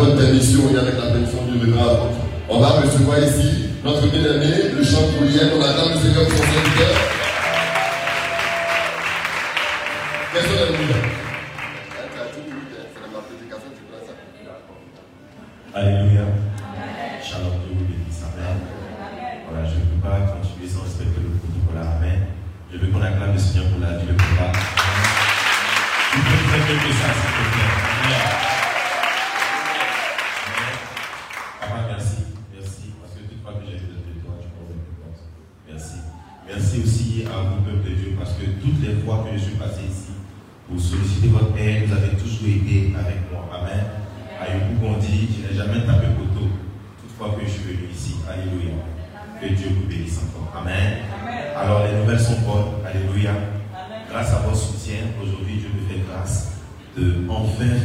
votre 0.00 0.16
permission 0.16 0.60
et 0.72 0.78
avec 0.78 0.94
la 0.96 1.10
permission 1.10 1.38
du 1.50 1.58
Vénérable, 1.58 2.00
on 2.48 2.58
va 2.58 2.68
recevoir 2.68 3.18
ici 3.18 3.66
notre 3.84 4.06
bien-aimé, 4.08 4.72
le 4.76 4.84
chant 4.84 5.04
coulien. 5.18 5.50
On 5.56 5.62
attend 5.62 5.90
le 5.90 5.96
Seigneur 6.00 6.26
pour 6.26 6.38
son 6.38 6.44
serviteur. 6.44 6.96
Personne 10.32 10.58
à 10.58 11.19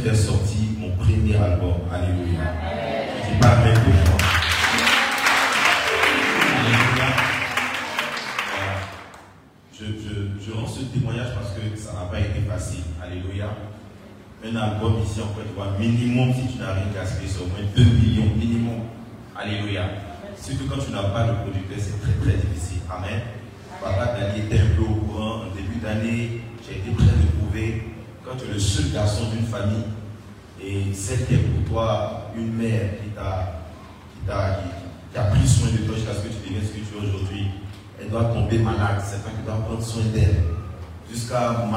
faire 0.06 0.14
sortir 0.14 0.65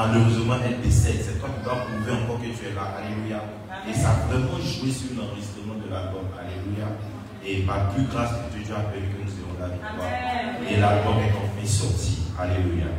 malheureusement 0.09 0.55
elle 0.65 0.81
décède. 0.81 1.21
C'est 1.21 1.39
toi 1.39 1.49
qui 1.55 1.63
dois 1.63 1.85
prouver 1.85 2.11
encore 2.11 2.41
que 2.41 2.49
tu 2.49 2.65
es 2.65 2.73
là. 2.73 2.97
Alléluia. 2.97 3.43
Et 3.87 3.93
ça 3.93 4.09
a 4.11 4.27
vraiment 4.27 4.57
joué 4.57 4.91
sur 4.91 5.13
l'enregistrement 5.15 5.77
de 5.77 5.87
l'album. 5.89 6.25
Alléluia. 6.33 6.89
Et 7.45 7.63
par 7.63 7.89
plus 7.93 8.03
grâce 8.05 8.33
que 8.51 8.59
Dieu 8.59 8.73
a 8.75 8.89
permis 8.89 9.07
que 9.07 9.21
nous 9.23 9.31
ayons 9.31 9.55
la 9.61 9.69
victoire. 9.69 10.09
Et 10.65 10.77
l'album 10.77 11.17
est 11.21 11.33
enfin 11.37 11.65
sorti. 11.65 12.25
Alléluia. 12.37 12.89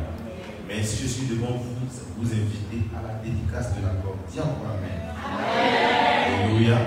Mais 0.67 0.83
si 0.83 1.03
je 1.03 1.07
suis 1.07 1.27
devant 1.27 1.59
vous, 1.59 1.83
vous 2.17 2.29
inviter 2.31 2.87
à 2.95 3.03
la 3.03 3.19
dédicace 3.19 3.75
de 3.75 3.83
l'album. 3.83 4.15
Dis 4.31 4.39
encore 4.39 4.79
Amen. 4.79 5.11
Alléluia. 5.11 6.77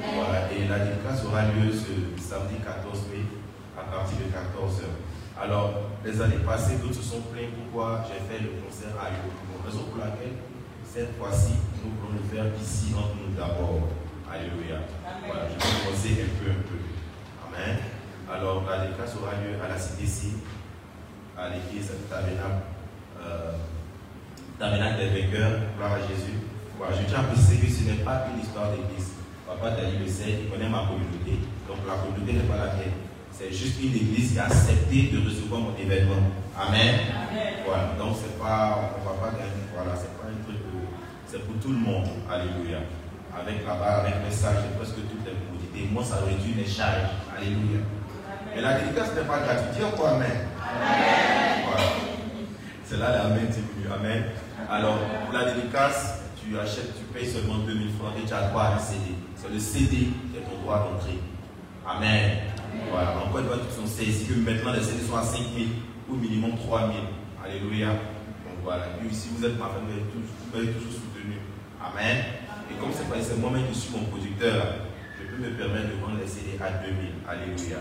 Voilà. 0.00 0.48
Et 0.52 0.66
la 0.68 0.78
dédicace 0.80 1.24
aura 1.28 1.42
lieu 1.52 1.68
ce 1.70 1.92
samedi 2.22 2.56
14 2.64 3.12
mai 3.12 3.24
à 3.76 3.84
partir 3.84 4.16
de 4.18 4.30
14h. 4.32 4.88
Alors, 5.40 5.83
les 6.04 6.20
années 6.20 6.44
passées, 6.44 6.76
d'autres 6.76 7.00
se 7.00 7.02
sont 7.02 7.22
plaints 7.32 7.48
pourquoi 7.56 8.04
j'ai 8.06 8.20
fait 8.28 8.42
le 8.42 8.60
concert 8.60 8.92
à 9.00 9.08
Yoko. 9.08 9.32
Raison 9.64 9.84
pour 9.88 9.98
laquelle, 9.98 10.36
cette 10.84 11.16
fois-ci, 11.16 11.56
nous 11.82 11.90
voulons 11.96 12.20
le 12.20 12.24
faire 12.28 12.52
ici 12.60 12.92
entre 12.92 13.16
nous 13.16 13.32
d'abord. 13.34 13.88
Alléluia. 14.28 14.84
Voilà, 15.24 15.48
je 15.48 15.54
vais 15.54 15.72
commencer 15.80 16.12
un 16.20 16.32
peu, 16.36 16.50
un 16.50 16.62
peu. 16.68 16.80
Amen. 17.48 17.76
Alors, 18.28 18.64
la 18.68 18.84
dédicace 18.84 19.16
aura 19.16 19.32
lieu 19.40 19.56
à 19.64 19.68
la 19.68 19.78
CDC, 19.78 20.36
à 21.38 21.48
l'église 21.48 21.92
Tabernacle, 22.10 22.68
euh, 23.22 23.52
Tabernacle 24.58 24.98
des 25.00 25.08
vainqueurs, 25.08 25.60
gloire 25.76 25.92
à 25.92 26.00
Jésus. 26.00 26.36
Voilà, 26.76 26.96
je 27.00 27.06
tiens 27.08 27.20
à 27.20 27.22
préciser 27.24 27.64
que 27.64 27.70
ce 27.70 27.84
n'est 27.84 28.04
pas 28.04 28.26
une 28.32 28.42
histoire 28.42 28.72
d'église. 28.72 29.12
Papa 29.46 29.70
Dali 29.70 29.98
le 29.98 30.08
sait, 30.08 30.44
il 30.44 30.50
connaît 30.50 30.68
ma 30.68 30.84
communauté, 30.88 31.40
donc 31.68 31.78
la 31.86 31.96
communauté 32.00 32.32
n'est 32.32 32.48
pas 32.48 32.56
la 32.56 32.74
mienne. 32.74 33.03
C'est 33.36 33.52
juste 33.52 33.82
une 33.82 33.94
église 33.94 34.32
qui 34.32 34.38
a 34.38 34.44
accepté 34.44 35.10
de 35.12 35.26
recevoir 35.26 35.60
mon 35.60 35.76
événement. 35.76 36.22
Amen. 36.56 36.94
Voilà, 37.66 37.90
donc 37.98 38.14
c'est 38.14 38.38
pas, 38.38 38.94
on 38.94 39.04
va 39.04 39.14
pas 39.18 39.32
gagner, 39.36 39.66
voilà, 39.74 39.96
c'est 39.96 40.14
pas 40.16 40.30
un 40.30 40.44
truc, 40.44 40.62
c'est 41.26 41.44
pour 41.44 41.56
tout 41.60 41.70
le 41.70 41.78
monde. 41.78 42.06
Alléluia. 42.30 42.78
Avec 43.36 43.66
là-bas, 43.66 44.06
avec 44.06 44.14
sages, 44.32 44.62
j'ai 44.62 44.78
presque 44.78 44.94
toutes 45.10 45.26
les 45.26 45.32
commodités. 45.34 45.92
Moi, 45.92 46.04
ça 46.04 46.18
réduit 46.24 46.54
les 46.54 46.70
charges. 46.70 47.10
Alléluia. 47.36 47.82
Mais 48.54 48.62
la 48.62 48.78
dédicace 48.78 49.12
n'est 49.16 49.26
pas 49.26 49.40
gratuite. 49.40 49.72
Dis 49.76 49.84
encore 49.84 50.14
Amen. 50.14 50.30
Voilà. 51.66 51.86
C'est 52.84 52.98
là 52.98 53.10
l'amen, 53.10 53.48
c'est 53.50 53.66
venu. 53.66 53.92
Amen. 53.92 54.24
Alors, 54.70 54.98
pour 55.24 55.36
la 55.36 55.52
dédicace, 55.52 56.22
tu 56.40 56.56
achètes, 56.56 56.94
tu 56.96 57.04
payes 57.12 57.28
seulement 57.28 57.58
2000 57.66 57.88
francs 57.98 58.12
et 58.16 58.24
tu 58.24 58.32
as 58.32 58.48
droit 58.50 58.62
à 58.62 58.74
un 58.76 58.78
CD. 58.78 59.18
C'est 59.34 59.52
le 59.52 59.58
CD 59.58 59.96
qui 59.96 60.38
est 60.38 60.48
ton 60.48 60.62
droit 60.62 60.88
d'entrée. 60.88 61.18
Amen. 61.84 62.53
Voilà. 62.90 63.16
Encore 63.18 63.38
une 63.40 63.46
fois, 63.46 63.58
tous 63.58 63.80
sont 63.80 63.86
saisis 63.86 64.26
que 64.26 64.34
maintenant 64.34 64.72
les 64.72 64.82
CD 64.82 65.02
sont 65.02 65.16
à 65.16 65.22
5 65.22 65.38
000 65.56 65.66
ou 66.08 66.16
minimum 66.16 66.56
3 66.56 66.80
000. 66.80 66.92
Alléluia. 67.44 67.88
Donc 67.88 68.62
voilà. 68.62 68.86
Et 69.00 69.14
si 69.14 69.28
vous 69.36 69.44
êtes 69.44 69.58
ma 69.58 69.66
famille, 69.68 70.00
vous 70.00 70.60
êtes 70.60 70.74
toujours, 70.78 70.92
soutenu. 70.92 71.38
Amen. 71.80 72.24
Et 72.70 72.74
comme 72.80 72.90
c'est 72.92 73.08
pas 73.08 73.20
c'est 73.20 73.38
moi-même 73.38 73.68
qui 73.70 73.78
suis 73.78 73.92
mon 73.92 74.04
producteur, 74.06 74.88
je 75.20 75.24
peux 75.28 75.42
me 75.42 75.50
permettre 75.56 75.88
de 75.94 76.00
vendre 76.00 76.18
les 76.20 76.26
CD 76.26 76.56
à 76.62 76.82
2000. 76.82 77.22
Alléluia. 77.28 77.78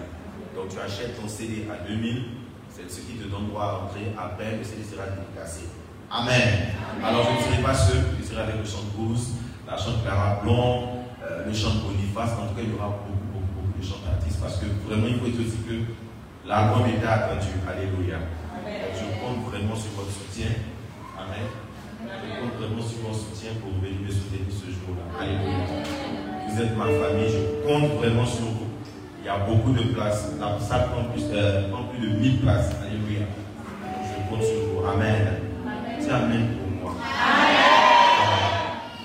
Donc 0.56 0.70
tu 0.70 0.78
achètes 0.80 1.20
ton 1.20 1.28
CD 1.28 1.66
à 1.72 1.88
2000, 1.88 2.24
c'est 2.70 2.90
ce 2.90 3.02
qui 3.02 3.14
te 3.18 3.28
donne 3.28 3.48
droit 3.48 3.64
à 3.64 3.74
entrer. 3.86 4.14
Après, 4.18 4.58
le 4.58 4.64
CD 4.64 4.84
sera 4.84 5.08
dédicacé. 5.08 5.66
Amen. 6.12 6.70
Alors 7.04 7.26
je 7.26 7.38
ne 7.38 7.52
serai 7.52 7.64
pas 7.64 7.74
seul, 7.74 8.04
je 8.20 8.26
serai 8.26 8.42
avec 8.42 8.58
le 8.58 8.66
chant 8.66 8.84
de 8.86 8.94
Bruce, 8.98 9.34
la 9.66 9.78
chante 9.78 10.04
Clara 10.04 10.42
Blond, 10.44 11.02
euh, 11.24 11.46
le 11.48 11.54
chant 11.54 11.74
de 11.74 11.80
Boniface. 11.90 12.38
En 12.38 12.48
tout 12.48 12.56
cas, 12.56 12.62
il 12.62 12.70
y 12.70 12.76
aura 12.76 12.90
beaucoup, 12.90 13.13
de 13.84 13.90
chants 13.90 14.04
d'artistes 14.08 14.40
parce 14.40 14.58
que 14.58 14.66
vraiment, 14.88 15.08
il 15.08 15.20
faut 15.20 15.28
être 15.28 15.40
aussi 15.44 15.60
que 15.68 15.76
l'album 16.48 16.88
était 16.88 17.06
attendu. 17.06 17.52
Alléluia. 17.68 18.24
Donc, 18.64 18.96
je 18.96 19.06
compte 19.20 19.40
vraiment 19.52 19.76
sur 19.76 19.92
votre 20.00 20.12
soutien. 20.12 20.56
Amen. 21.20 21.48
Je 22.00 22.32
compte 22.40 22.56
vraiment 22.60 22.84
sur 22.84 23.04
votre 23.04 23.20
soutien 23.20 23.52
pour 23.60 23.76
venir 23.84 24.00
me 24.00 24.12
soutenir 24.12 24.48
ce 24.48 24.72
jour-là. 24.72 25.04
Alléluia. 25.20 25.84
Vous 26.48 26.56
êtes 26.62 26.78
ma 26.78 26.88
famille, 26.88 27.28
je 27.28 27.44
compte 27.68 28.00
vraiment 28.00 28.26
sur 28.26 28.48
vous. 28.48 28.72
Il 29.20 29.26
y 29.26 29.30
a 29.30 29.40
beaucoup 29.40 29.72
de 29.72 29.84
places. 29.94 30.32
La 30.40 30.60
salle 30.60 30.88
prend 30.92 31.04
plus, 31.12 31.24
euh, 31.32 31.70
prend 31.70 31.84
plus 31.92 32.00
de 32.00 32.16
1000 32.16 32.40
places. 32.40 32.72
Alléluia. 32.84 33.28
Donc, 33.28 34.04
je 34.08 34.16
compte 34.30 34.44
sur 34.44 34.60
vous. 34.72 34.86
Amen. 34.88 35.44
Dis 36.00 36.10
Amen 36.10 36.48
pour 36.60 36.72
moi. 36.84 36.96
Voilà. 38.20 38.44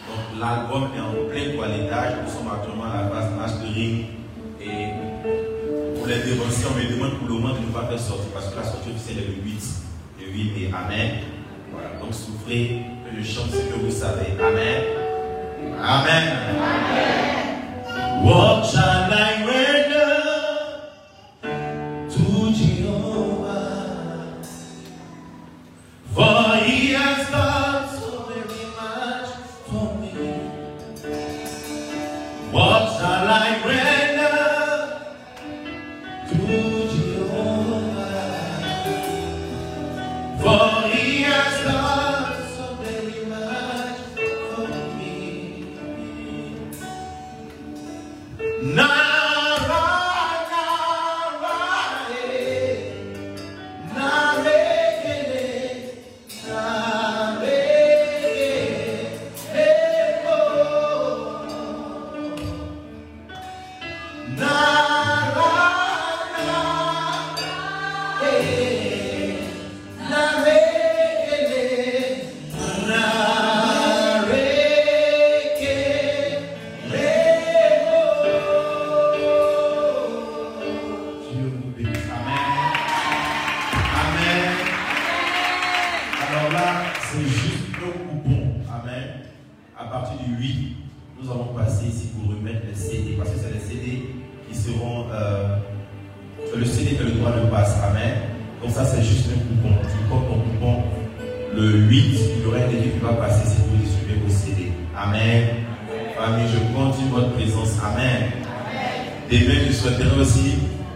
Donc 0.06 0.22
l'album 0.40 0.90
est 0.94 1.00
en 1.00 1.30
plein 1.30 1.54
toilettage. 1.54 2.14
Nous 2.24 2.30
sommes 2.30 2.50
actuellement 2.52 2.84
à 2.84 3.02
la 3.02 3.08
phase 3.08 3.30
mastering. 3.38 4.17
Et 6.09 6.11
pour 6.11 6.25
les 6.25 6.31
dévanciers, 6.31 6.66
on 6.71 6.79
me 6.79 6.97
demande 6.97 7.18
pour 7.18 7.29
le 7.29 7.35
moment 7.35 7.55
de 7.55 7.61
ne 7.61 7.73
pas 7.73 7.87
faire 7.87 8.01
sortir 8.01 8.31
parce 8.33 8.49
que 8.49 8.57
la 8.57 8.64
sortie 8.64 8.90
officielle 8.90 9.25
est 9.25 9.27
le 9.27 9.42
8. 9.44 9.62
Le 10.21 10.27
8 10.33 10.44
mai. 10.55 10.71
Amen. 10.73 11.11
Voilà. 11.71 11.88
Donc 12.01 12.14
souffrez 12.14 12.81
que 13.05 13.21
je 13.21 13.27
chante 13.27 13.51
ce 13.51 13.59
que 13.59 13.79
vous 13.79 13.90
savez. 13.90 14.33
Amen. 14.40 14.85
Amen. 15.79 16.29
What 18.25 18.64
shall 18.64 19.12
I 19.12 19.44
render 19.44 19.77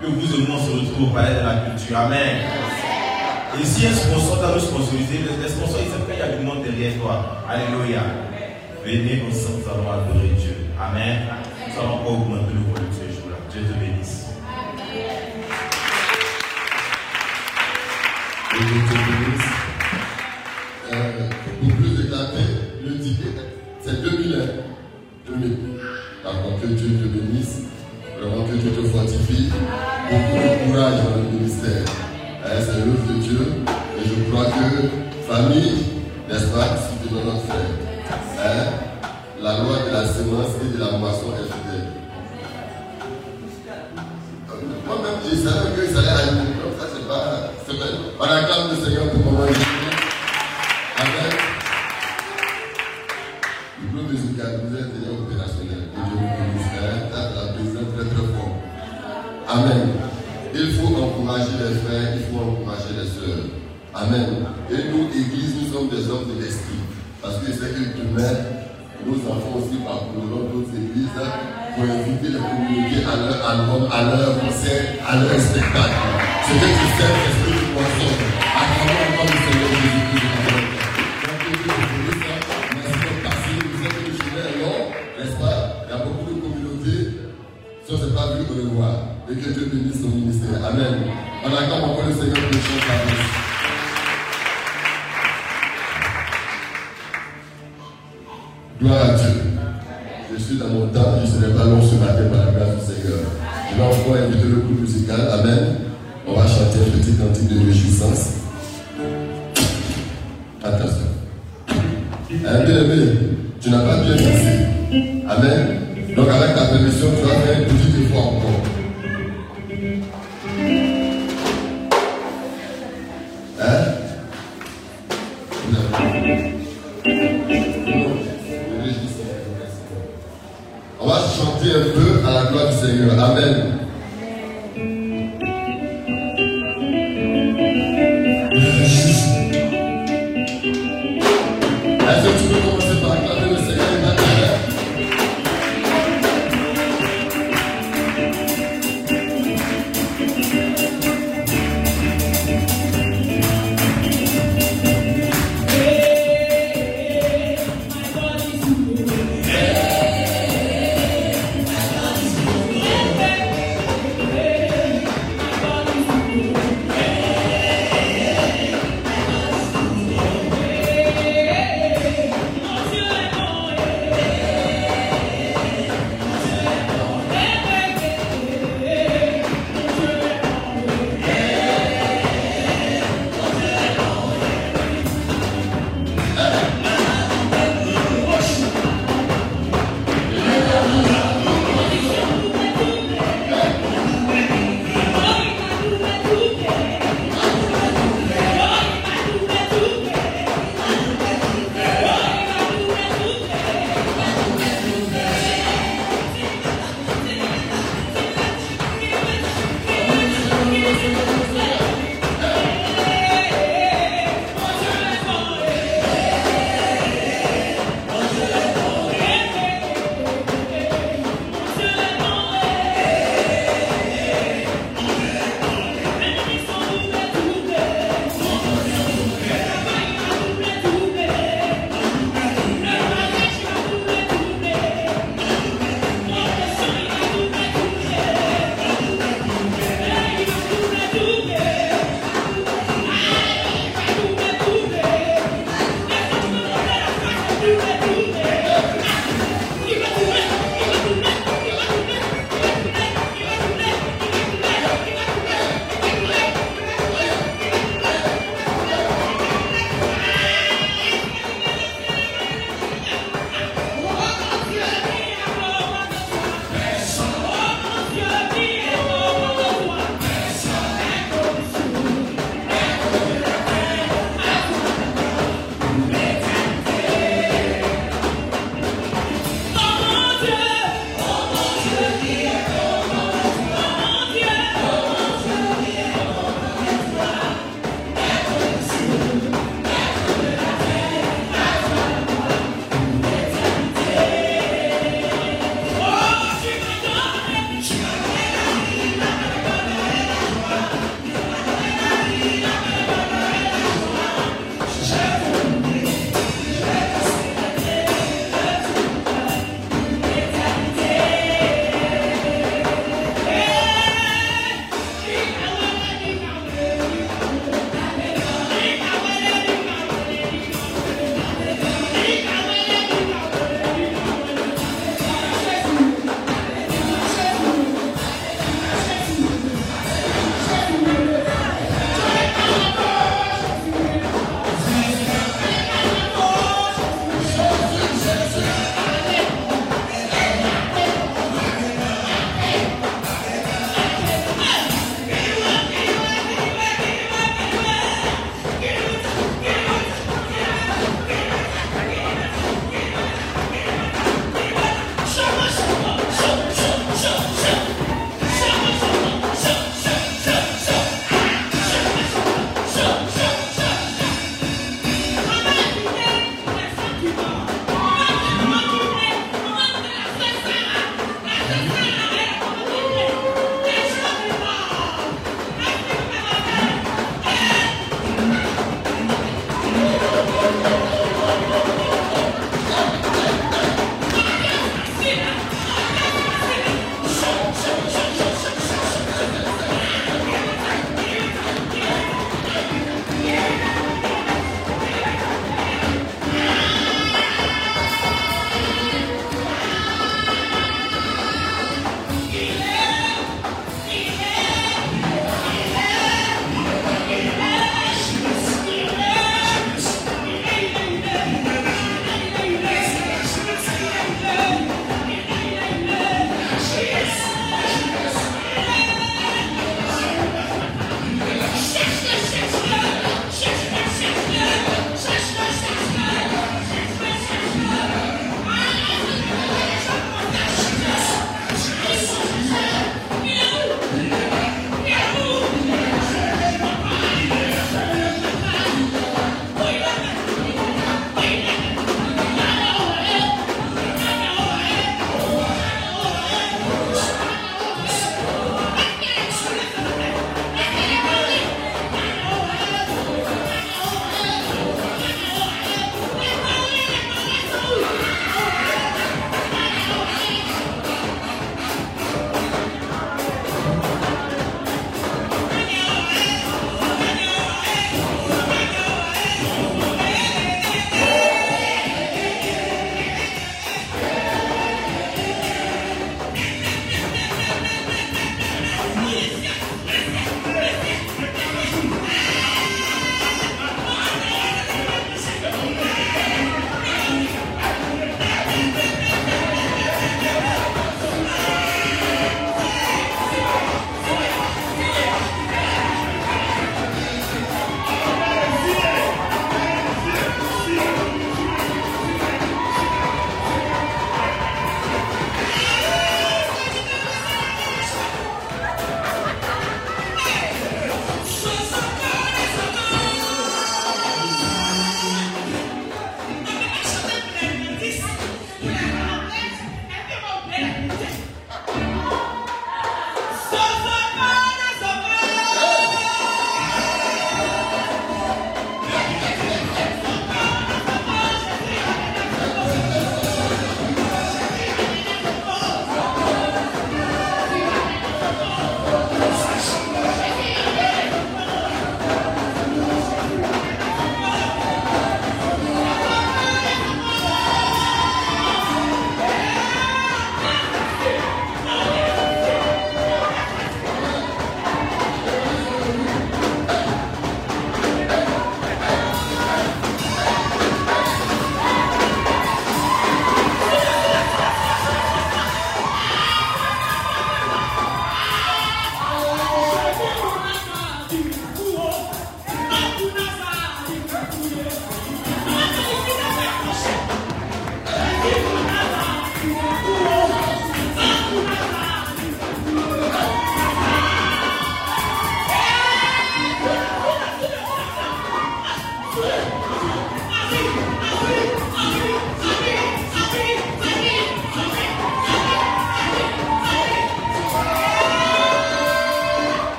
que 0.00 0.06
vous 0.06 0.34
et 0.34 0.46
moi 0.46 0.56
on 0.60 0.64
se 0.66 0.70
retrouve 0.72 1.10
au 1.10 1.14
palais 1.14 1.34
de 1.34 1.46
la 1.46 1.54
culture. 1.70 1.98
Amen. 1.98 2.36
Et 3.60 3.64
si 3.64 3.86
un 3.86 3.92
sponsor 3.92 4.36
doit 4.38 4.54
nous 4.54 4.60
sponsoriser, 4.60 5.18
le 5.26 5.48
sponsor, 5.48 5.80
il 5.82 5.90
sait 5.90 6.12
qu'il 6.12 6.18
y 6.18 6.22
a 6.22 6.36
du 6.36 6.44
monde 6.44 6.62
derrière 6.62 6.94
toi. 7.00 7.42
Alléluia. 7.48 8.02
Venez 8.84 9.22
ensemble, 9.28 9.62
nous 9.64 9.70
allons 9.70 9.90
adorer 9.90 10.28
Dieu. 10.38 10.56
Amen. 10.80 11.18
Nous 11.66 11.80
allons 11.80 11.94
encore 11.94 12.12
augmenter 12.12 12.52
le 12.54 12.60
volume 12.72 12.92
ce 12.92 13.04
jour-là. 13.14 13.36
Dieu 13.50 13.60
te 13.62 13.74
bénisse. 13.78 14.26
Amen. 14.46 15.08
Dieu 18.52 18.80
te 18.88 18.94
bénisse. 18.94 19.48
Euh, 20.92 21.28
Pour 21.60 21.70
plus 21.76 22.04
éclater, 22.06 22.46
le 22.86 22.98
ticket, 22.98 23.34
c'est 23.84 24.00
2000 24.02 24.32
euros. 24.36 24.46
2000. 25.26 25.56
D'accord, 26.24 26.60
que 26.62 26.66
Dieu 26.68 26.88
te 26.88 27.06
bénisse. 27.08 27.27
famille, 35.38 35.87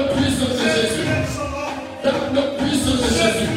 le 0.00 0.08
puissant 0.14 0.46
de 0.46 0.58
Jésus. 0.58 1.06
Dans 2.02 2.20
le 2.34 2.42
puissant 2.58 2.96
de 2.96 3.08
Jésus. 3.08 3.50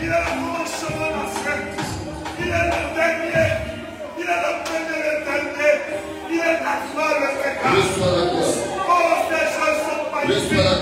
Il 0.00 0.04
est 0.04 0.08
le 0.08 0.38
ma 1.16 1.26
frère. 1.34 1.64
Il 2.38 2.46
est 2.46 2.50
le 2.50 2.80
dernier. 2.94 3.48
Il 4.18 4.24
est 4.24 4.42
le 4.44 4.52
premier 4.64 5.00
éternel. 5.14 5.78
Il 6.30 6.36
est 6.36 6.60
la 6.62 6.74
gloire 6.92 7.16
de 7.18 7.28
Oh, 8.90 9.16
choses 9.54 9.80
sont. 9.84 10.77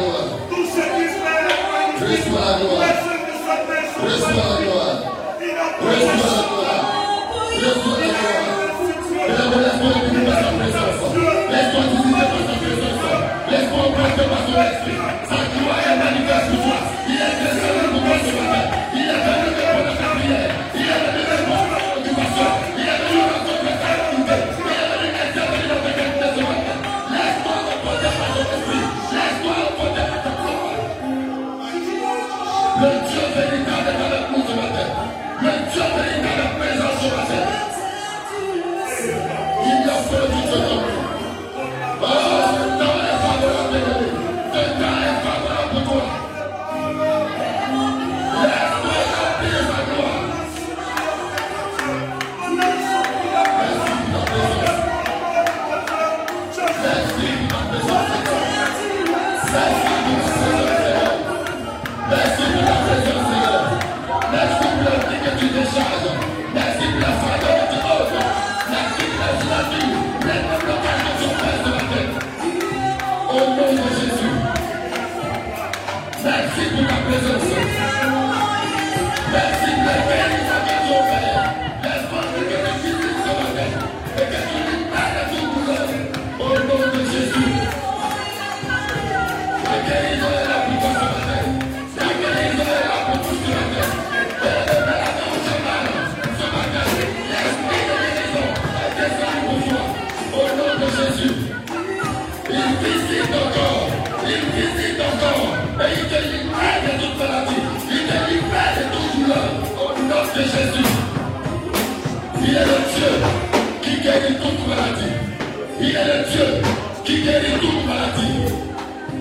guérit 117.26 117.58
toute 117.60 117.86
maladie. 117.86 118.46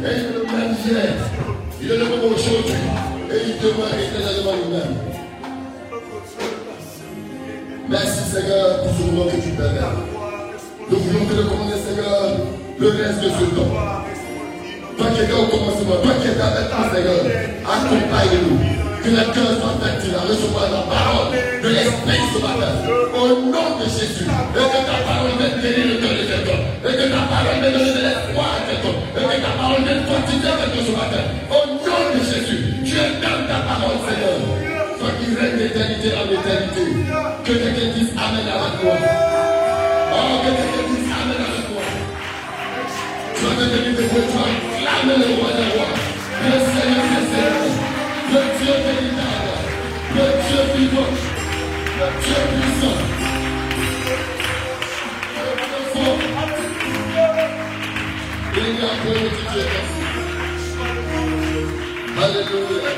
Et 0.06 0.14
il 0.14 0.26
est 0.26 0.34
le 0.38 0.43
même 0.45 0.76
hier, 0.86 1.14
il 1.82 1.91
est 1.91 1.97
le 1.97 2.06
même 2.06 2.26
aujourd'hui, 2.26 2.82
et 3.32 3.39
il 3.47 3.56
demeure 3.58 3.93
éternellement 3.97 4.56
le 4.62 4.68
même. 4.76 4.95
Merci 7.89 8.22
Seigneur 8.32 8.84
pour 8.84 8.91
ce 8.93 9.01
moment 9.12 9.26
que 9.26 9.41
tu 9.41 9.51
donnes. 9.58 9.82
Nous 10.89 10.97
voulons 10.97 11.26
te 11.26 11.34
demander, 11.34 11.78
Seigneur, 11.82 12.38
le 12.78 12.88
reste 12.89 13.22
de 13.22 13.30
ce 13.30 13.45
temps. 13.56 13.74
Toi 14.97 15.08
qui 15.14 15.22
es 15.22 15.28
là 15.28 15.36
au 15.41 15.47
commencement, 15.47 15.97
toi 16.03 16.14
qui 16.22 16.28
es 16.28 16.36
là 16.38 16.47
maintenant, 16.53 16.86
Seigneur, 16.93 17.22
accompagne-nous. 17.66 18.86
Que 19.03 19.10
la 19.12 19.26
cœur 19.26 19.49
soit 19.62 19.78
facile 19.82 20.16
à 20.16 20.22
recevoir 20.22 20.64
la 20.72 20.82
parole 20.89 21.30
de 21.62 21.70
l'Esprit 21.70 22.22
ce 22.34 22.41
matin 22.41 23.05
au 23.26 23.41
nom 23.49 23.69
de 23.80 23.86
Jésus. 23.89 24.26
Et 24.26 24.67
que 24.69 24.82
ta 24.86 24.97
parole 25.01 25.34
vienne 25.38 25.57
bénir 25.61 25.86
le 25.89 25.95
cœur 26.01 26.13
de 26.13 26.23
cet 26.30 26.45
homme. 26.45 26.65
Et 26.86 26.93
que 26.93 27.05
ta 27.09 27.21
parole 27.26 27.57
vienne 27.61 27.73
donner 27.73 27.93
de 27.97 28.03
l'espoir 28.05 28.49
à 28.53 28.59
cet 28.69 28.82
homme. 28.86 29.01
Et 29.17 29.26
que 29.26 29.38
ta 29.41 29.53
parole 29.57 29.82
vienne 29.82 30.03
continuer 30.05 30.51
avec 30.53 30.69
nous 30.76 30.86
ce 30.86 30.93
matin. 30.93 31.23
Au 31.49 31.61
nom 31.82 32.01
de 32.13 32.21
Jésus, 32.21 32.61
tu 32.86 32.93
es 32.93 33.11
dans 33.21 33.41
ta 33.49 33.59
parole, 33.65 33.97
Seigneur. 34.05 34.38
Toi 34.99 35.09
qui 35.17 35.28
règne 35.34 35.57
d'éternité 35.57 36.09
en 36.13 36.26
éternité. 36.30 36.84
Que 37.45 37.53
quelqu'un 37.53 37.89
dise 37.97 38.11
Amen 38.13 38.45
avec 38.45 38.73
toi. 38.82 38.95
Oh, 38.95 40.34
que 40.45 40.51
quelqu'un 40.53 40.86
dise 40.89 41.09
Amen 41.09 41.41
avec 41.41 41.63
toi. 41.69 41.84
Sois 43.36 43.55
devenu 43.57 43.91
de 43.97 44.03
vos 44.05 44.26
toi. 44.30 44.45
Clame 44.80 45.11
le 45.17 45.28
roi 45.41 45.49
nome 59.06 59.14
de 59.14 59.30
Jesus. 59.53 60.06
Aleluia. 62.18 62.91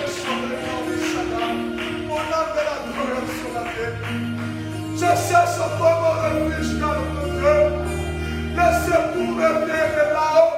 Je 4.95 5.09
cherche 5.29 5.59
à 5.59 5.77
toi 5.77 5.91
mon 6.01 6.13
refuge 6.23 6.79
car 6.79 6.97
mon 7.13 7.27
Dieu, 7.37 7.59
le 8.55 8.67
secours 8.85 9.39
éternel 9.39 10.09
là-haut. 10.13 10.53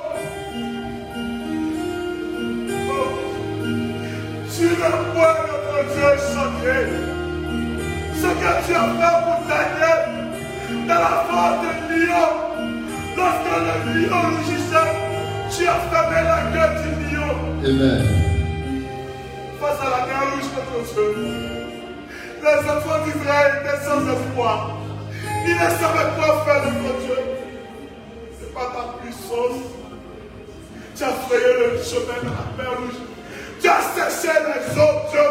Tu 4.56 4.64
ne 4.64 4.90
peux 5.14 5.36
mon 5.66 5.82
Dieu 5.92 6.12
choquer 6.32 6.84
ce 8.16 8.28
que 8.28 8.52
tu 8.66 8.74
as 8.74 8.90
fait 9.00 9.18
pour 9.26 9.40
Daniel 9.50 10.02
dans 10.88 11.02
la 11.06 11.14
de 11.62 11.72
lion 11.90 12.30
lorsque 13.18 13.54
le 13.66 13.76
lion 13.94 14.22
rugit 14.38 14.59
Amen. 17.66 18.04
Face 19.60 19.80
à 19.82 19.90
la 19.90 20.06
mer 20.08 20.22
rouge 20.32 20.50
contre 20.56 20.96
Dieu. 20.96 21.30
Les 22.42 22.70
enfants 22.70 23.04
d'Israël 23.06 23.62
étaient 23.62 23.84
sans 23.84 24.02
espoir. 24.08 24.78
Ils 25.46 25.56
ne 25.56 25.60
savaient 25.60 26.12
quoi 26.16 26.46
faire 26.46 26.64
de 26.66 26.72
Dieu. 27.04 27.20
Ce 28.40 28.46
n'est 28.46 28.54
pas 28.54 28.68
ta 28.74 28.84
puissance. 29.02 29.62
Tu 30.96 31.04
as 31.04 31.16
frayé 31.28 31.52
le 31.60 31.84
chemin 31.84 32.20
de 32.24 32.30
la 32.30 32.64
mer 32.64 32.72
rouge. 32.78 33.00
Tu 33.62 33.68
as 33.68 33.84
séché 33.96 34.34
les 34.34 34.82
autres. 34.82 35.26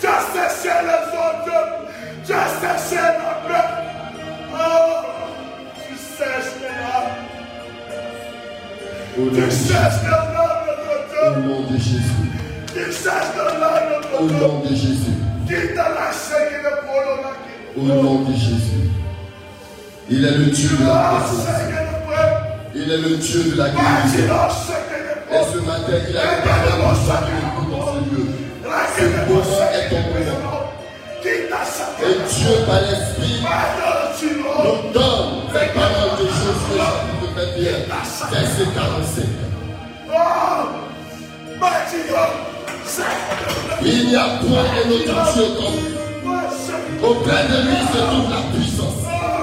Tu 0.00 0.06
as 0.06 0.22
séché 0.32 0.74
les 0.82 1.04
autres. 1.16 1.62
Tu 2.26 2.32
as 2.32 2.48
séché 2.78 3.00
la 3.00 3.21
Au 9.14 9.20
nom 9.20 9.30
de 9.30 9.36
de 9.36 9.46
Au 11.26 11.40
nom 11.40 11.60
de 11.70 11.76
Jésus. 11.76 12.16
Au 14.18 14.24
nom 14.24 14.60
de 14.60 14.74
Jésus. 14.74 15.16
Au 17.76 17.82
nom 17.82 18.22
de 18.22 18.32
Jésus. 18.32 18.90
Il 20.08 20.24
est 20.24 20.30
le 20.30 20.46
Dieu 20.46 20.70
de 20.78 20.86
la 20.86 20.94
présence. 20.94 21.46
Il 22.74 22.90
est 22.90 22.96
le 22.96 23.16
Dieu 23.16 23.42
de 23.52 23.58
la 23.58 23.68
guérison. 23.68 24.32
Et 25.30 25.44
ce 25.52 25.58
matin, 25.58 25.98
il 26.08 26.16
a 26.16 26.20
préparé 26.20 26.72
mon 26.78 26.94
salut 26.94 27.42
dans 27.70 27.86
ce 27.86 27.98
lieu. 28.14 28.26
Ce 28.96 29.04
moment 29.30 29.44
est 29.74 29.88
ton. 29.90 29.96
Et 31.24 32.16
Dieu, 32.28 32.54
par 32.66 32.80
l'Esprit, 32.80 33.38
nous 34.64 34.92
donne 34.92 35.32
21, 37.56 37.86
verset 38.30 38.66
45. 38.74 39.24
Il 43.84 44.08
n'y 44.08 44.16
a 44.16 44.24
point 44.40 44.62
un 44.62 44.90
autre 44.90 45.32
Dieu 45.34 45.46
comme 45.56 45.76
lui. 45.76 45.92
Auprès 47.02 47.42
de 47.48 47.56
lui 47.68 47.80
se 47.92 47.98
trouve 47.98 48.30
la 48.30 48.42
puissance. 48.52 49.00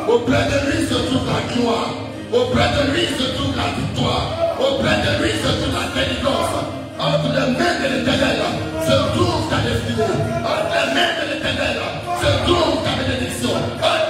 Auprès 0.08 0.46
de 0.46 0.58
lui 0.72 0.88
se 0.88 0.94
trouve 0.94 1.28
la 1.28 1.54
gloire. 1.54 1.90
Auprès 2.34 2.70
de 2.78 2.92
lui 2.92 3.06
se 3.06 3.26
trouve 3.36 3.56
la 3.56 3.70
victoire. 3.78 4.26
Auprès 4.60 4.98
de 4.98 5.24
lui 5.24 5.32
se 5.32 5.48
trouve 5.48 5.74
la 5.74 5.86
délivrance. 5.94 6.56
Entre 7.00 7.30
les 7.32 7.52
mains 7.58 7.78
de 7.80 7.88
l'éternel 7.96 8.40
se 8.86 8.96
trouve 9.16 9.50
ta 9.50 9.58
destinée. 9.58 10.14
Entre 10.44 10.74
les 10.74 10.88
mains 10.94 11.14
de 11.20 11.34
l'éternel 11.34 11.78
se 12.22 12.30
trouve 12.46 12.84
ta 12.84 12.92
bénédiction. 13.04 14.09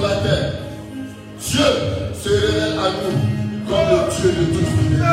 Matin, 0.00 0.52
Dieu 1.40 1.64
se 2.22 2.28
révèle 2.28 2.78
à 2.78 2.90
nous 2.90 3.68
comme 3.68 3.88
le 3.90 4.10
Dieu 4.14 4.30
de 4.32 4.44
toute 4.52 4.68
fidélité. 4.68 5.04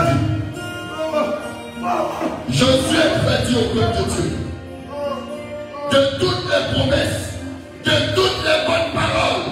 Josué 2.49 3.03
va 3.25 3.37
dire 3.45 3.59
au 3.59 3.75
peuple 3.75 3.97
de 3.97 4.03
Dieu 4.15 4.41
de 5.91 6.19
toutes 6.19 6.45
les 6.45 6.73
promesses, 6.73 7.29
de 7.83 7.91
toutes 8.15 8.43
les 8.45 8.65
bonnes 8.65 8.91
paroles 8.93 9.47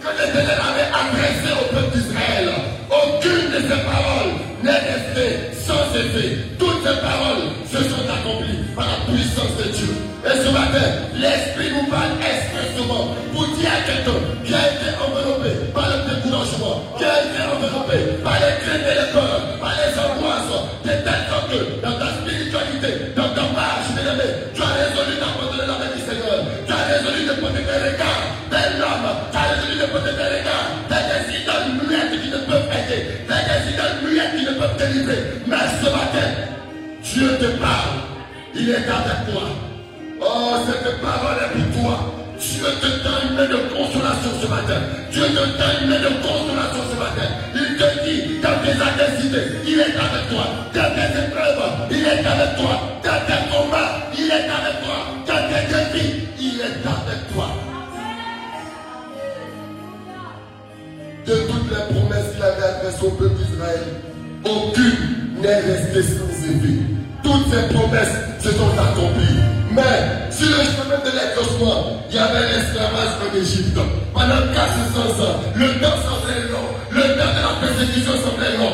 que 0.00 0.08
l'Éternel 0.08 0.58
avait 0.60 0.90
adressées 0.92 1.54
au 1.60 1.74
peuple 1.74 1.96
d'Israël. 1.96 2.50
Aucune 2.90 3.50
de 3.50 3.60
ces 3.62 3.80
paroles 3.84 4.32
n'est 4.62 4.70
restée 4.70 5.53
sans 5.66 5.88
effet. 5.96 6.36
Toutes 6.58 6.84
ces 6.84 6.96
paroles 7.00 7.48
se 7.64 7.80
sont 7.88 8.04
accomplies 8.04 8.60
par 8.76 8.86
la 8.86 8.98
puissance 9.08 9.56
de 9.56 9.72
Dieu. 9.72 9.92
Et 10.24 10.36
ce 10.40 10.48
matin, 10.52 10.84
l'Esprit 11.16 11.72
nous 11.72 11.88
parle 11.88 12.16
expressément 12.20 13.12
pour 13.32 13.48
dire 13.56 13.68
à 13.72 13.80
quelqu'un 13.84 14.20
qui 14.44 14.54
a 14.54 14.64
été 14.72 14.88
enveloppé 15.00 15.50
par 15.72 15.88
le 15.88 15.98
découragement, 16.08 16.80
qui 16.96 17.04
a 17.04 17.28
été 17.28 17.40
enveloppé 17.44 18.20
par 18.24 18.36
les 18.40 18.56
craintes 18.60 18.88
et 18.88 18.96
les 19.00 19.08
par 19.12 19.74
les 19.76 19.92
angoisses, 19.96 20.64
de 20.84 20.94
telle 21.04 21.24
sorte 21.28 21.48
que 21.52 21.60
dans 21.84 21.96
ta 22.00 22.08
spiritualité, 22.20 23.12
dans 23.16 23.32
ta 23.36 23.44
marche, 23.52 23.92
bien 23.92 24.12
aimé, 24.12 24.28
tu 24.54 24.62
as 24.62 24.72
résolu 24.80 25.16
d'abandonner 25.20 25.68
la 25.68 25.76
main 25.80 25.92
du 25.92 26.00
Seigneur. 26.00 26.40
Tu 26.66 26.72
as 26.72 26.84
résolu 26.88 27.24
de 27.28 27.32
regards 27.32 27.64
vers 27.64 27.92
l'homme. 27.98 28.13
Tes 29.84 29.90
regards 29.90 30.88
vers 30.88 31.04
des 31.04 31.86
muettes 31.86 32.22
qui 32.22 32.30
ne 32.30 32.38
peuvent 32.38 32.70
aider, 32.72 33.04
des 33.28 34.06
muettes 34.08 34.36
qui 34.38 34.44
ne 34.46 34.58
peuvent 34.58 34.76
délivrer. 34.78 35.18
Mais 35.46 35.56
ce 35.78 35.84
matin, 35.84 36.28
Dieu 37.02 37.28
te 37.38 37.58
parle. 37.60 38.00
Il 38.54 38.70
est 38.70 38.76
avec 38.76 39.28
toi. 39.28 39.42
Oh, 40.22 40.56
cette 40.64 41.00
parole 41.02 41.36
est 41.36 41.72
pour 41.72 41.82
toi. 41.82 42.14
Dieu 42.40 42.64
te 42.80 42.86
donne 43.04 43.28
une 43.28 43.36
main 43.36 43.44
de 43.44 43.56
consolation 43.76 44.30
ce 44.40 44.46
matin. 44.46 44.80
Dieu 45.12 45.24
te 45.24 45.34
donne 45.34 45.76
une 45.82 45.90
main 45.90 46.00
de 46.00 46.14
consolation 46.24 46.82
ce 46.90 46.98
matin. 46.98 47.28
Il 47.54 47.76
te 47.76 48.04
dit, 48.04 48.40
dans 48.40 48.56
tes 48.64 48.80
adversités, 48.80 49.52
il 49.66 49.80
est 49.80 49.96
avec 50.00 50.30
toi. 50.30 50.46
Dans 50.72 50.94
tes 50.96 51.28
épreuves, 51.28 51.62
il 51.90 52.06
est 52.06 52.26
avec 52.26 52.56
toi. 52.56 52.80
Dans 53.04 53.20
tes 53.26 53.52
combats, 53.52 54.08
il 54.16 54.30
est 54.30 54.48
avec 54.48 54.80
toi. 54.82 54.96
Dans 55.26 55.44
tes 55.46 55.66
défis, 55.68 56.24
il 56.40 56.60
est 56.60 56.64
avec 56.64 57.34
toi. 57.34 57.63
De 61.26 61.32
toutes 61.32 61.70
les 61.70 61.94
promesses 61.94 62.34
qu'il 62.34 62.42
avait 62.42 62.62
adressées 62.62 63.06
au 63.06 63.10
peuple 63.12 63.36
d'Israël, 63.36 63.80
aucune 64.44 65.40
n'est 65.40 65.60
restée 65.60 66.02
sans 66.02 66.28
effet. 66.28 66.84
Toutes 67.22 67.48
ces 67.48 67.74
promesses 67.74 68.12
se 68.40 68.50
sont 68.50 68.68
accomplies. 68.76 69.40
Mais 69.72 70.30
sur 70.30 70.46
le 70.46 70.64
chemin 70.68 71.00
de 71.00 71.10
l'exaucement, 71.16 72.04
il 72.10 72.16
y 72.16 72.18
avait 72.18 72.44
l'esclavage 72.44 73.16
en 73.24 73.36
Égypte. 73.36 73.78
Pendant 74.12 74.52
400 74.52 75.24
ans, 75.24 75.40
le 75.56 75.66
temps 75.80 75.96
semblait 76.04 76.44
long, 76.52 76.68
le 76.90 77.00
temps 77.00 77.32
de 77.32 77.40
la 77.40 77.56
persécution 77.58 78.12
semblait 78.20 78.58
long, 78.58 78.70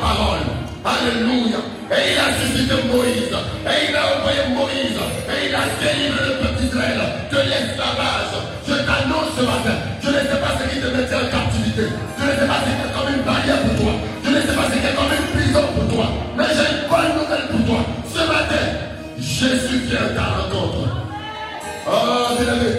parole. 0.00 0.46
Alléluia. 0.84 1.60
Et 1.90 2.14
il 2.14 2.18
a 2.18 2.28
suscité 2.38 2.74
Moïse. 2.88 3.34
Et 3.66 3.90
il 3.90 3.96
a 3.96 4.02
envoyé 4.18 4.42
Moïse. 4.54 4.98
Et 5.28 5.48
il 5.48 5.54
a 5.54 5.64
délivré 5.80 6.20
le 6.26 6.34
peuple 6.40 6.60
d'Israël 6.62 7.00
de 7.30 7.38
l'esclavage. 7.38 8.34
Je 8.66 8.74
t'annonce 8.86 9.32
ce 9.36 9.42
matin. 9.42 9.76
Je 10.02 10.08
ne 10.08 10.20
sais 10.24 10.40
pas 10.40 10.52
ce 10.56 10.64
qui 10.70 10.80
te 10.80 10.88
mettait 10.88 11.18
en 11.18 11.28
captivité. 11.28 11.84
Je 12.18 12.24
ne 12.24 12.32
sais 12.38 12.46
pas 12.46 12.60
ce 12.62 12.70
qui 12.70 12.82
est 12.86 12.92
comme 12.94 13.10
une 13.12 13.24
barrière 13.26 13.60
pour 13.66 13.74
toi. 13.82 13.92
Je 14.24 14.30
ne 14.30 14.40
sais 14.40 14.56
pas 14.56 14.66
ce 14.68 14.74
qui 14.78 14.86
est 14.86 14.96
comme 14.96 15.12
une 15.12 15.28
prison 15.34 15.64
pour 15.74 15.86
toi. 15.92 16.06
Mais 16.36 16.48
j'ai 16.54 16.68
une 16.72 16.84
bonne 16.88 17.12
nouvelle 17.18 17.46
pour 17.50 17.62
toi. 17.66 17.80
Ce 18.06 18.22
matin, 18.24 18.64
Jésus 19.18 19.78
vient 19.88 20.06
à 20.06 20.14
ta 20.14 20.26
rencontre. 20.38 20.88
Oh, 21.90 22.36
bien 22.36 22.54
aimé, 22.54 22.70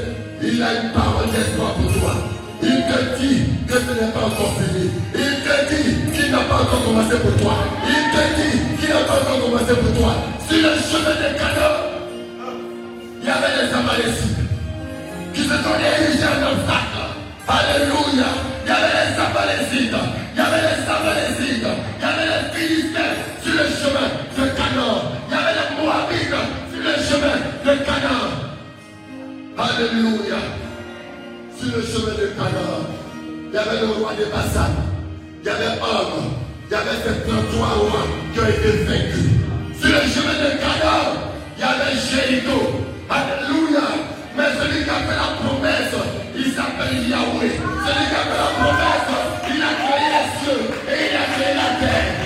il 0.41 0.61
a 0.61 0.73
une 0.73 0.91
parole 0.91 1.29
d'espoir 1.33 1.73
pour 1.73 1.91
toi. 1.99 2.28
Il 2.61 2.69
te 2.69 3.19
dit 3.19 3.43
que 3.67 3.73
ce 3.73 3.91
n'est 3.93 4.11
pas 4.11 4.25
encore 4.25 4.53
fini. 4.59 4.91
Il 5.15 5.35
te 5.43 5.73
dit 5.73 6.11
qu'il 6.13 6.31
n'a 6.31 6.39
pas 6.39 6.55
encore 6.63 6.83
commencé 6.85 7.15
pour 7.17 7.35
toi. 7.41 7.53
Il 7.87 8.03
te 8.11 8.23
dit 8.41 8.57
qu'il 8.79 8.89
n'a 8.89 9.01
pas 9.01 9.19
encore 9.21 9.39
commencé 9.45 9.73
pour 9.73 9.93
toi. 9.97 10.11
Sur 10.47 10.57
le 10.57 10.73
chemin 10.75 11.15
des 11.21 11.37
canaux, 11.37 11.77
il 13.21 13.27
y 13.27 13.31
avait 13.31 13.67
des 13.67 13.73
Amalécites 13.73 14.37
qui 15.33 15.41
se 15.43 15.49
sont 15.49 15.77
érigés 15.79 16.25
en 16.25 16.51
obstacle. 16.51 16.99
Alléluia. 17.47 18.29
Il 18.65 18.69
y 18.69 18.71
avait 18.71 18.95
les 18.99 19.15
Amalécites. 19.19 19.95
Il 20.33 20.37
y 20.37 20.41
avait 20.41 20.63
les 20.67 20.81
Amalécites. 20.89 21.67
Il 21.97 22.01
y 22.01 22.07
avait 22.09 22.27
les 22.27 22.43
Philistins 22.53 23.15
sur 23.41 23.53
le 23.53 23.65
chemin 23.69 24.07
de 24.37 24.43
Canaan. 24.57 25.01
Il 25.27 25.33
y 25.33 25.37
avait 25.37 25.55
les 25.59 25.69
Moabites 25.77 26.43
sur 26.71 26.81
le 26.83 26.93
chemin 27.07 27.35
de 27.65 27.73
Canaan. 27.85 28.29
Alléluia. 29.57 30.68
Sur 31.59 31.75
le 31.75 31.83
chemin 31.83 32.15
de 32.15 32.27
Canaan, 32.39 32.87
il 33.49 33.53
y 33.53 33.57
avait 33.57 33.81
le 33.81 33.87
roi 33.87 34.13
de 34.13 34.31
Bassan. 34.31 34.71
Il 35.43 35.45
y 35.45 35.49
avait 35.49 35.75
homme. 35.81 36.31
Il 36.67 36.71
y 36.71 36.75
avait 36.75 36.95
ces 37.03 37.27
33 37.27 37.67
rois 37.67 38.07
qui 38.33 38.39
ont 38.39 38.47
été 38.47 38.71
vaincus. 38.87 39.27
Sur 39.77 39.89
le 39.89 40.01
chemin 40.07 40.39
de 40.39 40.55
Canaan, 40.55 41.19
il 41.57 41.59
y 41.59 41.63
avait 41.67 41.99
Jéricho. 41.99 42.79
Alléluia. 43.09 43.91
Mais 44.37 44.55
celui 44.57 44.85
qui 44.85 44.89
a 44.89 45.03
fait 45.03 45.19
la 45.19 45.35
promesse, 45.35 45.95
il 46.33 46.53
s'appelle 46.53 47.09
Yahweh. 47.09 47.51
Celui 47.51 48.05
qui 48.07 48.15
a 48.15 48.23
fait 48.23 48.39
la 48.39 48.51
promesse, 48.55 49.09
il 49.51 49.61
a 49.61 49.73
créé 49.83 50.07
les 50.15 50.27
cieux 50.39 50.63
et 50.87 51.11
il 51.11 51.17
a 51.17 51.25
créé 51.35 51.53
la 51.59 51.85
terre. 51.85 52.18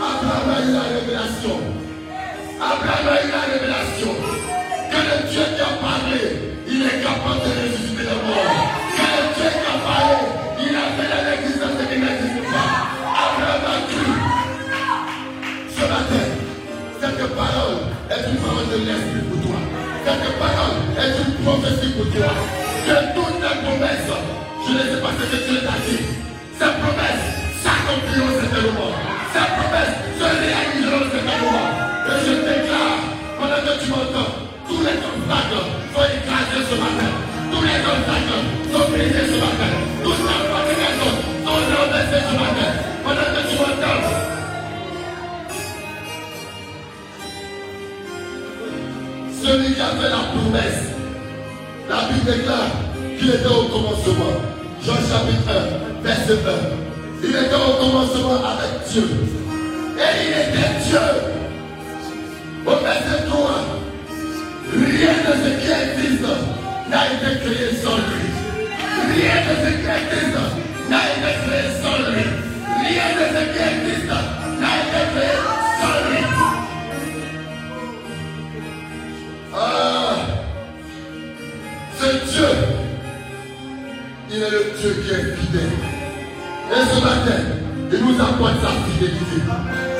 Abraham 0.00 0.48
a 0.48 0.60
eu 0.64 0.72
la 0.72 0.84
révélation. 0.96 1.56
Abraham 2.60 3.08
a 3.08 3.16
eu 3.22 3.28
la 3.30 3.42
révélation. 3.52 4.12
Que 4.90 5.00
le 5.08 5.16
Dieu 5.30 5.44
qui 5.54 5.60
a 5.60 5.72
parlé, 5.80 6.22
il 6.66 6.82
est 6.82 7.02
capable 7.02 7.40
de 7.44 7.50
ressusciter 7.60 8.04
les 8.08 8.20
mort. 8.24 8.56
Que 8.96 9.06
le 9.16 9.24
Dieu 9.36 9.48
qui 9.52 9.66
a 9.68 9.76
parlé, 9.84 10.16
il 10.60 10.74
a 10.76 10.86
fait 10.96 11.08
de 11.12 11.18
l'existence 11.28 11.78
et 11.80 11.94
il 11.94 12.00
n'existe 12.00 12.42
pas. 12.52 12.68
Abraham 13.24 13.64
a 13.64 13.76
cru. 13.88 14.08
Ce 15.76 15.84
matin, 15.92 16.26
cette 17.00 17.22
parole 17.36 17.80
est 18.10 18.22
une 18.30 18.38
parole 18.40 18.68
de 18.72 18.78
l'esprit 18.88 19.24
pour 19.28 19.38
toi. 19.44 19.60
Cette 20.04 20.26
parole 20.40 20.76
est 20.96 21.12
une 21.20 21.32
prophétie 21.44 21.92
pour 21.92 22.08
toi. 22.12 22.32
Que 22.86 22.96
toutes 23.14 23.40
les 23.40 23.56
promesses, 23.64 24.10
je 24.66 24.72
ne 24.72 24.82
sais 24.90 25.00
pas 25.00 25.12
ce 25.18 25.24
que 25.28 25.38
Dieu 25.44 25.60
as 25.68 25.80
dit, 25.88 26.04
ces 26.58 26.72
promesses 26.80 27.39
s'accompliront 27.80 28.34
certainement. 28.40 28.92
Ces 29.32 29.46
promesses 29.56 29.96
se 30.18 30.24
réaliseront 30.24 31.06
certainement. 31.10 31.66
Et 32.10 32.18
je 32.26 32.32
déclare, 32.44 33.00
pendant 33.38 33.62
que 33.64 33.72
tu 33.80 33.90
m'entends, 33.90 34.32
tous 34.68 34.80
les 34.84 34.98
obstacles 35.00 35.64
sont 35.94 36.04
écrasés 36.04 36.64
ce 36.68 36.76
matin. 36.76 37.10
Tous 37.50 37.62
les 37.62 37.80
obstacles 37.80 38.40
sont 38.72 38.86
brisés 38.90 39.26
ce 39.32 39.38
matin. 39.40 39.70
Toutes 40.04 40.24
les 40.28 40.40
fortifications 40.50 41.14
sont 41.44 41.60
renversées 41.72 42.24
ce 42.28 42.34
matin. 42.36 42.68
Pendant 43.04 43.28
que 43.34 43.42
tu 43.48 43.54
m'entends, 43.56 44.02
celui 49.42 49.74
qui 49.74 49.80
a 49.80 49.90
fait 49.96 50.10
la 50.10 50.22
promesse. 50.32 50.82
La 51.88 52.08
Bible 52.08 52.24
déclare 52.30 52.70
qu'il 53.18 53.30
était 53.30 53.46
au 53.46 53.64
commencement. 53.64 54.36
Jean 54.84 54.94
chapitre 54.94 55.50
1, 55.50 56.02
verset 56.02 56.38
1. 56.86 56.89
Il 57.22 57.30
était 57.30 57.54
au 57.54 57.74
commencement 57.82 58.40
avec 58.44 58.88
Dieu. 58.90 59.04
Et 59.96 60.12
il 60.24 60.30
était 60.30 60.88
Dieu. 60.88 60.98
Au 62.66 62.70
verset 62.70 63.26
3, 63.28 63.50
rien 64.72 65.14
de 65.26 65.32
ce 65.42 65.50
qui 65.60 65.70
existe 65.70 66.24
n'a 66.88 67.06
été 67.12 67.40
créé 67.40 67.74
sans 67.82 67.96
lui. 67.96 68.24
Rien 69.14 69.38
de 69.46 69.54
ce 69.62 69.70
qui 69.70 69.88
existe 69.98 70.38
n'a 70.88 71.02
été 71.10 71.30
créé 71.46 71.66
sans 71.82 71.98
lui. 72.10 72.24
Rien 72.88 73.08
de 73.16 73.24
ce 73.34 73.42
qui 73.52 73.62
existe 73.68 74.12
n'a 74.60 74.72
été 74.80 75.00
créé 75.12 75.36
sans 75.80 75.96
lui. 76.08 76.20
Ah, 79.54 80.16
ce 81.98 82.08
Dieu, 82.30 82.48
il 84.30 84.36
est 84.36 84.50
le 84.50 84.62
Dieu 84.80 85.02
qui 85.04 85.10
est 85.10 85.36
fidèle. 85.36 85.89
Et 86.70 86.86
ce 86.86 87.00
matin, 87.02 87.40
il 87.92 87.98
nous 87.98 88.14
apporte 88.14 88.62
sa 88.62 88.70
fidélité. 88.86 89.42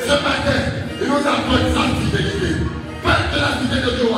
Ce 0.06 0.14
matin, 0.22 0.60
il 1.02 1.08
nous 1.08 1.18
apporte 1.18 1.66
sa 1.74 1.82
fidélité. 1.98 2.62
Pas 3.02 3.26
de 3.32 3.40
la 3.42 3.50
fidélité 3.58 3.90
de 3.90 3.96
Dieu. 3.96 4.08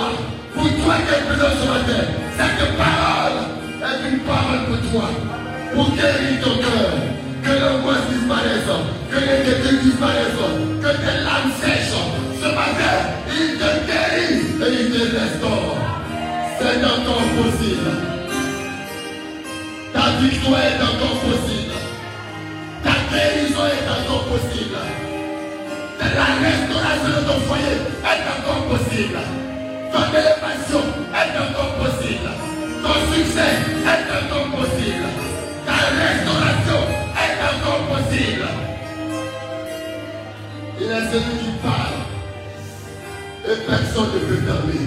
Pour 0.54 0.68
toi 0.68 0.94
qui 1.00 1.14
es 1.16 1.22
présent 1.24 1.52
ce 1.56 1.64
matin, 1.64 2.02
cette 2.36 2.76
parole 2.76 3.38
est 3.80 4.00
une 4.10 4.20
parole 4.20 4.62
pour 4.68 4.80
toi. 4.90 5.08
Pour 5.74 5.88
guérir 5.96 6.44
ton 6.44 6.54
cœur. 6.60 6.92
Que 7.42 7.52
l'angoisse 7.56 8.06
disparaisse. 8.12 8.72
Que 9.10 9.16
l'inquiétude 9.16 9.80
disparaisse. 9.80 10.44
Que 10.82 10.90
tes 10.92 11.16
larmes 11.24 11.52
sèchent. 11.56 12.04
Ce 12.36 12.48
matin, 12.52 12.96
il 13.32 13.56
te 13.56 13.70
guérit 13.88 14.44
et 14.60 14.82
il 14.82 14.92
te 14.92 15.02
restaure. 15.16 15.76
C'est 16.60 16.84
encore 16.84 17.26
possible. 17.32 17.92
Ta 19.94 20.04
victoire 20.20 20.60
est 20.60 20.82
encore 20.82 21.18
possible. 21.20 21.61
Est 23.52 23.86
encore 23.86 24.24
possible. 24.24 24.78
La 26.00 26.24
restauration 26.40 27.20
de 27.20 27.26
ton 27.26 27.38
foyer 27.46 27.76
est 28.02 28.24
encore 28.32 28.64
possible. 28.66 29.18
Ton 29.92 30.04
élévation 30.08 30.82
est 31.12 31.34
encore 31.38 31.74
possible. 31.74 32.30
Ton 32.82 32.96
succès 33.12 33.52
est 33.84 34.08
encore 34.10 34.48
possible. 34.58 35.06
Ta 35.66 35.78
restauration 36.00 36.80
est 37.22 37.38
encore 37.52 37.82
possible. 37.92 38.48
Il 40.80 40.86
est 40.86 41.06
celui 41.12 41.34
qui 41.38 41.52
parle 41.62 42.00
et 43.44 43.58
personne 43.66 44.10
ne 44.14 44.18
peut 44.18 44.42
fermer. 44.46 44.82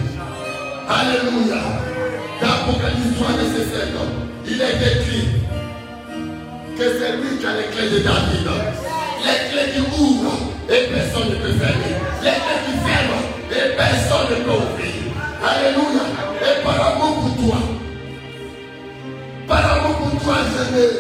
Alléluia. 0.89 1.61
3, 2.39 3.27
verset 3.37 3.65
7, 3.73 3.87
il 4.47 4.61
est 4.61 4.65
écrit 4.65 5.44
que 6.77 6.99
c'est 6.99 7.15
lui 7.17 7.37
qui 7.39 7.45
a 7.45 7.53
les 7.55 7.67
clés 7.71 7.89
de 7.89 7.99
David. 8.03 8.47
Les 9.23 9.49
clés 9.49 9.71
qui 9.73 9.81
ouvrent 10.01 10.51
et 10.69 10.87
personne 10.91 11.29
ne 11.29 11.35
peut 11.35 11.53
fermer. 11.53 11.95
Les 12.21 12.35
clés 12.43 12.61
qui 12.65 12.73
ferment 12.83 13.23
et 13.51 13.75
personne 13.75 14.27
ne 14.29 14.43
peut 14.43 14.51
ouvrir. 14.51 14.95
Alléluia. 15.43 16.05
Et 16.41 16.63
par 16.63 16.87
amour 16.87 17.13
pour 17.21 17.45
toi, 17.45 17.57
par 19.47 19.71
amour 19.73 19.95
pour 19.97 20.23
toi, 20.23 20.35
Jésus, 20.51 20.93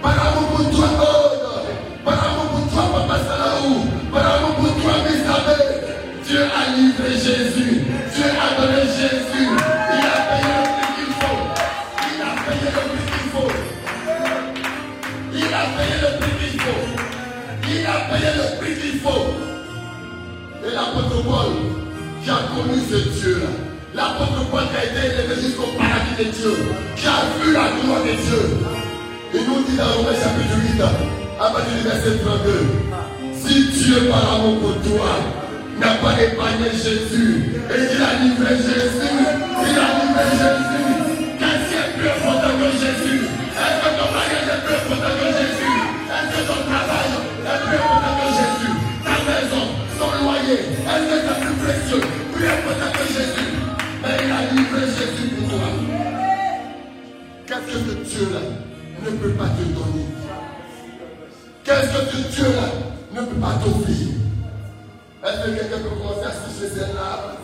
par 0.00 0.16
amour 0.28 0.48
pour 0.50 0.70
toi, 0.70 0.86
Aude, 0.86 2.04
par 2.04 2.14
amour 2.14 2.41
Le 18.12 18.58
prix 18.60 18.76
qu'il 18.76 19.00
faut. 19.00 19.32
Et 20.64 20.74
l'apôtre 20.74 21.24
Paul, 21.24 21.52
qui 22.22 22.28
a 22.28 22.44
connu 22.52 22.78
ce 22.84 23.08
Dieu-là, 23.08 23.48
l'apôtre 23.94 24.44
Paul 24.50 24.64
qui 24.68 24.76
a 24.76 24.84
été 24.84 25.16
élevé 25.16 25.40
jusqu'au 25.40 25.72
paradis 25.78 26.14
de 26.18 26.24
Dieu, 26.30 26.54
qui 26.94 27.06
a 27.06 27.24
vu 27.40 27.52
la 27.54 27.72
gloire 27.80 28.04
de 28.04 28.12
Dieu, 28.12 28.42
il 29.32 29.40
nous 29.48 29.64
dit 29.64 29.76
dans 29.78 29.96
Romains 29.96 30.12
chapitre 30.12 30.60
8, 30.76 30.82
à 31.40 31.50
partir 31.50 31.72
du 31.72 31.88
verset 31.88 32.20
32, 32.22 32.68
si 33.34 33.72
Dieu 33.80 34.08
par 34.10 34.34
amour 34.34 34.60
pour 34.60 34.76
toi 34.84 35.16
n'a 35.80 35.94
pas 35.94 36.12
épargné 36.22 36.68
Jésus, 36.70 37.64
et 37.72 37.80
il 37.80 38.02
a 38.02 38.12
livré 38.22 38.56
Jésus, 38.60 39.08
il 39.08 39.72
a 39.72 39.88
livré 40.04 40.24
Jésus, 40.36 40.84
qu'est-ce 41.40 41.64
qui 41.64 41.76
est 41.80 41.90
plus 41.96 42.08
important 42.12 42.60
que 42.60 42.68
Jésus 42.76 43.24
Est-ce 43.24 43.78
que 43.80 43.90
ton 43.96 44.08
mariage 44.12 44.52
est 44.52 44.60
plus 44.68 44.76
important 44.76 45.16
que 45.16 45.28
Jésus? 45.32 45.51
Que 57.66 57.72
ce 57.72 58.16
Dieu-là 58.16 58.40
ne 59.04 59.10
peut 59.16 59.30
pas 59.30 59.48
te 59.48 59.62
donner 59.62 60.06
Qu'est-ce 61.64 61.92
que 61.92 62.28
Dieu-là 62.32 62.68
ne 63.14 63.20
peut 63.26 63.40
pas 63.40 63.54
t'offrir 63.62 64.08
Est-ce 65.24 65.46
que 65.46 65.56
quelqu'un 65.58 65.78
peut 65.78 65.96
commencer 65.96 66.26
à 66.26 66.32
souffler 66.32 66.68
celle-là 66.68 67.36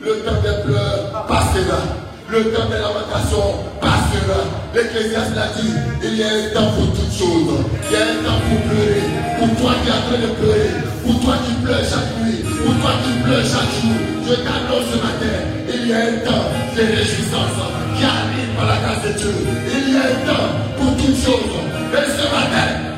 Le 0.00 0.20
temps 0.20 0.42
des 0.42 0.62
pleurs 0.70 1.26
passera. 1.26 2.01
Le 2.32 2.44
temps 2.44 2.64
des 2.64 2.80
lamentations 2.80 3.60
passera. 3.78 4.40
L'Ecclésiaste 4.74 5.36
l'a 5.36 5.52
dit, 5.52 5.68
il 6.02 6.16
y 6.16 6.22
a 6.22 6.28
un 6.28 6.48
temps 6.54 6.72
pour 6.72 6.88
toutes 6.96 7.12
choses. 7.12 7.60
Il 7.84 7.92
y 7.92 7.96
a 8.00 8.08
un 8.08 8.24
temps 8.24 8.40
pour 8.48 8.58
pleurer. 8.72 9.04
Pour 9.36 9.60
toi 9.60 9.72
qui 9.84 9.88
es 9.88 9.92
en 9.92 10.00
train 10.08 10.16
de 10.16 10.32
pleurer. 10.40 10.72
Pour 11.04 11.20
toi 11.20 11.34
qui 11.44 11.52
pleures 11.60 11.84
chaque 11.84 12.08
nuit. 12.24 12.40
Pour 12.40 12.72
toi 12.80 12.92
qui 13.04 13.12
pleures 13.20 13.44
chaque 13.44 13.68
jour. 13.76 14.00
Je 14.24 14.34
t'annonce 14.40 14.88
ce 14.88 14.96
matin, 14.96 15.36
il 15.76 15.88
y 15.88 15.92
a 15.92 15.98
un 16.08 16.16
temps 16.24 16.48
de 16.72 16.80
réjouissance 16.80 17.60
qui 17.98 18.02
arrive 18.02 18.56
par 18.56 18.64
la 18.64 18.76
grâce 18.80 19.04
de 19.04 19.12
Dieu. 19.12 19.34
Il 19.68 19.92
y 19.92 19.96
a 19.98 20.00
un 20.00 20.16
temps 20.24 20.48
pour 20.78 20.96
toutes 20.96 21.20
choses. 21.20 21.52
Et 21.92 22.08
ce 22.16 22.24
matin, 22.32 22.96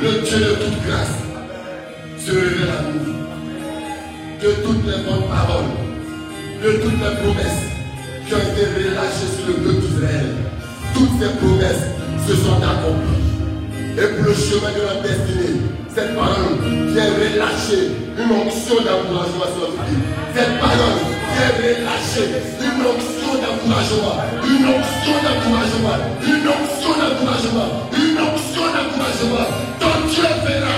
le 0.00 0.10
Dieu 0.24 0.38
de 0.40 0.54
toute 0.64 0.80
grâce 0.88 1.20
se 2.24 2.30
révèle 2.32 2.72
à 2.72 2.80
nous. 2.88 3.04
De 4.40 4.50
toutes 4.64 4.86
les 4.86 5.04
bonnes 5.04 5.28
paroles, 5.28 5.76
de 6.64 6.72
toutes 6.80 7.00
les 7.04 7.16
promesses 7.20 7.65
qui 8.26 8.34
ont 8.34 8.38
été 8.38 8.66
relâchées 8.74 9.30
sur 9.38 9.46
le 9.46 9.54
peuple 9.62 9.86
d'Israël. 9.86 10.26
Toutes 10.94 11.14
ces 11.20 11.30
promesses 11.38 11.86
se 12.26 12.34
sont 12.34 12.58
accomplies. 12.58 13.22
Et 13.96 14.06
pour 14.18 14.24
le 14.26 14.34
chemin 14.34 14.72
de 14.74 14.82
la 14.82 14.98
destinée, 15.00 15.62
cette 15.94 16.14
parole 16.14 16.58
qui 16.90 16.98
est 16.98 17.14
relâchée, 17.14 17.86
une 18.18 18.32
onction 18.34 18.76
d'encouragement 18.82 19.48
sur 19.54 19.70
notre. 19.70 19.86
Cette 20.34 20.58
parole 20.58 20.98
qui 21.06 21.38
est 21.38 21.54
relâchée, 21.56 22.28
une 22.60 22.82
onction 22.82 23.30
d'encouragement, 23.38 24.18
une 24.42 24.66
onction 24.74 25.16
d'encouragement, 25.22 25.98
une 26.26 26.48
onction 26.50 26.92
d'encouragement, 26.98 27.70
une 27.94 28.18
onction 28.20 28.64
d'encouragement. 28.74 29.46
Ton 29.78 29.94
Dieu 30.10 30.28
verra, 30.44 30.76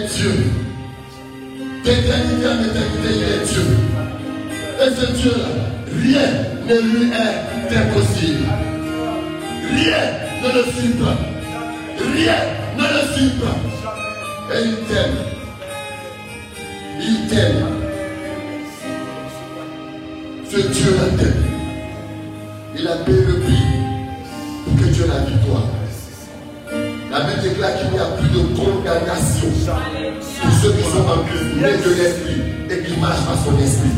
Dieu. 0.00 0.32
D'éternité 1.84 2.46
en 2.46 2.60
éternité, 2.64 3.08
il 3.14 3.22
est 3.22 3.44
Dieu. 3.46 3.66
Et 4.80 4.90
ce 4.90 5.12
Dieu-là, 5.12 5.48
rien 6.02 6.28
ne 6.66 6.80
lui 6.80 7.10
est 7.12 7.76
impossible. 7.76 8.44
Rien 9.70 10.04
ne 10.42 10.48
le 10.48 10.62
pas. 11.04 11.16
Rien 12.14 12.40
ne 12.76 12.82
le 12.82 13.02
pas. 13.40 13.56
Et 14.54 14.64
il 14.64 14.76
t'aime. 14.88 15.18
Il 17.00 17.28
t'aime. 17.28 17.66
Ce 20.50 20.56
Dieu 20.56 20.96
la 20.96 21.22
tête. 21.22 21.36
Il 22.76 22.88
a 22.88 22.96
payé 22.96 23.18
le 23.18 23.40
prix 23.40 23.64
pour 24.64 24.76
que 24.76 24.84
aies 24.84 25.08
la 25.08 25.24
victoire. 25.24 25.83
La 27.14 27.20
Bible 27.20 27.42
déclare 27.42 27.78
qu'il 27.78 27.90
n'y 27.90 27.98
a 28.00 28.06
plus 28.18 28.26
de 28.26 28.42
condamnation 28.58 29.46
pour 29.46 30.50
ceux 30.60 30.72
qui 30.72 30.82
sont 30.82 31.06
en 31.06 31.22
Christ, 31.22 31.54
nés 31.54 31.78
de 31.78 31.94
l'esprit 31.94 32.42
et 32.68 32.82
qui 32.82 32.98
marchent 32.98 33.22
par 33.22 33.38
son 33.38 33.56
esprit. 33.62 33.94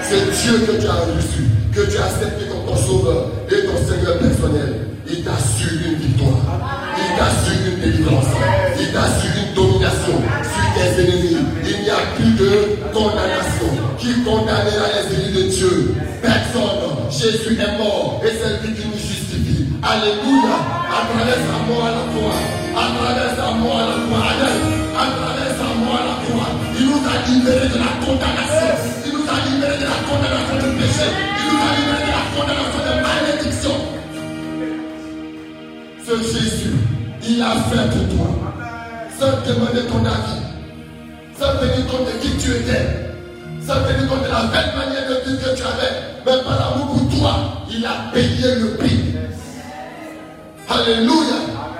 C'est 0.00 0.30
Dieu 0.30 0.60
que 0.60 0.80
tu 0.80 0.86
as 0.86 1.02
reçu, 1.10 1.42
que 1.74 1.90
tu 1.90 1.98
as 1.98 2.04
accepté 2.04 2.46
comme 2.46 2.64
ton 2.64 2.76
sauveur 2.76 3.32
et 3.50 3.66
ton 3.66 3.76
Seigneur 3.82 4.16
personnel. 4.16 4.86
Il 5.10 5.24
t'assure 5.24 5.74
une 5.88 5.96
victoire. 6.06 6.38
Il 6.98 7.18
t'assure 7.18 7.66
une 7.66 7.80
délivrance. 7.80 8.30
Il 8.78 8.92
t'assure 8.92 9.34
une 9.42 9.54
domination 9.54 10.22
sur 10.22 10.66
tes 10.78 11.02
ennemis. 11.02 11.38
Il 11.66 11.82
n'y 11.82 11.90
a 11.90 11.98
plus 12.14 12.30
de 12.38 12.78
condamnation. 12.94 13.74
Qui 13.98 14.22
condamnera 14.22 14.86
les 14.94 15.16
ennemis 15.16 15.34
de 15.34 15.50
Dieu 15.50 15.94
Personne. 16.22 17.10
Jésus 17.10 17.58
est 17.58 17.78
mort 17.78 18.22
et 18.24 18.30
c'est 18.30 18.64
lui 18.64 18.72
qui 18.76 18.86
nous. 18.86 19.21
Alléluia. 19.82 20.54
À 20.86 21.02
travers 21.10 21.42
sa 21.42 21.58
mort 21.66 21.84
à 21.84 21.90
la 21.90 22.04
croix. 22.14 22.38
À 22.70 22.86
travers 22.94 23.34
sa 23.34 23.50
mort 23.58 23.78
à 23.78 23.86
la 23.90 23.98
croix. 24.06 24.30
À 24.94 25.06
travers 25.10 25.52
sa 25.58 25.68
mort 25.74 25.98
à 25.98 26.04
la 26.06 26.16
croix. 26.22 26.50
Il 26.78 26.86
nous 26.86 27.02
a 27.02 27.14
libérés 27.26 27.66
de 27.66 27.78
la 27.82 27.90
condamnation. 27.98 28.78
Il 29.04 29.12
nous 29.12 29.26
a 29.26 29.36
libérés 29.50 29.78
de 29.82 29.88
la 29.90 29.98
condamnation 30.06 30.56
du 30.62 30.70
péché. 30.78 31.08
Il 31.10 31.46
nous 31.50 31.58
a 31.58 31.70
libérés 31.74 32.06
de 32.06 32.14
la 32.14 32.24
condamnation 32.30 32.80
de 32.86 32.94
malédiction. 33.02 33.76
Ce 36.06 36.14
Jésus, 36.30 36.78
il 37.26 37.42
a 37.42 37.58
fait 37.66 37.86
pour 37.90 38.06
toi. 38.14 38.30
Sans 39.18 39.34
demander 39.42 39.82
ton 39.90 40.06
avis. 40.06 40.46
Sans 41.34 41.58
tenir 41.58 41.86
compte 41.90 42.06
de 42.06 42.14
qui 42.22 42.30
tu 42.38 42.54
étais. 42.54 42.86
Sans 43.66 43.82
tenir 43.82 44.06
compte 44.08 44.22
de 44.22 44.30
la 44.30 44.46
belle 44.46 44.78
manière 44.78 45.10
de 45.10 45.26
vivre 45.26 45.42
que 45.42 45.56
tu 45.56 45.62
avais. 45.62 45.90
Mais 46.24 46.38
par 46.44 46.72
amour 46.72 46.86
pour 46.94 47.18
toi, 47.18 47.34
il 47.68 47.84
a 47.84 48.12
payé 48.14 48.54
le 48.60 48.76
prix. 48.78 49.12
Alléluia. 50.68 51.38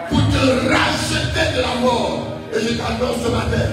Pour 0.09 0.19
te 0.19 0.43
racheter 0.69 1.57
de 1.57 1.63
la 1.63 1.75
mort. 1.81 2.27
Et 2.55 2.61
je 2.61 2.75
t'annonce 2.75 3.17
ce 3.25 3.31
matin 3.31 3.67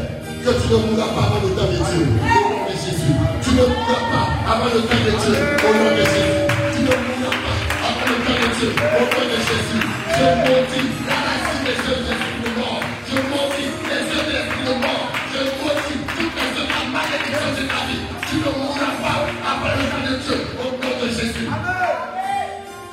que 0.44 0.50
tu 0.50 0.68
ne 0.72 0.78
mourras 0.78 1.10
pas 1.12 1.24
avant 1.28 1.42
le 1.44 1.50
temps 1.56 1.68
de 1.68 1.76
Dieu. 1.76 2.06
Au 2.08 2.50
nom 2.50 2.66
de 2.66 2.72
Jésus. 2.72 3.14
Tu 3.44 3.50
ne 3.52 3.64
mourras 3.68 4.04
pas 4.12 4.28
avant 4.54 4.66
le 4.74 4.82
temps 4.82 5.04
de 5.04 5.14
Dieu. 5.20 5.36
Au 5.36 5.72
nom 5.74 5.92
de 5.92 6.04
Jésus. 6.04 6.30
Tu 6.74 6.80
ne 6.80 6.94
mourras 6.96 7.36
pas 7.44 7.58
avant 7.88 8.06
le 8.08 8.16
temps 8.24 8.40
de 8.40 8.50
Dieu. 8.56 8.70
Au 8.72 9.04
nom 9.04 9.26
de 9.28 9.38
Jésus. 9.50 9.84
Je 10.16 10.26
maudis 10.46 10.88
la 11.10 11.18
racine 11.28 11.64
des 11.68 11.80
œuvres 11.90 12.04
de 12.04 12.12
l'esprit 12.12 12.40
de 12.44 12.52
mort. 12.60 12.82
Je 13.10 13.18
maudis 13.32 13.70
les 13.90 14.04
œuvres 14.16 14.28
de 14.28 14.34
l'esprit 14.36 14.64
de 14.64 14.76
mort. 14.80 15.06
Je 15.34 15.42
maudis 15.60 16.00
toutes 16.16 16.36
les 16.40 16.52
œuvres 16.56 16.70
de 16.70 16.76
la 16.80 16.84
malédiction 16.96 17.52
de 17.58 17.64
ta 17.68 17.82
vie. 17.88 18.04
Tu 18.30 18.36
ne 18.40 18.52
mourras 18.56 18.96
pas 19.04 19.20
avant 19.44 19.74
le 19.76 19.84
temps 19.92 20.06
de 20.08 20.16
Dieu. 20.24 20.40
Au 20.64 20.70
nom 20.80 20.94
de 21.04 21.08
Jésus. 21.12 21.50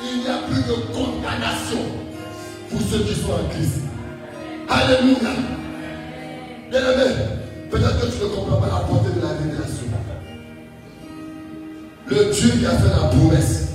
Il 0.03 0.23
n'y 0.23 0.29
a 0.29 0.39
plus 0.47 0.63
de 0.67 0.77
condamnation 0.95 1.83
pour 2.77 2.87
ceux 2.91 3.05
qui 3.05 3.15
sont 3.15 3.33
en 3.33 3.49
Christ. 3.49 3.81
Alléluia. 4.69 5.31
Bien-aimé, 6.71 7.15
peut-être 7.71 8.01
que 8.01 8.07
tu 8.07 8.23
ne 8.23 8.29
comprends 8.29 8.61
pas 8.61 8.67
la 8.67 8.81
portée 8.81 9.15
de 9.17 9.23
la 9.23 9.29
révélation. 9.29 9.87
Le 12.09 12.33
Dieu 12.33 12.51
qui 12.51 12.67
a 12.67 12.71
fait 12.71 12.89
la 12.89 13.09
promesse, 13.09 13.69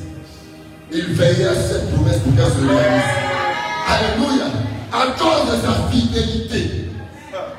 il 0.91 1.05
veillait 1.13 1.47
à 1.47 1.55
cette 1.55 1.91
promesse 1.93 2.17
pour 2.17 2.35
qu'elle 2.35 2.45
se 2.45 2.67
réalise. 2.67 3.03
Alléluia. 3.87 4.45
À 4.93 5.07
cause 5.17 5.51
de 5.51 5.61
sa 5.65 5.89
fidélité, 5.89 6.89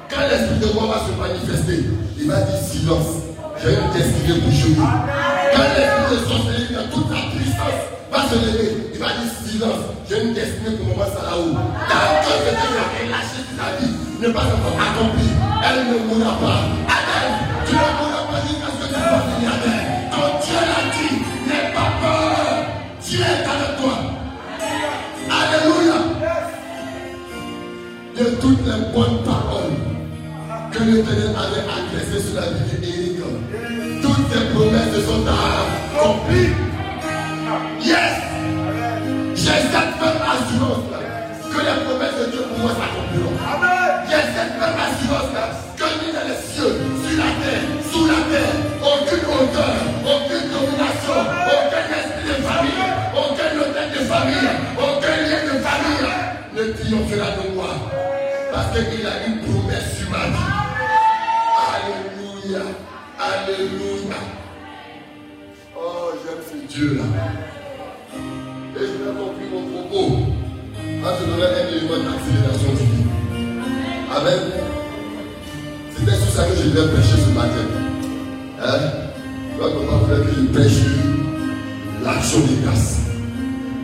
quand 0.09 0.21
l'esprit 0.31 0.59
de 0.61 0.75
mort 0.75 0.93
va 0.93 1.01
se 1.01 1.19
manifester, 1.19 1.85
il 2.19 2.29
va 2.29 2.41
dire 2.43 2.59
silence. 2.63 3.07
J'ai 3.63 3.71
une 3.71 3.91
destinée 3.93 4.41
pour 4.41 4.53
jouer. 4.53 4.77
Quand 4.77 5.63
l'esprit 5.77 6.17
de 6.17 6.29
sorcellerie, 6.29 6.75
dans 6.75 6.95
toute 6.95 7.09
sa 7.09 7.37
puissance, 7.37 7.92
va 8.13 8.29
se 8.29 8.35
lever, 8.35 8.91
il 8.93 9.01
va 9.01 9.07
dire 9.07 9.33
silence. 9.45 9.85
J'ai 10.09 10.23
une 10.23 10.35
destinée 10.35 10.77
pour 10.77 11.05
ça 11.05 11.23
là-haut. 11.31 11.55
Tant 11.89 12.13
que 12.21 12.29
ce 12.29 12.51
que 12.53 12.67
as 12.77 13.09
lâché 13.09 13.41
sur 13.41 13.57
ta 13.57 13.81
vie 13.81 13.93
n'est 14.21 14.33
pas 14.33 14.45
encore 14.53 14.77
accompli, 14.77 15.29
elle 15.65 15.81
ne 15.89 15.99
mourra 16.07 16.37
pas. 16.39 16.61
Amen. 16.93 17.33
Tu 17.67 17.73
ne 17.73 17.79
mourras 17.81 18.25
pas 18.31 18.41
jusqu'à 18.47 18.69
ce 18.69 18.79
que 18.83 18.89
tu 18.93 19.01
sois 19.01 19.23
milliardaire. 19.33 19.85
Quand 20.13 20.31
Dieu 20.45 20.61
l'a 20.61 20.83
dit, 20.93 21.15
n'aie 21.49 21.73
pas 21.73 21.91
peur. 22.03 22.67
Dieu 23.03 23.21
est 23.21 23.49
avec 23.49 23.73
toi. 23.81 23.95
Alléluia. 25.41 25.99
De 28.19 28.25
toutes 28.37 28.67
les 28.67 28.93
bonnes 28.93 29.23
paroles 29.25 29.77
que 30.71 30.79
l'Éternel 30.85 31.35
avait 31.35 31.65
adressées 31.65 32.29
sur 32.29 32.41
la 32.41 32.49
vie 32.49 32.79
d'Éric, 32.79 33.19
toutes 34.03 34.33
ces 34.33 34.45
promesses 34.55 35.07
sont 35.07 35.25
accomplies. 35.27 36.72
Yes! 37.93 38.17
J'ai 39.35 39.61
cette 39.69 39.95
même 40.01 40.23
assurance 40.25 40.87
là, 40.93 41.01
que 41.53 41.61
les 41.61 41.79
promesses 41.85 42.19
de 42.21 42.27
Dieu 42.33 42.43
pour 42.49 42.59
moi 42.65 42.73
s'accompliront. 42.73 43.37
J'ai 44.09 44.25
cette 44.33 44.55
même 44.61 44.79
assurance 44.81 45.31
là, 45.37 45.45
que 45.77 45.87
ni 46.01 46.09
dans 46.17 46.25
les 46.25 46.41
cieux, 46.41 46.73
sur 47.05 47.17
la 47.21 47.31
terre, 47.43 47.65
sous 47.93 48.07
la 48.07 48.21
terre, 48.33 48.57
aucune 48.81 49.27
hauteur, 49.29 49.77
aucune 50.09 50.47
domination, 50.57 51.21
aucun 51.53 51.85
esprit 52.01 52.27
de 52.33 52.37
famille, 52.41 52.89
aucun 53.13 53.51
hôtel 53.61 53.89
de 53.93 54.01
famille, 54.09 54.49
aucun 54.79 55.17
lien 55.29 55.43
de 55.53 55.57
famille 55.61 56.09
ne 56.57 56.63
triomphera 56.73 57.31
de 57.37 57.55
moi. 57.55 57.73
Parce 58.53 58.73
qu'il 58.73 59.07
a 59.07 59.27
une 59.27 59.39
promesse 59.41 59.99
sur 59.99 60.09
ma 60.11 60.25
vie. 60.33 60.49
Alléluia. 61.73 62.65
Alléluia. 63.21 64.21
Oh, 65.77 66.13
j'aime 66.25 66.43
ce 66.51 66.75
Dieu-là. 66.75 67.05
Je 68.83 68.99
vais 68.99 69.15
conclure 69.15 69.47
mon 69.55 69.87
propos 69.87 70.27
en 71.07 71.11
te 71.15 71.23
donnant 71.23 71.55
un 71.55 71.71
élément 71.71 72.03
d'accélération 72.03 72.73
divine. 72.75 73.07
Amen. 74.11 74.43
C'était 75.95 76.17
sur 76.17 76.33
ça 76.33 76.43
que 76.51 76.57
je 76.57 76.69
devais 76.69 76.89
prêcher 76.91 77.15
ce 77.15 77.31
matin. 77.31 77.63
Hein? 78.61 78.81
Maman 79.57 79.99
voulait 80.03 80.27
que 80.27 80.35
je 80.35 80.47
prêche 80.51 80.83
l'action 82.03 82.41
des 82.41 82.67
grâces. 82.67 82.99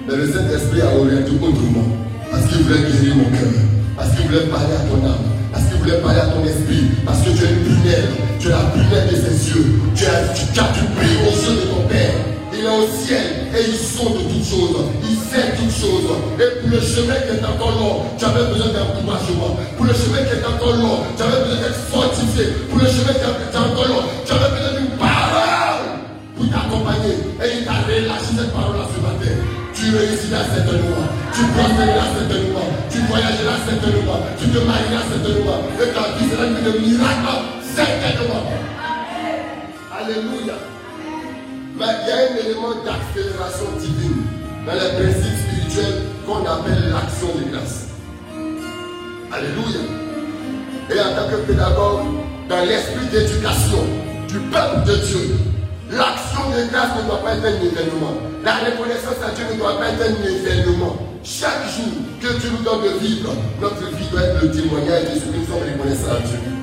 Mais 0.09 0.17
le 0.17 0.33
Saint-Esprit 0.33 0.83
a 0.83 0.91
orienté 0.97 1.31
autrement. 1.31 1.87
Parce 2.33 2.47
qu'il 2.47 2.65
voulait 2.65 2.91
guérir 2.91 3.15
mon 3.17 3.31
cœur. 3.31 3.55
Parce 3.97 4.11
qu'il 4.17 4.27
voulait 4.27 4.51
parler 4.51 4.75
à 4.75 4.83
ton 4.91 5.07
âme. 5.07 5.27
Parce 5.53 5.65
qu'il 5.67 5.77
voulait 5.79 6.01
parler 6.03 6.21
à 6.21 6.27
ton 6.27 6.45
esprit. 6.45 6.91
Parce 7.07 7.23
que 7.23 7.31
tu 7.31 7.45
es 7.45 7.51
une 7.55 7.63
prunelle. 7.63 8.09
Tu 8.41 8.49
es 8.49 8.51
la 8.51 8.67
prunelle 8.75 9.11
de 9.11 9.15
ses 9.15 9.51
yeux. 9.51 9.79
Tu 9.95 10.07
as, 10.07 10.35
tu, 10.35 10.45
tu 10.51 10.85
prix 10.99 11.15
aux 11.23 11.31
yeux 11.31 11.55
de 11.55 11.67
ton 11.71 11.87
Père. 11.87 12.38
Il 12.59 12.65
est 12.65 12.75
au 12.75 12.89
ciel 12.91 13.47
et 13.55 13.71
il 13.71 13.77
sonde 13.79 14.19
toutes 14.19 14.43
choses. 14.43 14.83
Il 15.07 15.15
sait 15.15 15.55
toutes 15.55 15.71
choses. 15.71 16.11
Et 16.43 16.59
pour 16.59 16.71
le 16.75 16.81
chemin 16.83 17.15
qui 17.23 17.39
est 17.39 17.47
encore 17.47 17.71
long, 17.79 18.03
tu 18.19 18.25
avais 18.25 18.51
besoin 18.51 18.75
d'encouragement. 18.75 19.55
Pour 19.77 19.87
le 19.87 19.95
chemin 19.95 20.27
qui 20.27 20.35
est 20.35 20.43
encore 20.43 20.75
long, 20.75 21.07
tu 21.15 21.23
avais 21.23 21.39
besoin 21.47 21.63
d'être 21.63 21.87
fortifié. 21.87 22.51
Pour 22.67 22.83
le 22.83 22.87
chemin 22.91 23.15
qui 23.15 23.23
est 23.23 23.55
encore 23.55 23.87
long, 23.87 24.03
tu 24.27 24.33
avais 24.35 24.51
besoin 24.51 24.75
d'une 24.75 24.91
parole 24.99 26.03
pour 26.35 26.51
t'accompagner. 26.51 27.15
Et 27.39 27.63
il 27.63 27.65
t'a 27.65 27.79
relâché 27.87 28.35
cette 28.35 28.51
parole-là 28.51 28.91
ce 28.91 28.99
matin. 29.07 29.35
Tu 29.71 29.95
réussiras 29.95 30.43
certainement. 30.51 31.07
Tu 31.31 31.47
prospéreras 31.55 32.11
certainement. 32.11 32.67
Tu 32.91 32.99
voyageras 33.07 33.59
certainement. 33.71 34.19
Tu 34.35 34.51
te 34.51 34.59
marieras 34.67 35.07
certainement. 35.07 35.63
Et 35.79 35.95
ta 35.95 36.11
vie 36.19 36.27
sera 36.27 36.43
une 36.43 36.59
de 36.59 36.75
miracle 36.75 37.39
certainement. 37.63 38.51
Alléluia. 39.95 40.78
Mais 41.79 41.85
il 42.03 42.09
y 42.09 42.13
a 42.13 42.17
un 42.17 42.37
élément 42.45 42.75
d'accélération 42.85 43.67
divine 43.79 44.27
dans 44.67 44.73
les 44.73 44.99
principes 44.99 45.39
spirituels 45.47 46.03
qu'on 46.27 46.45
appelle 46.45 46.91
l'action 46.91 47.29
de 47.39 47.53
grâce. 47.53 47.87
Alléluia. 49.31 49.87
Et 50.91 51.01
en 51.01 51.15
tant 51.15 51.31
que 51.31 51.37
pédagogue, 51.47 52.07
dans 52.49 52.65
l'esprit 52.65 53.07
d'éducation 53.13 53.85
du 54.27 54.41
peuple 54.51 54.87
de 54.87 54.97
Dieu, 55.07 55.37
l'action 55.93 56.51
de 56.51 56.69
grâce 56.69 56.99
ne 56.99 57.07
doit 57.07 57.23
pas 57.23 57.37
être 57.37 57.47
un 57.47 57.63
événement. 57.63 58.15
La 58.43 58.55
reconnaissance 58.57 59.23
à 59.25 59.31
Dieu 59.37 59.45
ne 59.53 59.59
doit 59.59 59.79
pas 59.79 59.91
être 59.91 60.03
un 60.03 60.25
événement. 60.27 60.97
Chaque 61.23 61.63
jour 61.77 61.95
que 62.21 62.41
Dieu 62.41 62.51
nous 62.59 62.65
donne 62.65 62.83
de 62.83 62.99
vivre, 62.99 63.31
notre 63.61 63.87
vie 63.95 64.09
doit 64.11 64.23
être 64.23 64.43
le 64.43 64.51
témoignage 64.51 65.15
de 65.15 65.21
ce 65.21 65.25
que 65.27 65.37
nous 65.37 65.47
sommes 65.47 65.63
reconnaissants 65.63 66.17
à 66.17 66.27
Dieu. 66.27 66.58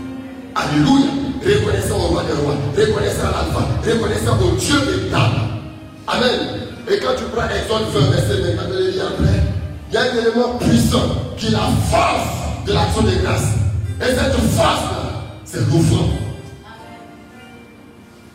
Alléluia. 0.56 1.12
Reconnaissant 1.46 1.96
au 1.98 2.08
roi 2.08 2.24
des 2.24 2.42
rois, 2.42 2.56
reconnaissant 2.76 3.28
à 3.28 3.44
l'alpha, 3.44 3.68
reconnaissant 3.86 4.38
au 4.42 4.56
Dieu 4.56 4.80
véritable. 4.80 5.36
Amen. 6.08 6.40
Et 6.90 6.98
quand 6.98 7.14
tu 7.18 7.26
prends 7.26 7.46
Exode 7.46 7.92
20, 7.94 8.10
verset 8.12 8.42
24, 8.42 8.70
il 8.80 9.94
y 9.94 9.98
a 9.98 10.02
un 10.02 10.16
élément 10.16 10.58
puissant 10.58 11.06
qui 11.38 11.48
est 11.48 11.52
la 11.52 11.70
force 11.92 12.66
de 12.66 12.74
l'action 12.74 13.02
de 13.04 13.12
grâce. 13.22 13.54
Et 14.02 14.06
cette 14.06 14.34
force-là, 14.58 15.22
c'est 15.46 15.60
l'offrande. 15.60 16.18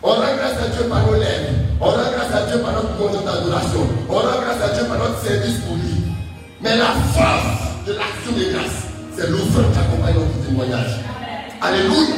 On 0.02 0.10
rend 0.10 0.36
grâce 0.38 0.64
à 0.64 0.68
Dieu 0.68 0.88
par 0.88 1.04
nos 1.06 1.14
lèvres. 1.14 1.50
On 1.80 1.86
rend 1.86 2.10
grâce 2.14 2.32
à 2.32 2.46
Dieu 2.46 2.60
par 2.60 2.72
notre 2.74 2.96
mouvement 2.96 3.22
d'adoration. 3.22 3.86
On 4.08 4.14
rend 4.14 4.40
grâce 4.40 4.70
à 4.70 4.74
Dieu 4.74 4.84
par 4.86 4.98
notre 4.98 5.20
service 5.20 5.58
pour 5.66 5.74
lui. 5.76 6.14
Mais 6.62 6.76
la 6.76 6.94
force 7.12 7.86
de 7.86 7.92
l'action 7.92 8.32
de 8.36 8.52
grâce, 8.52 8.86
c'est 9.16 9.28
l'offrande 9.28 9.72
qui 9.72 9.78
accompagne 9.78 10.14
notre 10.14 10.46
témoignage. 10.46 11.09
Alléluia. 11.62 12.16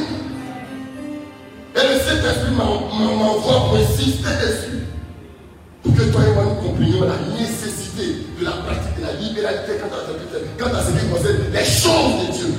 Et 1.75 1.79
le 1.79 1.99
Saint-Esprit 1.99 2.51
m'envoie 2.55 3.53
pour 3.53 3.75
insister 3.75 4.29
dessus. 4.41 4.73
montre 5.83 7.07
la 7.07 7.37
nécessité 7.37 8.25
de 8.39 8.45
la 8.45 8.51
pratique 8.51 8.95
de 8.97 9.01
la 9.01 9.13
libéralité 9.13 9.73
quant 10.57 10.67
à, 10.67 10.81
ce 10.81 10.91
qui 10.91 11.07
concerne 11.09 11.37
les 11.51 11.65
choses 11.65 12.27
de 12.27 12.31
Dieu. 12.31 12.53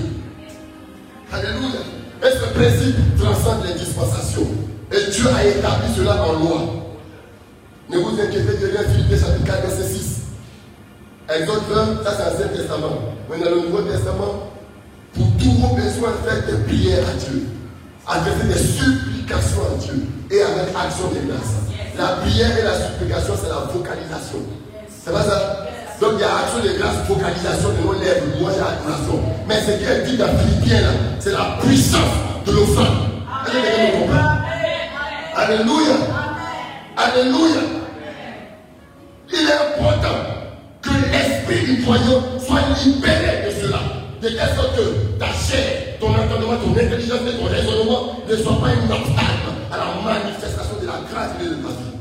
Alléluia. 1.33 1.81
Et 2.23 2.31
ce 2.31 2.59
principe 2.59 3.17
transcende 3.19 3.65
les 3.67 3.75
dispensations. 3.75 4.49
Et 4.93 5.11
Dieu 5.11 5.27
a 5.35 5.45
établi 5.45 5.95
cela 5.97 6.23
en 6.25 6.33
loi. 6.35 6.61
Ne 7.91 7.99
vous 7.99 8.21
inquiétez 8.21 8.59
de 8.59 8.67
rien, 8.67 8.83
Philippe 8.91 9.21
chapitre 9.21 9.45
4, 9.47 9.63
verset 9.63 9.95
6. 9.95 10.21
Exode 11.35 11.63
20, 11.71 12.05
ça 12.05 12.13
c'est 12.17 12.45
l'Ancien 12.45 12.49
Testament. 12.49 12.99
Mais 13.31 13.43
dans 13.43 13.51
le 13.51 13.61
Nouveau 13.63 13.83
Testament, 13.83 14.54
pour 15.15 15.27
tous 15.39 15.53
vos 15.53 15.75
besoins, 15.75 16.13
faites 16.27 16.47
des 16.47 16.65
prières 16.65 17.09
à 17.09 17.15
Dieu. 17.15 17.47
Adressez 18.07 18.47
des 18.47 18.59
supplications 18.59 19.63
à 19.73 19.83
Dieu 19.83 20.07
et 20.31 20.43
avec 20.43 20.75
action 20.77 21.09
de 21.09 21.21
grâce. 21.27 21.55
La 21.97 22.17
prière 22.23 22.59
et 22.59 22.63
la 22.63 22.75
supplication, 22.75 23.35
c'est 23.41 23.49
la 23.49 23.73
vocalisation. 23.73 24.41
C'est 24.89 25.13
pas 25.13 25.23
ça? 25.23 25.67
Donc 26.01 26.15
il 26.17 26.21
y 26.21 26.25
a 26.25 26.37
action 26.39 26.59
de 26.59 26.79
grâce, 26.79 26.97
vocalisation 27.09 27.69
de 27.71 27.87
nos 27.87 27.93
lèvres, 27.93 28.27
louange 28.39 28.57
et 28.57 28.61
adoration. 28.61 29.21
Mais 29.47 29.61
ce 29.61 29.71
est 29.71 30.03
dit 30.05 30.17
dans 30.17 30.37
Philippiens, 30.39 30.93
c'est 31.21 31.33
la 31.33 31.59
puissance 31.63 32.15
de 32.47 32.53
l'offrande. 32.53 33.09
Alléluia. 35.37 35.95
Alléluia. 36.97 37.63
Il 39.33 39.49
est 39.49 39.79
important 39.79 40.19
que 40.83 40.91
l'esprit 40.91 41.65
du 41.65 41.83
croyant 41.83 42.23
soit 42.45 42.61
libéré 42.85 43.47
de 43.47 43.51
cela. 43.63 43.81
De 44.25 44.31
telle 44.31 44.57
sorte 44.57 44.75
que 44.75 45.19
ta 45.21 45.27
chair, 45.27 46.01
ton 46.01 46.09
entendement, 46.09 46.57
ton 46.57 46.73
intelligence 46.73 47.21
et 47.29 47.37
ton 47.37 47.45
raisonnement 47.45 48.17
ne 48.27 48.35
soient 48.35 48.57
pas 48.57 48.73
une 48.73 48.91
obstacle 48.91 49.53
à 49.71 49.77
la 49.77 50.01
manifestation 50.01 50.81
de 50.81 50.87
la 50.87 51.05
grâce 51.13 51.37
de 51.37 51.45
ta 51.45 51.69
vie. 51.69 51.93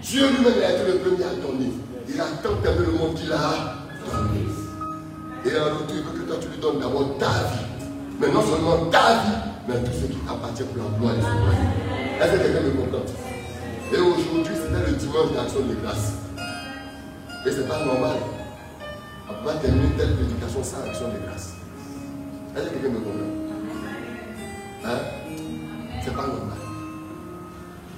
Dieu 0.00 0.30
lui-même 0.30 0.64
a 0.64 0.72
été 0.72 0.92
le 0.92 0.96
premier 0.96 1.24
à 1.24 1.36
donner. 1.36 1.76
Il 2.08 2.18
a 2.18 2.24
tant 2.42 2.56
aimé 2.64 2.86
le 2.86 2.92
monde 2.96 3.16
qu'il 3.20 3.30
a 3.30 3.84
donné. 4.08 4.48
Et 5.44 5.50
alors, 5.50 5.84
il 5.90 5.96
veut 5.96 6.24
que 6.24 6.26
toi 6.26 6.36
tu 6.40 6.48
lui 6.48 6.56
donnes 6.56 6.80
d'abord 6.80 7.18
ta 7.18 7.28
vie. 7.52 7.68
Mais 8.18 8.28
non 8.32 8.40
seulement 8.40 8.86
ta 8.90 9.20
vie, 9.20 9.36
mais 9.68 9.74
tout 9.74 9.92
ce 9.92 10.06
qui 10.06 10.16
appartient 10.24 10.62
pour 10.62 10.84
la 10.84 10.98
gloire 10.98 11.16
de 11.16 11.20
son 11.20 12.24
Est-ce 12.24 12.32
que 12.32 12.38
quelqu'un 12.44 12.62
me 12.64 12.70
comprend? 12.80 13.04
Et 13.92 13.98
aujourd'hui, 13.98 14.54
c'était 14.56 14.90
le 14.90 14.96
dimanche 14.96 15.32
d'action 15.36 15.60
de 15.60 15.74
grâce. 15.84 16.14
Et 17.44 17.50
ce 17.50 17.60
n'est 17.60 17.68
pas 17.68 17.84
normal. 17.84 18.45
On 19.28 19.32
ne 19.32 19.38
peut 19.38 19.44
pas 19.44 19.54
terminer 19.54 19.90
telle 19.98 20.14
prédication 20.14 20.62
sans 20.62 20.88
action 20.88 21.08
de 21.08 21.18
grâce. 21.26 21.54
Est-ce 22.56 22.64
que 22.64 22.74
quelqu'un 22.74 22.88
me 22.90 23.00
comprend? 23.00 23.26
Hein? 24.84 24.98
Ce 26.04 26.10
n'est 26.10 26.16
pas 26.16 26.22
normal. 26.22 26.58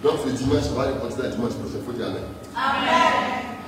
Donc 0.03 0.13
ce 0.25 0.31
dimanche, 0.31 0.65
on 0.73 0.79
va 0.79 0.83
aller 0.85 0.95
continuer 1.03 1.29
le 1.29 1.35
dimanche 1.35 1.53
prochain. 1.53 1.79
Il 1.81 1.85
faut 1.85 1.93
dire 1.93 2.07
Amen. 2.07 2.25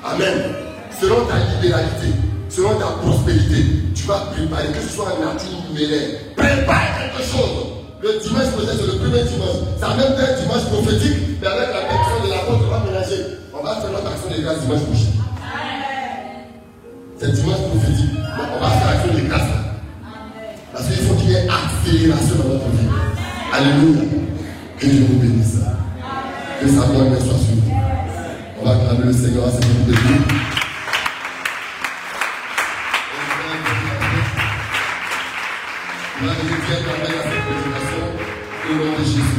Amen. 0.04 0.32
Amen. 0.32 0.54
Selon 1.00 1.26
ta 1.26 1.36
libéralité, 1.52 2.16
selon 2.48 2.78
ta 2.78 2.96
prospérité, 3.02 3.92
tu 3.94 4.04
vas 4.04 4.32
préparer, 4.32 4.72
que 4.72 4.80
ce 4.80 4.96
soit 4.96 5.12
un 5.20 5.32
nature 5.34 5.60
numéraire, 5.68 6.32
prépare 6.36 6.96
quelque 6.96 7.22
chose. 7.28 7.76
Le 8.00 8.20
dimanche 8.24 8.50
prochain, 8.56 8.72
c'est 8.72 8.86
le 8.86 8.96
premier 9.04 9.22
dimanche. 9.24 9.60
Ça 9.78 9.88
même 9.96 10.16
un 10.16 10.40
dimanche 10.40 10.64
prophétique, 10.72 11.36
mais 11.42 11.46
avec 11.46 11.68
la 11.76 11.82
personne 11.92 12.24
de 12.24 12.30
la 12.30 12.38
porte, 12.48 12.62
on 12.64 12.70
va 12.70 12.80
mélanger. 12.88 13.36
On 13.52 13.62
va 13.62 13.76
faire 13.76 13.92
notre 13.92 14.06
action 14.08 14.30
de 14.30 14.40
grâce 14.40 14.60
dimanche 14.60 14.80
prochain. 14.88 15.19
C'est 17.20 17.32
dimanche 17.32 17.58
prophétique. 17.68 18.12
on 18.16 18.60
va 18.64 18.70
faire 18.70 18.88
action 18.88 19.12
de 19.12 19.20
grâce. 19.28 19.42
Parce 20.72 20.86
qu'il 20.86 21.06
faut 21.06 21.14
qu'il 21.16 21.28
y 21.28 21.34
ait 21.34 21.46
accélération 21.50 22.36
dans 22.36 22.44
notre 22.44 22.68
vie. 22.68 22.88
Alléluia. 23.52 24.04
Que 24.78 24.86
Dieu 24.86 25.04
vous 25.06 25.18
bénisse. 25.18 25.58
Que 26.62 26.66
sa 26.66 26.86
gloire 26.86 27.20
soit 27.20 27.36
sur 27.36 27.56
vous. 27.56 27.72
On 28.58 28.64
va 28.64 28.70
acclamer 28.70 29.04
le 29.04 29.12
Seigneur 29.12 29.48
à 29.48 29.50
cette 29.50 29.86
de 29.86 29.92
Dieu. 29.92 30.00
À 36.22 36.34
cette 36.34 36.50
au 38.70 38.74
nom 38.74 38.98
de 38.98 39.04
Jésus. 39.04 39.29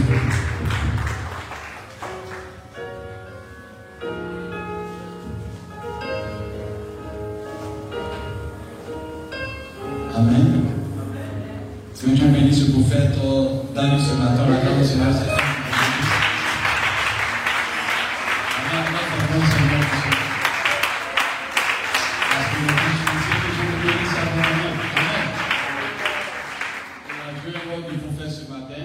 vu 27.46 27.52
le 27.52 27.62
mot 27.70 27.88
qu'il 27.88 28.00
faut 28.00 28.14
faire 28.22 28.32
ce 28.32 28.50
matin. 28.52 28.84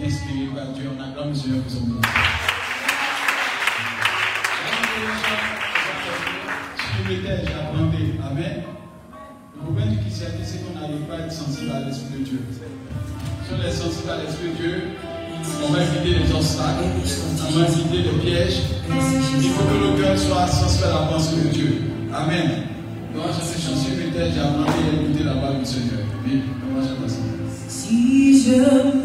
Et 0.00 0.06
inspiré 0.06 0.48
par 0.54 0.72
Dieu, 0.72 0.88
on 0.88 1.00
a 1.02 1.14
grand 1.14 1.28
mesure 1.28 1.56
vous 1.66 1.76
en 1.76 2.00
Je 6.96 7.08
m'étais, 7.08 7.44
j'attendais. 7.44 8.08
Amen. 8.24 8.62
Le 9.54 9.62
problème 9.62 9.90
du 9.90 9.98
christianisme, 9.98 10.42
c'est 10.44 10.64
qu'on 10.64 10.80
n'arrive 10.80 11.02
pas 11.02 11.16
à 11.16 11.26
être 11.26 11.32
sensible 11.32 11.70
à 11.70 11.80
l'Esprit 11.80 12.18
de 12.18 12.24
Dieu. 12.24 12.40
Si 12.50 13.52
on 13.52 13.66
est 13.66 13.70
sensible 13.70 14.10
à 14.10 14.16
l'Esprit 14.24 14.48
de 14.48 14.54
Dieu, 14.54 14.82
on 15.62 15.72
va 15.72 15.82
éviter 15.82 16.18
les 16.18 16.32
obstacles, 16.34 16.84
on 16.84 17.58
va 17.58 17.68
éviter 17.68 17.98
les 18.02 18.18
pièges. 18.18 18.60
Il 18.88 19.50
faut 19.50 19.64
que 19.64 19.78
le 19.78 20.02
cœur 20.02 20.18
soit 20.18 20.46
sensible 20.46 20.84
à 20.84 21.00
la 21.00 21.06
pensée 21.06 21.36
de 21.36 21.48
Dieu. 21.48 21.82
Amen. 22.14 22.64
Donc, 23.14 23.26
je 23.38 23.44
suis 23.44 23.60
chanceux, 23.60 23.92
mais 23.96 24.10
j'ai 24.14 24.40
appris 24.40 24.64
à 24.64 25.02
écouter 25.02 25.24
la 25.24 25.34
parole 25.34 25.58
du 25.60 25.66
Seigneur. 25.66 26.00
Oui. 26.24 26.42
to 28.48 28.97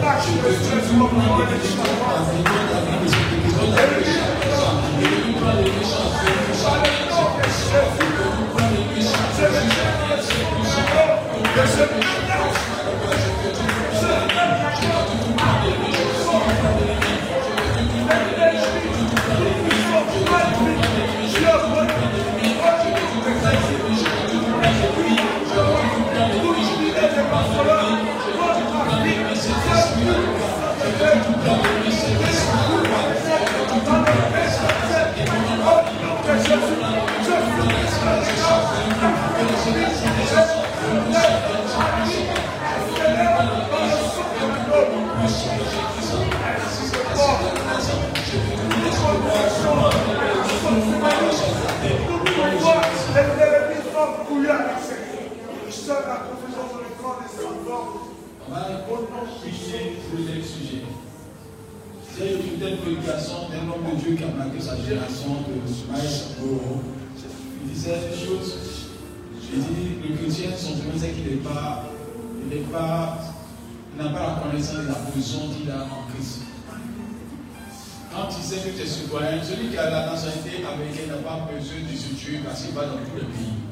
vaincu, 0.00 0.32
soit 11.74 12.31
soit 55.84 56.02
vaincu, 56.06 56.38
soit 56.52 56.62
anéanti 56.62 57.02
puissamment. 57.18 57.32
Que 57.32 57.42
tout 57.42 57.64
plan 57.64 57.82
de 57.82 58.02
l'ennemi 58.02 58.02
soit 58.02 58.02
vaincu, 58.82 59.62
soit 59.62 60.20
anéanti 60.22 60.58
puissamment. 60.58 61.02
C'est 62.14 62.28
une 62.28 62.60
telle 62.60 62.76
prédication 62.76 63.48
d'un 63.48 63.72
homme 63.72 63.90
de 63.90 63.96
Dieu 63.96 64.14
qui 64.16 64.24
a 64.24 64.28
marqué 64.28 64.60
sa 64.60 64.76
génération 64.76 65.48
de 65.48 65.90
Maïs 65.90 66.24
Il 67.64 67.72
disait 67.72 67.96
une 68.12 68.18
chose. 68.20 68.58
Il 69.54 69.60
dit 69.60 70.08
le 70.08 70.16
chrétien, 70.16 70.50
son 70.56 70.72
problème, 70.72 70.98
c'est 70.98 71.12
qu'il 71.12 71.24
n'est 71.24 71.42
pas, 71.42 71.84
il 72.42 72.48
n'est 72.48 72.64
pas, 72.66 73.18
n'a 73.96 74.08
pas 74.10 74.20
la 74.20 74.42
connaissance 74.42 74.84
de 74.84 74.88
la 74.88 74.94
position 74.94 75.40
qu'il 75.56 75.70
a 75.70 75.84
en 75.84 76.04
Christ. 76.12 76.42
Quand 78.14 78.28
il 78.28 78.44
sait 78.44 78.56
que 78.56 78.76
tu 78.76 78.82
es 78.82 78.86
citoyen, 78.86 79.42
celui 79.42 79.70
qui 79.70 79.78
a 79.78 79.88
la 79.88 80.06
nationalité 80.12 80.62
américaine 80.64 81.08
n'a 81.08 81.22
pas 81.24 81.48
besoin 81.48 81.80
de 81.80 81.96
se 81.96 82.14
tuer 82.14 82.40
parce 82.44 82.62
qu'il 82.62 82.74
va 82.74 82.84
dans 82.86 83.00
tout 83.00 83.16
le 83.16 83.24
pays. 83.24 83.71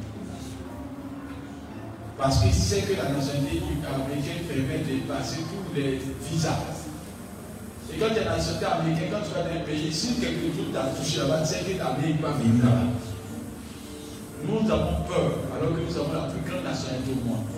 Parce 2.21 2.41
qu'il 2.41 2.53
sait 2.53 2.83
que 2.83 2.93
la 3.01 3.09
nationalité 3.17 3.65
américaine 3.89 4.45
permet 4.45 4.85
de 4.85 5.09
passer 5.09 5.41
tous 5.49 5.75
les 5.75 5.99
visas. 6.29 6.61
Et 7.89 7.97
quand 7.99 8.13
tu 8.13 8.21
es 8.21 8.25
nationalité 8.25 8.67
américaine, 8.67 9.09
quand 9.11 9.25
tu 9.25 9.33
vas 9.33 9.49
dans 9.49 9.57
un 9.57 9.65
pays, 9.65 9.91
si 9.91 10.21
quelque 10.21 10.53
chose 10.53 10.69
t'a 10.69 10.93
touché 10.93 11.25
là-bas, 11.25 11.45
sais 11.47 11.65
que 11.65 11.73
vie 11.73 12.21
va 12.21 12.37
venir 12.37 12.61
là-bas. 12.61 12.93
Nous 14.45 14.71
avons 14.71 15.01
peur, 15.09 15.33
alors 15.49 15.73
que 15.75 15.81
nous 15.81 15.97
avons 15.97 16.13
la 16.13 16.29
plus 16.29 16.45
grande 16.45 16.65
nationalité 16.65 17.09
au 17.09 17.25
monde. 17.25 17.49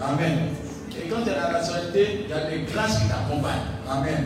Amen. 0.00 0.54
Et 0.94 1.08
quand 1.08 1.22
tu 1.24 1.30
es 1.30 1.34
la 1.34 1.50
nationalité, 1.50 2.22
il 2.22 2.30
y 2.30 2.32
a 2.32 2.50
des 2.50 2.62
grâces 2.70 3.02
qui 3.02 3.08
t'accompagnent. 3.10 3.82
Amen. 3.90 4.24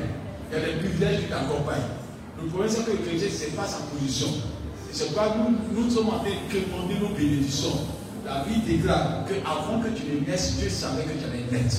Il 0.52 0.58
y 0.58 0.60
a 0.60 0.64
des 0.66 0.76
privilèges 0.84 1.20
qui 1.24 1.28
t'accompagnent. 1.32 1.96
Le 2.42 2.48
problème, 2.48 2.70
c'est 2.70 2.84
que 2.84 2.90
le 2.92 2.98
chrétien, 2.98 3.28
ce 3.32 3.44
n'est 3.48 3.56
pas 3.56 3.64
sa 3.64 3.88
position. 3.88 4.28
C'est 4.92 5.14
pas 5.14 5.34
nous, 5.36 5.56
nous 5.72 5.90
sommes 5.90 6.08
en 6.08 6.20
train 6.20 6.28
de 6.28 6.60
demander 6.60 7.00
nos 7.00 7.16
bénédictions. 7.16 7.95
La 8.26 8.42
Bible 8.42 8.66
déclare 8.66 9.22
qu'avant 9.28 9.78
que 9.78 9.88
tu 9.94 10.02
ne 10.02 10.26
naisses, 10.26 10.56
Dieu 10.58 10.68
savait 10.68 11.04
que 11.04 11.14
tu 11.14 11.24
allais 11.30 11.46
naître. 11.46 11.76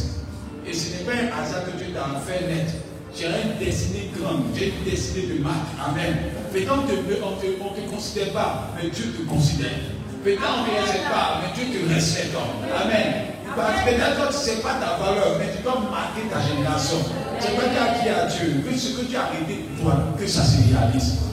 Et 0.66 0.72
ce 0.72 0.96
n'est 0.96 1.04
pas 1.04 1.12
un 1.12 1.44
hasard 1.44 1.66
que 1.66 1.76
Dieu 1.76 1.92
t'a 1.92 2.08
fait 2.24 2.48
naître. 2.48 2.72
Tu 3.14 3.26
as 3.26 3.36
une 3.44 3.60
destinée 3.60 4.12
grande, 4.16 4.48
tu 4.56 4.64
as 4.64 4.68
une 4.68 4.84
destinée 4.88 5.28
de 5.28 5.44
marque. 5.44 5.76
Amen. 5.76 6.16
Peut-être 6.54 6.72
on 6.72 6.88
ne 6.88 7.84
te, 7.84 7.92
considère 7.92 8.32
pas, 8.32 8.72
mais 8.76 8.90
Dieu 8.90 9.12
te 9.12 9.28
considère. 9.28 9.92
Peut-être 10.24 10.40
on 10.40 10.64
ne 10.64 10.68
te 10.72 10.82
respecte 10.88 11.10
pas, 11.12 11.42
mais 11.44 11.52
Dieu 11.52 11.68
te 11.68 11.94
respecte. 11.94 12.32
Amen. 12.32 13.28
Peut-être 13.52 14.16
que 14.16 14.22
tu 14.22 14.28
ne 14.28 14.32
sais 14.32 14.62
pas 14.64 14.80
ta 14.80 15.04
valeur, 15.04 15.36
mais 15.40 15.52
tu 15.52 15.62
dois 15.64 15.84
marquer 15.92 16.32
ta 16.32 16.40
génération. 16.48 17.04
C'est 17.42 17.56
pas 17.60 17.68
qu'à 17.76 18.00
qui 18.00 18.08
à 18.08 18.24
Dieu, 18.26 18.64
que 18.64 18.78
ce 18.78 18.96
que 18.96 19.04
tu 19.04 19.18
as 19.18 19.28
arrêté 19.28 19.68
pour 19.76 19.92
toi, 19.92 20.00
que 20.18 20.26
ça 20.26 20.44
se 20.44 20.64
réalise. 20.64 21.28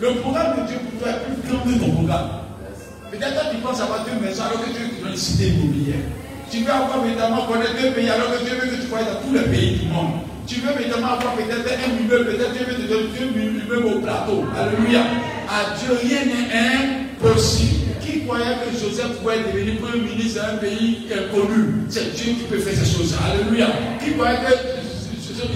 Le 0.00 0.14
programme 0.20 0.62
de 0.62 0.66
Dieu 0.66 0.78
pour 0.80 1.00
toi 1.00 1.12
est 1.12 1.28
plus 1.28 1.44
grand 1.44 1.60
que 1.60 1.78
ton 1.78 1.92
programme. 1.92 2.39
Peut-être 3.10 3.50
que 3.50 3.56
tu 3.56 3.60
penses 3.60 3.80
avoir 3.80 4.04
deux 4.06 4.24
maisons 4.24 4.44
alors 4.44 4.62
que 4.62 4.70
Dieu 4.70 4.86
te 4.86 5.02
donne 5.02 5.10
une 5.10 5.18
cité 5.18 5.48
immobilière. 5.48 6.06
Tu 6.50 6.58
veux 6.58 6.70
avoir 6.70 7.04
évidemment 7.04 7.46
connaître 7.46 7.74
deux 7.80 7.90
pays 7.90 8.08
alors 8.08 8.30
que 8.30 8.44
Dieu 8.44 8.54
veut 8.54 8.70
que 8.70 8.80
tu 8.80 8.88
sois 8.88 9.02
dans 9.02 9.18
tous 9.26 9.34
les 9.34 9.50
pays 9.50 9.78
du 9.78 9.86
monde. 9.88 10.22
Tu 10.46 10.60
veux 10.60 10.70
évidemment 10.80 11.18
avoir 11.18 11.34
peut-être 11.34 11.66
un 11.66 11.90
immeuble, 11.98 12.36
peut-être 12.36 12.52
Dieu 12.52 12.66
veut 12.66 12.74
te 12.74 12.86
donner 12.86 13.10
deux 13.18 13.66
immeubles 13.66 13.86
au 13.86 14.00
plateau. 14.00 14.44
Alléluia. 14.54 15.02
À 15.50 15.74
Dieu, 15.78 15.90
rien 16.02 16.22
n'est 16.26 16.50
impossible. 16.54 17.90
Qui 18.00 18.22
croyait 18.22 18.58
que 18.62 18.78
Joseph 18.78 19.18
pouvait 19.20 19.42
devenir 19.42 19.80
premier 19.80 20.02
ministre 20.02 20.42
d'un 20.42 20.58
pays 20.58 21.06
inconnu? 21.10 21.86
C'est 21.88 22.14
Dieu 22.14 22.34
qui 22.34 22.46
peut 22.48 22.58
faire 22.58 22.74
ces 22.74 22.90
choses. 22.90 23.14
Alléluia. 23.18 23.66
Qui 24.02 24.12
croyait 24.14 24.38
que 24.38 24.79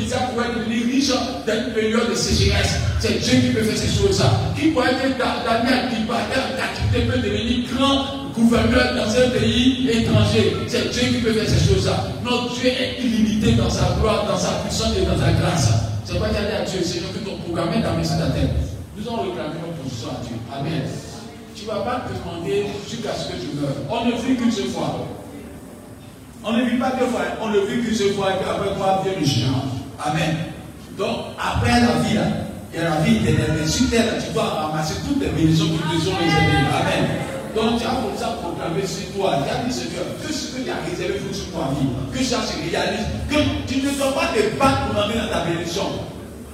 Isaac 0.00 0.32
pourrait 0.32 0.54
devenir 0.56 0.86
riche 0.86 1.08
dans 1.08 1.54
une 1.54 1.72
période 1.72 2.10
de 2.10 2.14
sécheresse. 2.14 2.76
C'est 3.00 3.20
Dieu 3.20 3.40
qui 3.40 3.48
peut 3.52 3.62
faire 3.62 3.76
ces 3.76 3.92
choses-là. 3.92 4.30
Qui 4.58 4.68
pourrait 4.68 4.92
être 4.92 5.18
Daniel 5.18 5.90
qui 5.90 6.02
partait 6.04 6.40
en 6.40 6.56
captivité 6.56 7.10
peut 7.10 7.18
devenir 7.18 7.68
grand 7.74 8.30
gouverneur 8.34 8.94
dans 8.94 9.10
un 9.10 9.30
pays 9.30 9.88
étranger? 9.90 10.56
C'est 10.68 10.90
Dieu 10.90 11.02
qui 11.12 11.20
peut 11.22 11.32
faire 11.32 11.48
ces 11.48 11.72
choses-là. 11.72 12.04
Notre 12.24 12.54
Dieu 12.54 12.68
est 12.68 13.02
illimité 13.02 13.52
dans 13.52 13.70
sa 13.70 13.96
gloire, 14.00 14.26
dans 14.26 14.38
sa 14.38 14.62
puissance 14.64 14.96
et 14.96 15.04
dans 15.04 15.18
sa 15.18 15.32
grâce. 15.32 15.70
C'est 16.04 16.18
pas 16.18 16.26
a 16.26 16.60
à 16.60 16.64
Dieu, 16.64 16.82
Seigneur, 16.82 17.12
que 17.12 17.18
ton 17.18 17.36
programme 17.38 17.72
est 17.74 17.82
dans 17.82 17.96
ta 17.96 18.30
tête. 18.32 18.50
Nous 18.96 19.08
allons 19.08 19.22
réclamer 19.22 19.60
notre 19.60 19.82
position 19.82 20.08
à 20.08 20.24
Dieu. 20.24 20.36
Amen. 20.52 20.82
Tu 21.56 21.64
ne 21.64 21.70
vas 21.70 21.80
pas 21.80 22.04
te 22.06 22.12
demander 22.12 22.66
jusqu'à 22.88 23.14
ce 23.14 23.32
que 23.32 23.40
tu 23.40 23.56
meurs. 23.56 23.74
On 23.88 24.04
ne 24.06 24.12
vit 24.12 24.36
qu'une 24.36 24.52
seule 24.52 24.66
fois. 24.66 25.06
On 26.46 26.52
ne 26.52 26.64
vit 26.64 26.76
pas 26.76 26.92
deux 27.00 27.06
fois, 27.06 27.22
on 27.40 27.48
ne 27.48 27.60
vit 27.60 27.82
qu'une 27.82 27.94
seule 27.94 28.12
fois 28.12 28.32
et 28.32 28.44
qu'après 28.44 28.76
quoi 28.76 29.00
vient 29.02 29.18
le 29.18 29.24
jugement. 29.24 29.64
Amen. 30.02 30.36
Donc, 30.98 31.34
après 31.38 31.80
la 31.80 31.98
vie, 32.02 32.18
il 32.72 32.78
y 32.78 32.82
a 32.82 32.90
la 32.90 33.00
vie 33.02 33.16
éternelle. 33.16 33.62
Mais 33.62 33.66
tu 33.66 34.32
dois 34.32 34.44
ramasser 34.44 34.94
toutes 35.06 35.20
les 35.20 35.28
bénédictions 35.28 35.66
qui 35.66 35.78
te 35.78 36.04
sont 36.04 36.16
réservées. 36.16 36.66
Amen. 36.70 37.04
Donc, 37.54 37.78
tu 37.78 37.86
as 37.86 38.02
comme 38.02 38.18
ça 38.18 38.34
proclamé 38.42 38.86
sur 38.86 39.14
toi. 39.14 39.38
Tu 39.46 39.50
as 39.50 39.62
dit, 39.64 39.72
Seigneur, 39.72 40.04
que 40.18 40.32
ce 40.32 40.54
que 40.54 40.62
tu 40.62 40.70
as 40.70 40.82
réservé 40.82 41.18
pour 41.18 41.34
sur 41.34 41.50
toi 41.50 41.70
vie, 41.78 41.86
que 42.10 42.24
ça 42.24 42.42
se 42.42 42.58
réalise. 42.58 43.06
Que 43.30 43.38
tu 43.66 43.82
ne 43.82 43.90
dois 43.94 44.12
pas 44.14 44.34
te 44.34 44.42
battre 44.58 44.90
pour 44.90 45.02
entrer 45.02 45.18
dans 45.18 45.30
ta 45.30 45.44
bénédiction. 45.46 45.86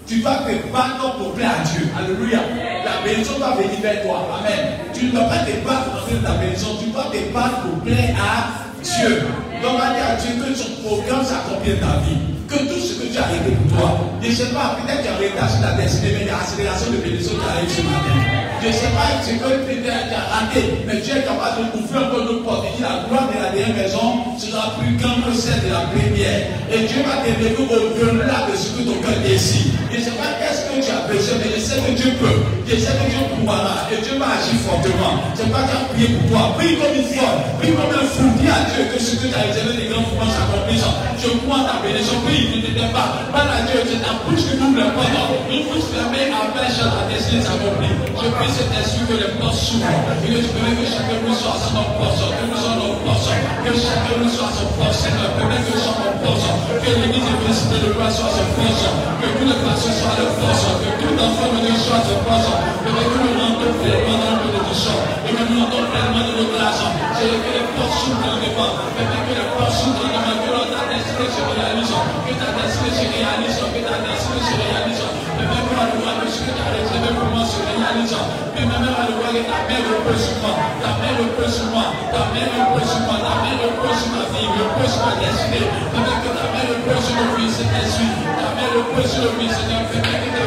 Tu 0.06 0.20
dois 0.20 0.44
te 0.44 0.52
battre 0.72 1.16
pour 1.16 1.32
plaire 1.32 1.52
à 1.60 1.64
Dieu. 1.64 1.88
Alléluia. 1.96 2.40
La 2.84 3.04
bénédiction 3.04 3.38
va 3.38 3.56
venir 3.56 3.80
vers 3.80 4.02
toi. 4.02 4.28
Amen. 4.40 4.76
Tu 4.92 5.06
ne 5.06 5.12
dois 5.12 5.24
pas 5.24 5.44
te 5.44 5.52
battre 5.64 5.84
pour 5.88 6.02
entrer 6.02 6.16
dans 6.16 6.28
ta 6.28 6.36
bénédiction. 6.36 6.68
Tu 6.82 6.90
dois 6.90 7.08
te 7.12 7.32
battre 7.32 7.60
pour 7.62 7.80
plaire 7.80 8.16
à 8.20 8.60
Dieu. 8.82 9.24
Donc, 9.62 9.76
on 9.76 9.92
dire 9.92 10.08
à 10.08 10.14
Dieu 10.16 10.30
que 10.36 10.54
son 10.54 10.70
programme 10.84 11.24
s'accomplit 11.24 11.74
dans 11.80 11.86
ta 11.86 11.98
vie. 12.04 12.39
Que 12.50 12.56
tout 12.66 12.80
ce 12.82 12.98
que 12.98 13.06
tu 13.06 13.16
as 13.16 13.30
réglé 13.30 13.54
pour 13.54 13.78
toi, 13.78 14.00
je 14.20 14.26
ne 14.26 14.34
sais 14.34 14.50
pas, 14.50 14.74
peut-être 14.74 15.06
qu'il 15.06 15.06
y 15.06 15.14
a 15.14 15.14
un 15.14 15.22
retard 15.22 15.48
sur 15.48 15.62
ta 15.62 15.70
destinée, 15.78 16.18
mais 16.18 16.22
il 16.22 16.26
y 16.26 16.30
a 16.30 16.38
accélération 16.42 16.90
de 16.90 16.96
bénédiction 16.98 17.38
qui 17.38 17.46
arrive 17.46 17.70
ce 17.70 17.82
matin. 17.86 18.16
Je 18.60 18.66
ne 18.66 18.72
sais 18.72 18.90
pas 18.90 19.06
ce 19.22 19.30
que 19.30 19.38
tu 19.38 19.86
as 19.86 20.26
raté, 20.34 20.82
mais 20.84 20.98
Dieu 20.98 21.14
est 21.14 21.22
capable 21.30 21.70
de 21.70 21.78
ouvrir 21.78 22.10
encore 22.10 22.24
notre 22.26 22.42
porte. 22.42 22.66
Il 22.74 22.76
dit 22.76 22.82
la 22.82 23.06
gloire 23.06 23.30
de 23.30 23.38
la 23.38 23.54
dernière 23.54 23.76
maison 23.78 24.34
sera 24.36 24.74
plus 24.82 24.98
grande 24.98 25.22
que 25.24 25.32
celle 25.38 25.62
de 25.62 25.70
la 25.70 25.86
première. 25.94 26.42
Et 26.74 26.90
Dieu 26.90 27.00
va 27.06 27.22
t'aider 27.22 27.54
au-delà 27.54 28.50
de 28.50 28.54
ce 28.58 28.74
que 28.74 28.82
ton 28.82 28.98
cœur 28.98 29.14
décide. 29.22 29.79
Je 29.90 29.98
ne 29.98 30.02
sais 30.06 30.14
pas 30.14 30.38
qu'est-ce 30.38 30.70
que 30.70 30.78
tu 30.78 30.90
as 30.94 31.02
besoin, 31.10 31.34
mais 31.42 31.50
je 31.50 31.60
sais 31.60 31.82
que 31.82 31.90
Dieu 31.98 32.14
peut. 32.22 32.38
Je 32.62 32.78
sais 32.78 32.94
que 32.94 33.10
Dieu 33.10 33.26
pourra. 33.34 33.90
Et 33.90 33.98
Dieu 33.98 34.14
va 34.22 34.38
agir 34.38 34.54
fortement. 34.62 35.18
Je 35.34 35.42
ne 35.42 35.46
sais 35.46 35.50
pas 35.50 35.66
as 35.66 35.90
prié 35.90 36.14
pour 36.14 36.30
toi. 36.30 36.54
Prie 36.54 36.78
comme 36.78 36.94
une 36.94 37.10
folle. 37.10 37.42
Prie 37.58 37.74
comme 37.74 37.90
un 37.90 38.06
fou. 38.06 38.30
Dis 38.38 38.46
à 38.46 38.70
Dieu 38.70 38.86
que 38.86 39.02
ce 39.02 39.18
que 39.18 39.26
tu 39.26 39.34
as 39.34 39.50
réservé 39.50 39.74
des 39.74 39.90
grands 39.90 40.06
pouvoirs 40.06 40.30
s'accomplissent. 40.30 40.86
Je 41.18 41.28
crois 41.42 41.66
ta 41.66 41.82
bénédiction. 41.82 42.22
Prie, 42.22 42.54
ne 42.54 42.58
t'étais 42.62 42.86
pas. 42.94 43.26
Parle 43.34 43.50
à 43.50 43.60
Dieu. 43.66 43.82
C'est 43.82 43.98
ta 43.98 44.14
bouche 44.22 44.46
qui 44.46 44.54
ouvre 44.62 44.78
les 44.78 44.94
portes. 44.94 45.10
Une 45.50 45.66
bouche 45.66 45.90
fermée 45.90 46.30
empêche 46.30 46.78
la 46.86 47.10
destinée 47.10 47.42
s'accomplir. 47.42 47.90
Je 48.14 48.30
prie 48.30 48.50
cet 48.54 48.70
esprit 48.70 49.10
que 49.10 49.18
les 49.18 49.32
portes 49.42 49.58
s'ouvrent. 49.58 49.90
Et 50.22 50.30
que 50.30 50.38
tu 50.38 50.54
permets 50.54 50.78
que 50.78 50.86
chacun 50.86 51.18
nous 51.18 51.34
soit 51.34 51.58
à 51.58 51.66
son 51.66 51.82
poste, 51.98 52.30
que 52.30 52.44
nous 52.46 52.54
soyons 52.54 52.78
nos 52.78 52.94
postes, 53.02 53.34
que 53.66 53.72
chacun 53.74 54.14
nous 54.22 54.30
soit 54.30 54.46
à 54.46 54.54
son 54.54 54.70
poste, 54.78 55.02
Seigneur, 55.02 55.34
permets 55.34 55.58
que 55.66 55.74
nous 55.74 55.82
soyons 55.82 55.98
nos 56.06 56.14
postes, 56.22 56.46
que 56.78 56.90
l'église 56.94 57.26
de 57.26 57.34
félicité 57.42 57.76
de 57.82 57.90
gloire 57.90 58.12
soit 58.14 58.30
à 58.30 58.38
son 58.38 58.46
poste, 58.54 58.86
que 59.18 59.26
tous 59.34 59.48
les 59.50 59.58
pasteurs 59.64 59.79
soient 59.80 60.12
à 60.12 60.20
leur 60.20 60.32
poste, 60.36 60.68
que 60.84 60.90
tout 61.00 61.16
enfant 61.16 61.48
de 61.56 61.58
Dieu 61.64 61.76
soit 61.80 62.04
poste, 62.04 62.52
permets 62.84 63.08
que 63.08 63.18
nous 63.24 63.80
pleinement 63.80 64.18
dans 64.20 64.36
notre 64.36 64.52
bénédiction, 64.52 64.96
et 65.24 65.32
que 65.32 65.44
nous 65.48 65.64
rentrons 65.64 65.88
pleinement 65.88 66.20
dans 66.20 66.36
notre 66.36 66.52
grâce. 66.52 66.84
C'est 67.16 67.32
que 67.32 67.50
les 67.56 67.66
portes 67.72 67.96
s'ouvrent 68.04 68.28
le 68.28 68.44
devant, 68.44 68.72
permets 68.92 69.24
que 69.24 69.34
les 69.40 69.48
portes 69.56 69.76
s'ouvrent 69.80 70.04
le 70.04 70.12
devant, 70.12 70.36
que 70.36 70.76
ta 70.76 70.84
destinée 70.92 71.30
se 71.32 71.42
réalise, 71.48 71.92
que 71.96 72.34
ta 72.36 72.48
destinée 72.60 72.92
se 72.92 73.06
réalise, 73.08 73.56
que 73.56 73.80
ta 73.80 73.96
destinée 74.04 74.09
que 75.80 75.96
la 75.96 75.96
gloire 75.96 76.20
de 76.20 76.28
ce 76.28 76.40
sur 81.50 81.66
moi, 81.70 81.84
sur 82.84 83.00
moi, 83.00 83.16
sur 83.90 84.12
ma 84.12 84.24
vie, 84.28 84.44
sur 84.44 84.66
c'est 85.40 85.56
sur 86.90 87.16
nos 87.16 87.36
vies, 87.36 87.52
Seigneur, 89.50 89.84
permets 89.90 90.20
que 90.20 90.42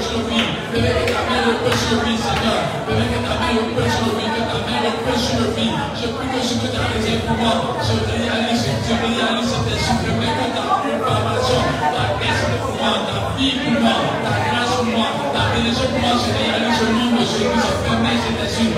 sur 0.00 0.20
je 6.00 6.06
prie 6.06 6.28
que 6.28 6.40
ce 6.40 6.54
que 6.54 6.66
tu 6.66 6.76
as 6.76 6.88
réservé 6.94 7.18
pour 7.26 7.36
moi 7.36 7.54
se 7.82 7.92
réalise, 8.08 8.62
se 8.62 8.94
réalise, 8.96 9.52
destinée 9.68 10.10
moi, 12.80 12.96
ta 13.06 13.20
pour 13.36 13.80
moi, 13.80 13.96
pour 15.60 15.68
moi, 15.68 15.68
ta 15.68 15.68
bénédiction 15.68 15.88
pour 15.90 16.00
moi 16.00 16.12
se 16.16 16.30
réalise 16.32 16.80
au 16.80 16.92
nom 16.92 17.10
de 17.12 17.20
Jésus, 17.20 17.50
permets 17.84 18.18
cet 18.22 18.44
esprit, 18.44 18.72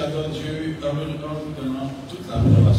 Adores 0.00 0.30
Dieu 0.30 0.76
en 0.80 0.94
nous 0.94 1.54
donnant 1.60 1.92
toute 2.08 2.28
la 2.28 2.38
gloire 2.38 2.74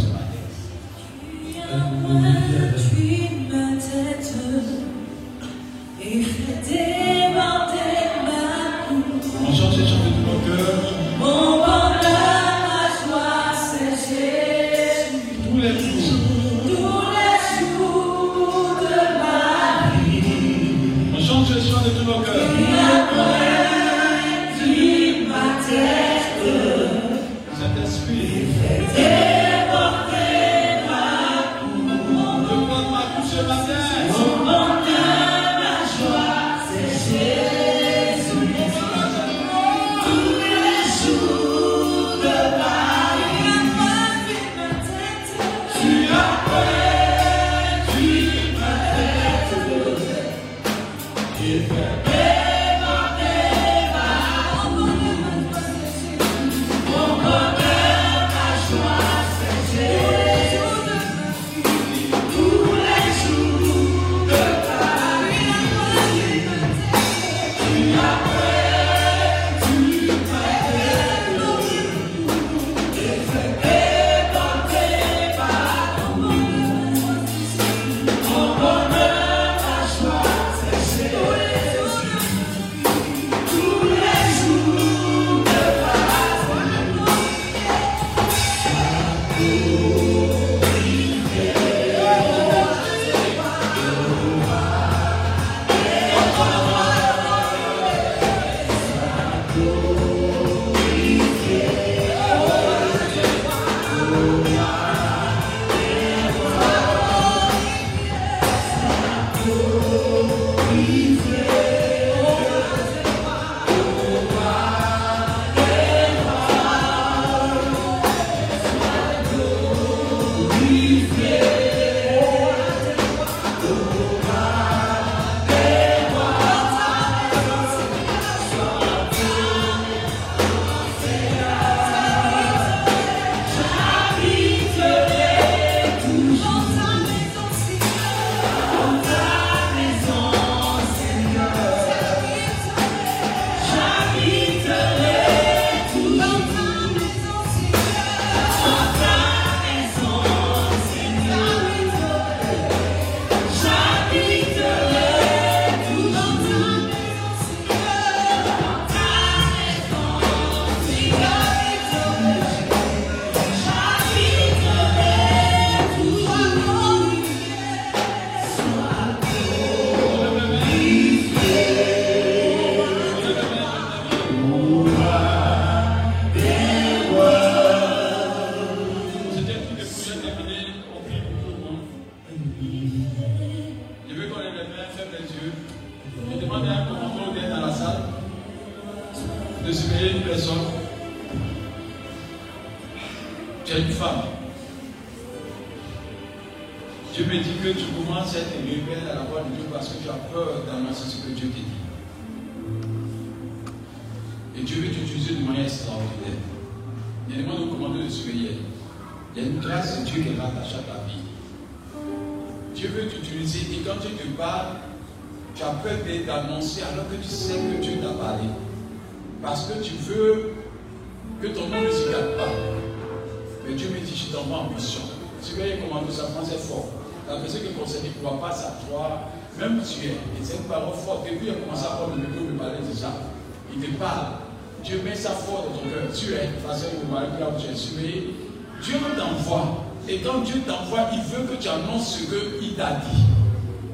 Et 240.20 240.26
quand 240.26 240.40
Dieu 240.40 240.62
t'envoie, 240.68 241.10
il 241.14 241.22
veut 241.22 241.48
que 241.48 241.62
tu 241.62 241.70
annonces 241.70 242.18
ce 242.18 242.24
qu'il 242.60 242.74
t'a 242.74 243.00
dit. 243.06 243.24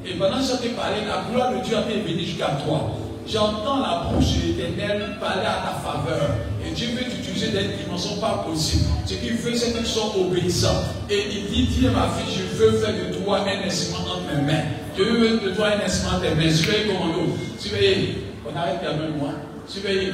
Et 0.04 0.14
pendant 0.14 0.38
que 0.38 0.42
je 0.42 0.56
t'ai 0.56 0.68
parlé, 0.70 0.98
la 1.06 1.30
gloire 1.30 1.52
de 1.52 1.64
Dieu 1.64 1.76
a 1.76 1.80
été 1.82 2.00
venue 2.00 2.24
jusqu'à 2.24 2.58
toi. 2.64 2.92
J'entends 3.28 3.80
la 3.80 4.10
bouche 4.10 4.34
de 4.36 4.46
l'éternel 4.46 5.16
parler 5.20 5.46
à 5.46 5.66
ta 5.66 5.80
faveur. 5.80 6.30
Et 6.64 6.70
Dieu 6.72 6.88
veut 6.88 7.04
t'utiliser 7.04 7.52
dans 7.52 7.60
une 7.60 7.76
dimension 7.84 8.16
pas 8.20 8.44
possible. 8.46 8.84
Ce 9.04 9.14
qu'il 9.14 9.34
veut, 9.34 9.54
c'est 9.54 9.72
que 9.72 9.78
tu 9.78 9.86
sois 9.86 10.14
obéissant. 10.16 10.82
Et 11.10 11.26
il 11.30 11.46
dit, 11.46 11.66
dis 11.66 11.86
ma 11.86 12.08
fille, 12.08 12.34
je 12.36 12.56
veux 12.56 12.72
faire 12.72 12.94
de 12.94 13.14
toi 13.14 13.40
un 13.40 13.66
instrument 13.66 13.98
entre 13.98 14.34
mes 14.34 14.52
mains. 14.52 14.64
Je 14.96 15.02
veux 15.02 15.38
de 15.38 15.50
toi 15.54 15.68
un 15.68 15.84
instrument 15.84 16.16
entre 16.16 16.36
mes 16.36 16.44
mains. 16.44 16.52
Surveillez 16.52 16.86
commando. 16.86 17.36
Surveillez. 17.58 18.24
On 18.44 18.56
arrête 18.56 18.80
quand 18.82 18.96
même 18.96 19.16
moi. 19.16 19.30
Surveillez. 19.66 20.12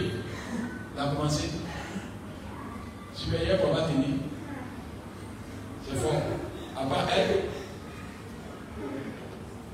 On 0.97 1.03
a 1.03 1.15
commencé. 1.15 1.51
Surveillez 3.15 3.57
pour 3.61 3.73
pas 3.73 3.83
tenir. 3.83 4.32
C'est. 5.97 6.81
À 6.81 6.85
part 6.87 7.07
elle, 7.17 7.45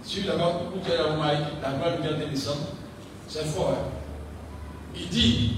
si 0.02 0.22
d'abord, 0.22 0.72
où 0.74 0.78
tu 0.84 0.90
es 0.90 0.96
la 0.96 1.04
la 1.04 1.76
gloire 1.76 1.98
de 1.98 2.16
Dieu 2.16 2.26
descend, 2.30 2.56
c'est 3.28 3.44
fort. 3.44 3.72
Hein? 3.72 3.88
Il 4.96 5.08
dit, 5.08 5.56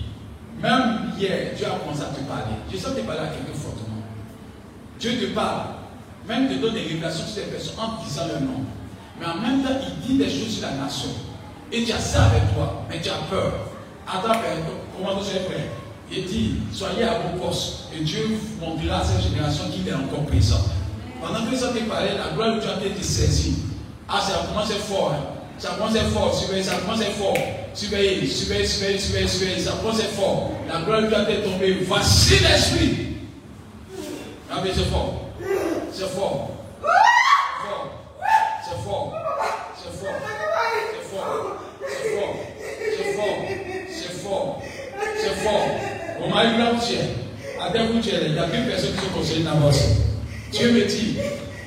même 0.61 1.12
hier, 1.19 1.55
Dieu 1.57 1.66
a 1.66 1.78
commencé 1.78 2.03
à 2.03 2.07
te 2.07 2.20
parler. 2.23 2.57
Je 2.70 2.77
sens 2.77 2.95
te 2.95 3.01
parler 3.01 3.20
à 3.20 3.27
quelqu'un 3.28 3.55
fortement. 3.55 4.03
Dieu 4.99 5.19
te 5.20 5.35
parle, 5.35 5.66
même 6.27 6.49
te 6.49 6.55
donne 6.55 6.74
des 6.74 6.82
révélations 6.82 7.24
sur 7.24 7.43
ces 7.43 7.51
personnes 7.51 7.78
en 7.78 8.03
disant 8.03 8.27
leur 8.27 8.41
nom. 8.41 8.65
Mais 9.19 9.27
en 9.27 9.37
même 9.37 9.62
temps, 9.62 9.78
il 9.87 10.07
dit 10.07 10.19
des 10.19 10.28
choses 10.28 10.59
sur 10.59 10.66
la 10.66 10.74
nation. 10.74 11.11
Et 11.73 11.85
tu 11.85 11.93
as 11.93 11.99
ça 11.99 12.24
avec 12.24 12.53
toi, 12.55 12.85
mais 12.89 13.01
tu 13.01 13.09
as 13.09 13.23
peur. 13.31 13.53
Attends, 14.07 14.41
comment 14.97 15.20
tu 15.20 15.37
es 15.37 15.41
prêt 15.41 15.69
Il 16.12 16.24
dit, 16.24 16.55
soyez 16.73 17.05
à 17.05 17.19
vos 17.19 17.45
postes. 17.45 17.89
Et 17.97 18.03
Dieu 18.03 18.39
montrera 18.61 19.01
à 19.01 19.05
cette 19.05 19.23
génération 19.23 19.65
qu'il 19.70 19.87
est 19.87 19.95
encore 19.95 20.24
présent. 20.27 20.61
Pendant 21.23 21.49
que 21.49 21.57
ça 21.57 21.69
te 21.69 21.78
parlait, 21.81 22.16
la 22.16 22.35
gloire 22.35 22.57
de 22.57 22.61
Dieu 22.61 22.70
a 22.70 22.85
été 22.85 23.03
saisie. 23.03 23.57
Ah, 24.09 24.20
ça 24.20 24.47
commence 24.49 24.73
fort. 24.73 25.15
Hein? 25.15 25.41
Ça 25.57 25.77
commence 25.78 25.97
fort. 26.12 26.35
Surveillez, 26.35 26.65
ça 26.65 26.77
commence 26.77 27.05
fort. 27.16 27.37
Surveillez, 27.74 28.27
surveillez, 28.27 28.66
surveillez, 28.66 28.99
surveillez, 28.99 29.28
surveillez. 29.28 29.61
Ça 29.61 29.73
commence 29.81 30.03
fort. 30.03 30.51
La 30.66 30.81
gloire 30.81 31.03
de 31.03 31.07
Dieu 31.07 31.16
a 31.16 31.31
été 31.31 31.43
tombée. 31.43 31.78
Voici 31.87 32.41
l'esprit. 32.41 32.97
Ah, 34.51 34.61
mais 34.65 34.70
c'est 34.74 34.91
fort. 34.91 35.27
C'est 35.93 36.09
fort. 36.09 36.60
ọmọ 46.31 46.39
ayélujára 46.40 46.78
chair 46.86 47.07
atẹ́kùn 47.65 48.02
chair 48.05 48.23
ẹ̀dá 48.28 48.43
bí 48.51 48.59
pẹ̀sẹ̀ 48.69 48.93
tó 48.98 49.05
kọ̀ 49.15 49.23
sí 49.28 49.35
ẹ̀ 49.39 49.44
náà 49.47 49.55
bọ̀ 49.62 49.73
sí 49.78 49.86
tí 50.52 50.61
ó 50.66 50.69
bẹ 50.74 50.82
tí. 50.93 51.02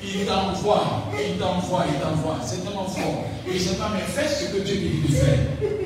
Dieu 0.04 0.20
il 0.20 0.26
t'envoie, 0.26 1.10
il 1.12 1.38
t'envoie, 1.38 1.84
il 1.88 1.98
t'envoie. 2.00 2.38
C'est 2.44 2.64
tellement 2.64 2.84
fort. 2.84 3.24
Il 3.46 3.60
ne 3.60 3.74
pas, 3.74 3.90
mais 3.92 4.04
fais 4.04 4.28
ce 4.28 4.52
que 4.52 4.60
Dieu 4.62 4.76
dit 4.76 5.08
de 5.08 5.14
faire. 5.14 5.38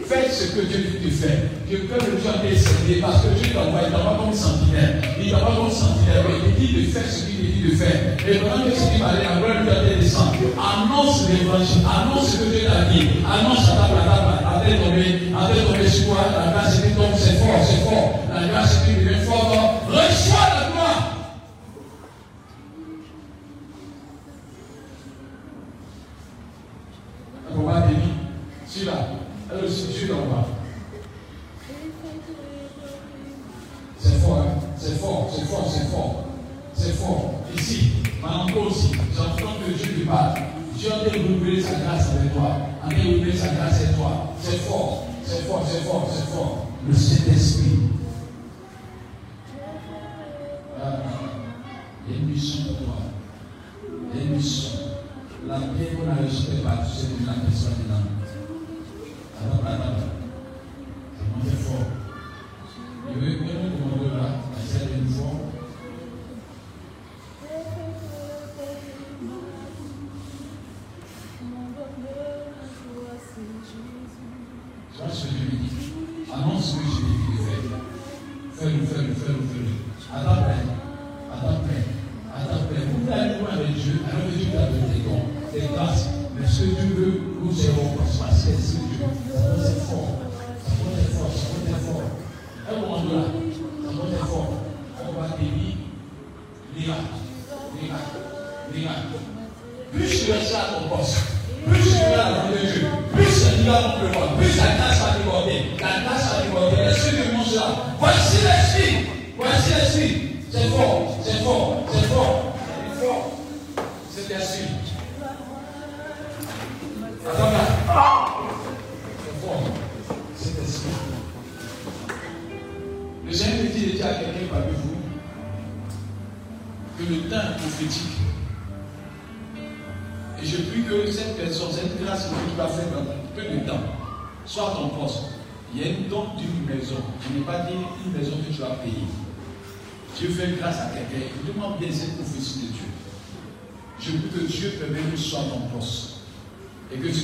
Fais 0.06 0.30
ce 0.30 0.52
que 0.54 0.60
Dieu 0.66 0.78
dit 0.78 1.06
de 1.06 1.10
faire. 1.10 1.38
Je 1.70 1.76
peux 1.76 1.94
le 1.94 2.16
Dieu 2.18 2.30
décéder 2.42 3.00
parce 3.00 3.22
que 3.22 3.28
Dieu 3.34 3.52
t'envoie, 3.52 3.82
il 3.86 3.92
t'envoie 3.92 4.18
comme 4.18 4.34
sentinelle. 4.34 5.02
Il 5.20 5.30
t'envoie 5.30 5.56
comme 5.56 5.70
sentinelle, 5.70 6.24
il 6.48 6.54
dit 6.54 6.86
de 6.86 6.90
faire 6.90 7.06
ce 7.08 7.26
qu'il 7.26 7.46
dit 7.46 7.70
de 7.70 7.76
faire. 7.76 8.16
Et 8.26 8.38
pendant 8.38 8.64
que 8.64 8.74
ce 8.74 8.90
qui 8.90 8.98
m'a 8.98 9.14
dit, 9.14 9.22
la 9.22 9.38
gloire 9.38 9.62
de 9.62 9.86
Dieu 9.86 9.96
descend. 10.00 10.34
Annonce 10.58 11.28
l'évangile, 11.28 11.82
annonce 11.86 12.32
ce 12.32 12.36
que 12.38 12.48
Dieu 12.50 12.62
t'a 12.66 12.90
dit. 12.90 13.22
Annonce 13.26 13.68
à 13.68 13.84
à 13.84 13.88
table, 13.88 14.32
à 14.44 14.60
tête 14.64 14.82
tombée, 14.82 15.30
à 15.34 15.50
tête 15.52 15.88
sur 15.88 16.06
toi, 16.06 16.24
la 16.32 16.52
grâce 16.52 16.80
qui 16.80 16.90
tombe, 16.94 17.14
c'est 17.16 17.38
fort, 17.38 17.60
c'est 17.62 17.82
fort. 17.84 18.20
La 18.32 18.46
grâce 18.48 18.82
qui 18.84 18.94
devient 18.94 19.24
fort, 19.26 19.82
reçois 19.88 20.47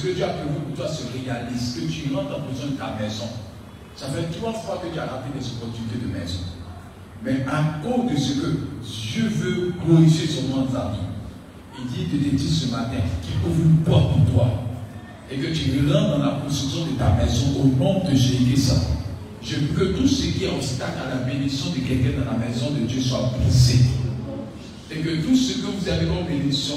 que 0.05 0.13
Dieu 0.13 0.25
a 0.25 0.29
prévu 0.29 0.61
pour 0.67 0.77
toi 0.77 0.89
se 0.89 1.05
réalise, 1.09 1.75
que 1.75 1.91
tu 1.91 2.15
rentres 2.15 2.37
en 2.37 2.51
besoin 2.51 2.69
de 2.73 2.77
ta 2.77 2.95
maison. 3.01 3.25
Ça 3.97 4.07
fait 4.09 4.39
trois 4.39 4.53
fois 4.53 4.83
que 4.83 4.93
tu 4.93 4.99
as 4.99 5.07
raté 5.07 5.31
des 5.33 5.47
opportunités 5.57 5.99
de 6.05 6.13
maison. 6.13 6.45
Mais 7.25 7.45
à 7.49 7.81
cause 7.81 8.13
de 8.13 8.17
ce 8.17 8.41
que 8.41 8.47
Dieu 8.85 9.29
veut 9.29 9.73
glorifier 9.85 10.29
son 10.29 10.55
nom 10.55 10.65
vie, 10.65 10.99
il 11.79 11.87
dit 11.87 12.05
de 12.13 12.31
te 12.31 12.37
dire 12.37 12.51
ce 12.51 12.71
matin 12.71 13.01
qu'il 13.23 13.51
ouvre 13.51 13.63
une 13.65 13.79
porte 13.79 14.13
pour 14.13 14.35
toi 14.35 14.49
et 15.31 15.37
que 15.37 15.47
tu 15.47 15.71
rentres 15.91 16.19
dans 16.19 16.25
la 16.25 16.41
construction 16.45 16.87
de 16.87 16.99
ta 16.99 17.11
maison 17.15 17.63
au 17.63 17.83
nom 17.83 18.05
de 18.05 18.15
Jésus. 18.15 18.73
Je 19.43 19.57
veux 19.57 19.75
que 19.75 19.99
tout 19.99 20.07
ce 20.07 20.27
qui 20.27 20.45
est 20.45 20.51
obstacle 20.51 20.99
à 21.07 21.17
la 21.17 21.23
bénédiction 21.23 21.71
de 21.71 21.79
quelqu'un 21.79 22.21
dans 22.21 22.33
la 22.33 22.47
maison 22.47 22.71
de 22.71 22.87
Dieu 22.87 23.01
soit 23.01 23.31
brisé. 23.39 23.79
Et 24.91 25.01
que 25.01 25.27
tout 25.27 25.35
ce 25.35 25.61
que 25.61 25.67
vous 25.67 25.89
avez 25.89 26.07
comme 26.07 26.27
bénédiction, 26.27 26.77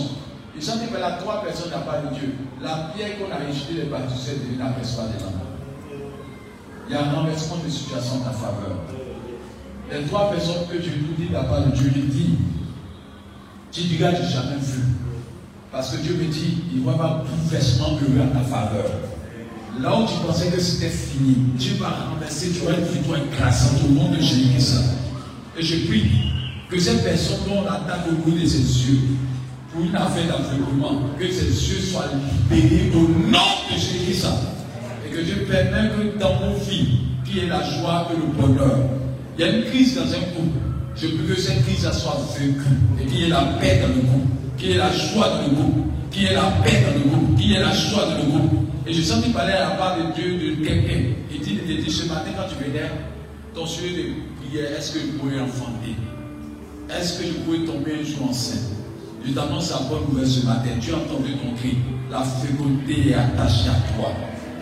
et 0.58 0.62
ça 0.62 0.78
dit 0.78 0.86
la 1.00 1.12
trois 1.12 1.44
personnes 1.44 1.70
n'a 1.70 1.80
pas 1.80 2.02
de 2.02 2.16
Dieu. 2.16 2.34
La 2.62 2.92
pierre 2.96 3.20
qu'on 3.20 3.32
a 3.32 3.48
rejetée 3.48 3.74
les 3.74 3.90
bâtisseurs 3.90 4.36
devient 4.42 4.58
la 4.58 4.70
personne 4.72 5.12
des 5.12 5.24
langues. 5.24 6.02
Il 6.88 6.94
y 6.94 6.98
a 6.98 7.06
un 7.06 7.12
renversement 7.12 7.58
de 7.64 7.70
situation 7.70 8.16
en 8.16 8.20
ta 8.20 8.32
faveur? 8.32 8.78
Les 9.92 10.06
trois 10.06 10.32
personnes 10.32 10.68
que 10.72 10.78
Dieu 10.78 10.94
nous 11.02 11.24
dit 11.24 11.32
n'a 11.32 11.44
pas 11.44 11.62
de 11.62 11.72
Dieu, 11.72 11.92
il 11.96 12.10
dit, 12.10 12.38
tu 13.72 13.82
diras, 13.82 14.12
j'ai 14.12 14.30
jamais 14.30 14.58
vu. 14.60 14.82
Parce 15.72 15.92
que 15.92 16.02
Dieu 16.02 16.16
me 16.16 16.26
dit, 16.26 16.64
il 16.74 16.84
va 16.84 16.94
avoir 16.94 17.24
bouleversement 17.24 17.92
heureux 17.92 18.22
en 18.22 18.40
ta 18.40 18.44
faveur. 18.44 18.90
Là 19.80 20.00
où 20.00 20.06
tu 20.06 20.16
pensais 20.26 20.50
que 20.50 20.60
c'était 20.60 20.90
fini, 20.90 21.36
Dieu 21.56 21.76
va 21.80 21.90
renverser, 22.10 22.52
tu 22.52 22.64
auras 22.64 22.78
une 22.78 22.86
victoire 22.86 23.20
écrasante 23.20 23.82
au 23.86 23.92
nom 23.92 24.10
de 24.12 24.20
Jésus-Christ. 24.20 24.80
Et 25.58 25.62
je 25.62 25.88
prie 25.88 26.10
que 26.70 26.80
cette 26.80 27.04
personne 27.04 27.38
dont 27.48 27.64
on 27.64 27.68
attaque 27.68 28.08
au 28.10 28.16
bout 28.16 28.32
de 28.32 28.46
ses 28.46 28.58
yeux, 28.58 29.00
une 29.82 29.96
affaire 29.96 30.26
d'aveuglement, 30.28 31.02
que 31.20 31.32
ses 31.32 31.46
yeux 31.46 31.82
soient 31.82 32.10
libérés 32.52 32.92
au 32.96 33.08
nom 33.30 33.40
de 33.70 33.76
Jésus-Christ. 33.76 34.28
Et 35.06 35.10
que 35.14 35.22
Dieu 35.22 35.46
permette 35.50 35.92
que 35.96 36.20
dans 36.20 36.40
nos 36.40 36.56
vies, 36.58 37.00
qu'il 37.26 37.38
y 37.38 37.40
ait 37.42 37.48
la 37.48 37.62
joie 37.64 38.08
et 38.12 38.18
le 38.18 38.42
bonheur. 38.42 38.80
Il 39.38 39.46
y 39.46 39.48
a 39.48 39.56
une 39.56 39.66
crise 39.66 39.96
dans 39.96 40.10
un 40.12 40.20
couple. 40.36 40.60
Je 40.96 41.08
veux 41.08 41.36
que 41.36 41.40
cette 41.40 41.64
crise 41.64 41.90
soit 41.92 42.18
vaincue 42.34 42.64
et 43.00 43.06
qu'il 43.06 43.20
y 43.20 43.24
ait 43.26 43.30
la 43.30 43.44
paix 43.60 43.80
dans 43.82 43.90
le 43.90 44.02
couple, 44.02 44.28
qu'il 44.58 44.70
y 44.70 44.74
ait 44.74 44.78
la 44.78 44.92
joie 44.92 45.30
dans 45.30 45.42
le 45.44 45.50
couple, 45.50 45.80
qu'il 46.12 46.24
y 46.24 46.26
ait 46.26 46.34
la 46.34 46.52
paix 46.64 46.84
dans 46.86 46.94
le 46.94 47.10
couple, 47.10 47.40
qu'il 47.40 47.52
y 47.52 47.56
ait 47.56 47.60
la 47.60 47.74
joie 47.74 48.06
dans 48.06 48.18
le 48.18 48.32
couple. 48.32 48.56
Et 48.88 48.94
je 48.94 49.02
sens 49.02 49.24
qu'il 49.24 49.34
parlait 49.34 49.54
à 49.54 49.70
la 49.70 49.76
part 49.76 49.98
de 49.98 50.14
Dieu, 50.14 50.56
de 50.56 50.66
quelqu'un. 50.66 51.02
Il 51.32 51.42
dit, 51.42 51.60
dit, 51.68 51.92
ce 51.92 52.08
matin, 52.08 52.32
quand 52.36 52.48
tu 52.48 52.64
venais, 52.64 52.90
ton 53.54 53.66
sujet 53.66 53.90
de 53.90 54.48
prière, 54.48 54.72
est-ce 54.78 54.94
que 54.94 55.00
je 55.00 55.06
pourrais 55.18 55.40
enfanter? 55.40 55.96
Est-ce 56.90 57.20
que 57.20 57.28
je 57.28 57.34
pourrais 57.34 57.66
tomber 57.66 58.00
un 58.00 58.04
jour 58.04 58.30
enceinte? 58.30 58.77
Je 59.28 59.34
t'annonce 59.34 59.72
la 59.72 59.80
bonne 59.90 60.10
nouvelle 60.10 60.28
ce 60.28 60.46
matin. 60.46 60.70
Dieu 60.80 60.94
a 60.94 60.98
entendu 60.98 61.34
ton 61.34 61.54
cri. 61.56 61.78
La 62.10 62.24
fécondité 62.24 63.10
est 63.10 63.14
attachée 63.14 63.68
à 63.68 63.94
toi. 63.94 64.14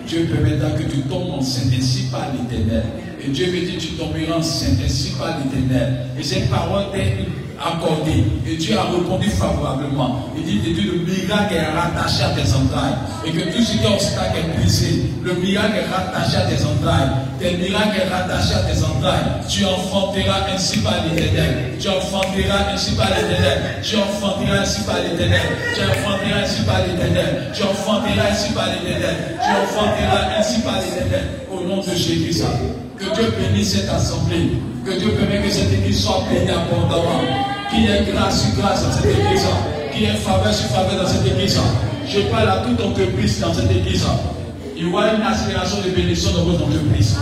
Dieu 0.08 0.28
permettra 0.32 0.72
que 0.72 0.84
tu 0.84 1.02
tombes 1.02 1.36
enceinte 1.38 1.72
ainsi 1.78 2.08
par 2.12 2.32
l'éternel. 2.34 2.84
Et 3.24 3.30
Dieu 3.30 3.48
me 3.48 3.60
dit, 3.66 3.78
tu 3.78 3.90
tomberas 3.94 4.38
enceinte 4.38 4.80
ainsi 4.84 5.12
par 5.20 5.38
l'éternel. 5.38 6.08
Et 6.18 6.24
cette 6.24 6.50
parole 6.50 6.86
t'est 6.92 7.18
accordée. 7.60 8.24
Et 8.48 8.56
Dieu 8.58 8.78
a 8.78 8.84
répondu 8.84 9.30
favorablement. 9.30 10.30
Il 10.38 10.44
dit, 10.44 10.60
Dieu, 10.74 10.94
le 10.94 11.00
miracle 11.00 11.56
est 11.56 11.66
rattaché 11.66 12.24
à 12.24 12.30
tes 12.30 12.54
entrailles. 12.54 12.96
Et 13.26 13.32
que 13.32 13.52
tout 13.52 13.64
ce 13.64 13.78
qui 13.78 13.84
est 13.84 13.88
obstacle 13.88 14.38
est 14.38 14.58
brisé. 14.58 15.10
Le 15.24 15.34
miracle 15.34 15.76
est 15.78 15.90
rattaché 15.94 16.38
à 16.38 16.42
tes 16.42 16.64
entrailles. 16.64 17.10
Tes 17.40 17.58
miracles 17.58 18.02
est 18.02 18.10
rattaché 18.10 18.54
à 18.54 18.64
tes 18.64 18.84
entrailles. 18.84 19.26
Tu 19.50 19.66
enfanteras 19.66 20.48
ainsi 20.54 20.80
par 20.80 20.94
l'éternel. 21.04 21.74
Tu 21.80 21.90
enfanteras 21.90 22.74
ainsi 22.74 22.92
par 22.96 23.10
l'éternel. 23.10 23.82
Tu 23.84 23.96
enfanteras 23.98 24.62
ainsi 24.62 24.82
par 24.84 24.98
l'éternel. 25.02 25.42
Tu 25.74 25.82
enfanteras 25.84 26.42
ainsi 26.42 26.64
par 26.66 26.78
l'éternel. 26.86 27.52
Tu 27.54 27.64
enfanteras 27.64 28.30
ainsi 28.32 28.54
par 28.54 28.68
l'éternel. 28.68 29.16
Tu 29.42 29.50
enfanteras 29.50 30.40
ainsi 30.40 30.60
par 30.62 30.76
l'éternel. 30.82 31.26
Au 31.52 31.68
nom 31.68 31.82
de 31.82 31.96
Jésus. 31.96 32.44
Que 32.98 33.14
Dieu 33.14 33.34
bénisse 33.38 33.74
cette 33.74 33.90
assemblée. 33.90 34.52
Que 34.86 34.92
Dieu 35.00 35.10
permette 35.18 35.42
que 35.44 35.50
cette 35.50 35.74
église 35.74 36.04
soit 36.04 36.24
bénie 36.30 36.52
abondamment. 36.52 37.20
Qu'il 37.72 37.86
y 37.86 37.88
ait 37.88 38.06
grâce 38.14 38.44
sur 38.44 38.62
grâce 38.62 38.84
dans 38.86 38.92
cette 38.92 39.06
église. 39.06 39.48
Qu'il 39.92 40.04
y 40.04 40.06
ait 40.06 40.14
faveur 40.14 40.54
sur 40.54 40.68
faveur 40.68 41.02
dans 41.02 41.10
cette 41.10 41.26
église. 41.26 41.60
Je 42.08 42.20
parle 42.30 42.50
à 42.50 42.58
toute 42.58 42.80
entreprise 42.80 43.40
dans 43.40 43.52
cette 43.52 43.72
église. 43.72 44.06
Il 44.78 44.84
y 44.84 44.86
aura 44.86 45.16
une 45.16 45.24
accélération 45.24 45.78
de 45.84 45.90
bénédiction 45.90 46.34
dans 46.34 46.44
votre 46.44 46.66
entreprise. 46.66 47.18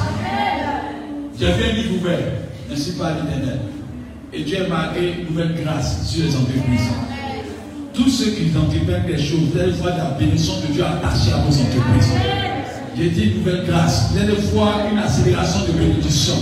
J'ai 1.40 1.54
fait 1.54 1.72
un 1.72 1.74
livre 1.74 1.96
ouvert, 2.02 2.20
ainsi 2.70 2.92
par 2.94 3.12
l'éternel. 3.12 3.60
Et 4.34 4.44
Dieu 4.44 4.66
a 4.66 4.68
marqué 4.68 5.14
une 5.20 5.28
nouvelle 5.30 5.56
grâce 5.64 6.06
sur 6.06 6.26
les 6.26 6.36
entreprises. 6.36 6.90
Tous 7.94 8.10
ceux 8.10 8.32
qui 8.32 8.52
entreprennent 8.58 9.06
des 9.06 9.24
choses, 9.24 9.40
vous 9.54 9.60
allez 9.60 9.72
voir 9.72 9.96
la 9.98 10.18
bénédiction 10.20 10.56
de 10.68 10.74
Dieu 10.74 10.84
attachée 10.84 11.32
à 11.32 11.38
vos 11.38 11.54
entreprises. 11.54 12.12
J'ai 12.98 13.10
dit 13.10 13.36
nouvelle 13.38 13.66
grâce. 13.66 14.12
Vous 14.12 14.20
allez 14.20 14.36
voir 14.54 14.82
une 14.92 14.98
accélération 14.98 15.62
de 15.66 15.72
bénédiction. 15.72 16.36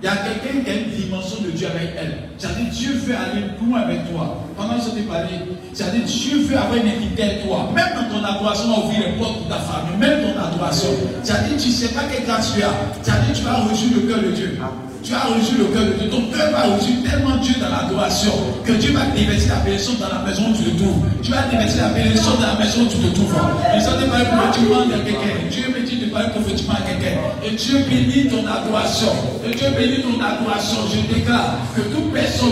Il 0.00 0.04
y 0.04 0.08
a 0.08 0.16
quelqu'un 0.16 0.60
qui 0.62 0.70
a 0.70 0.74
une 0.74 0.90
dimension 0.90 1.42
de 1.42 1.50
Dieu 1.50 1.66
avec 1.66 1.90
elle. 1.98 2.18
C'est-à-dire 2.38 2.70
Dieu 2.70 2.92
veut 3.04 3.16
aller 3.16 3.42
loin 3.60 3.80
avec 3.80 4.08
toi. 4.12 4.44
Pendant 4.56 4.80
ce 4.80 4.90
parlais, 5.00 5.42
c'est-à-dire 5.72 6.04
Dieu 6.04 6.38
veut 6.42 6.56
avoir 6.56 6.76
une 6.76 6.86
équité 6.86 7.22
avec 7.24 7.46
toi. 7.46 7.68
Même 7.74 7.94
dans 7.94 8.14
ton 8.14 8.24
adoration, 8.24 8.68
on 8.76 8.86
ouvrir 8.86 9.00
les 9.08 9.18
portes 9.18 9.38
pour 9.38 9.48
ta 9.48 9.58
famille. 9.58 9.96
Même 9.98 10.22
ton 10.22 10.40
adoration. 10.40 10.90
C'est-à-dire 11.24 11.56
tu 11.58 11.68
ne 11.68 11.72
sais 11.72 11.88
pas 11.88 12.02
quel 12.12 12.24
grâce 12.24 12.54
tu 12.54 12.62
as. 12.62 12.70
C'est-à-dire 13.02 13.34
tu 13.34 13.42
vas 13.42 13.54
reçu 13.54 13.90
le 13.92 14.00
cœur 14.02 14.22
de 14.22 14.30
Dieu. 14.30 14.58
Tu 15.02 15.14
as 15.14 15.24
reçu 15.24 15.56
le 15.56 15.66
cœur 15.66 15.84
de 15.86 15.92
Dieu. 15.92 16.10
Ton 16.10 16.22
cœur 16.30 16.50
va 16.50 16.74
reçu 16.74 17.02
tellement 17.02 17.36
Dieu 17.36 17.54
dans 17.60 17.70
l'adoration 17.70 18.32
que 18.64 18.72
Dieu 18.72 18.92
va 18.92 19.06
déverser 19.16 19.48
la 19.48 19.56
bénédiction 19.60 19.94
dans 20.00 20.08
la 20.08 20.24
maison 20.26 20.50
où 20.50 20.56
tu 20.56 20.64
te 20.64 20.82
trouves. 20.82 21.02
Tu 21.22 21.30
vas 21.30 21.42
déverser 21.50 21.78
la 21.78 21.88
bénédiction 21.90 22.32
dans 22.34 22.46
la 22.46 22.58
maison 22.58 22.82
où 22.82 22.88
tu 22.88 22.98
te 22.98 23.14
trouves. 23.14 23.34
Et 23.76 23.80
ça 23.80 23.92
à 23.92 24.98
quelqu'un. 25.04 25.48
Dieu 25.50 25.64
me 25.68 25.86
dit 25.86 25.96
de 25.98 26.06
parler 26.10 26.30
prophétiquement 26.30 26.74
à 26.74 26.82
quelqu'un. 26.82 27.18
Et 27.44 27.50
Dieu 27.54 27.78
bénit 27.88 28.28
ton 28.28 28.46
adoration. 28.46 29.12
Et 29.46 29.54
Dieu 29.54 29.68
bénit 29.76 30.02
ton 30.02 30.20
adoration. 30.20 30.78
Je 30.92 31.14
déclare 31.14 31.56
que 31.76 31.82
toute 31.82 32.12
personne 32.12 32.48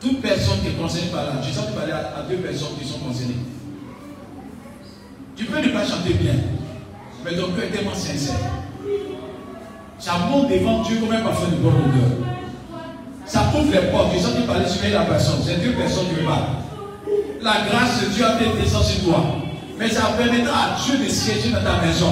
toute 0.00 0.22
personne 0.22 0.60
qui 0.62 0.68
est 0.68 0.80
concernée 0.80 1.10
par 1.10 1.24
la. 1.24 1.42
Je 1.42 1.52
sens 1.52 1.66
parler 1.76 1.92
à, 1.92 2.20
à 2.20 2.22
deux 2.28 2.36
personnes 2.36 2.76
qui 2.80 2.88
sont 2.88 2.98
concernées. 2.98 3.34
Tu 5.38 5.44
peux 5.44 5.60
ne 5.60 5.68
pas 5.68 5.86
chanter 5.86 6.14
bien, 6.14 6.34
mais 7.24 7.36
ton 7.36 7.52
cœur 7.52 7.62
est 7.62 7.68
tellement 7.68 7.94
sincère. 7.94 8.34
Ça 9.96 10.14
monte 10.28 10.50
devant 10.50 10.82
Dieu 10.82 10.98
comme 10.98 11.12
un 11.14 11.20
parfum 11.20 11.46
de 11.46 11.62
bonne 11.62 11.74
odeur. 11.74 12.10
Ça 13.24 13.44
ouvre 13.54 13.70
les 13.70 13.86
portes. 13.92 14.08
Je 14.16 14.18
sens 14.18 14.34
qu'il 14.34 14.46
parlait 14.46 14.66
sur 14.66 14.82
la 14.92 15.04
personne. 15.04 15.38
C'est 15.46 15.62
deux 15.62 15.74
personnes 15.74 16.08
qui 16.08 16.24
parlent. 16.26 16.58
La 17.40 17.70
grâce 17.70 18.02
de 18.02 18.06
Dieu 18.14 18.24
a 18.26 18.34
été 18.34 18.50
descendue 18.60 18.86
sur 18.86 19.04
toi. 19.04 19.22
Mais 19.78 19.88
ça 19.88 20.10
permettra 20.18 20.74
à 20.74 20.76
Dieu 20.82 20.98
de 20.98 21.08
siéger 21.08 21.50
dans 21.50 21.62
ta 21.62 21.86
maison. 21.86 22.10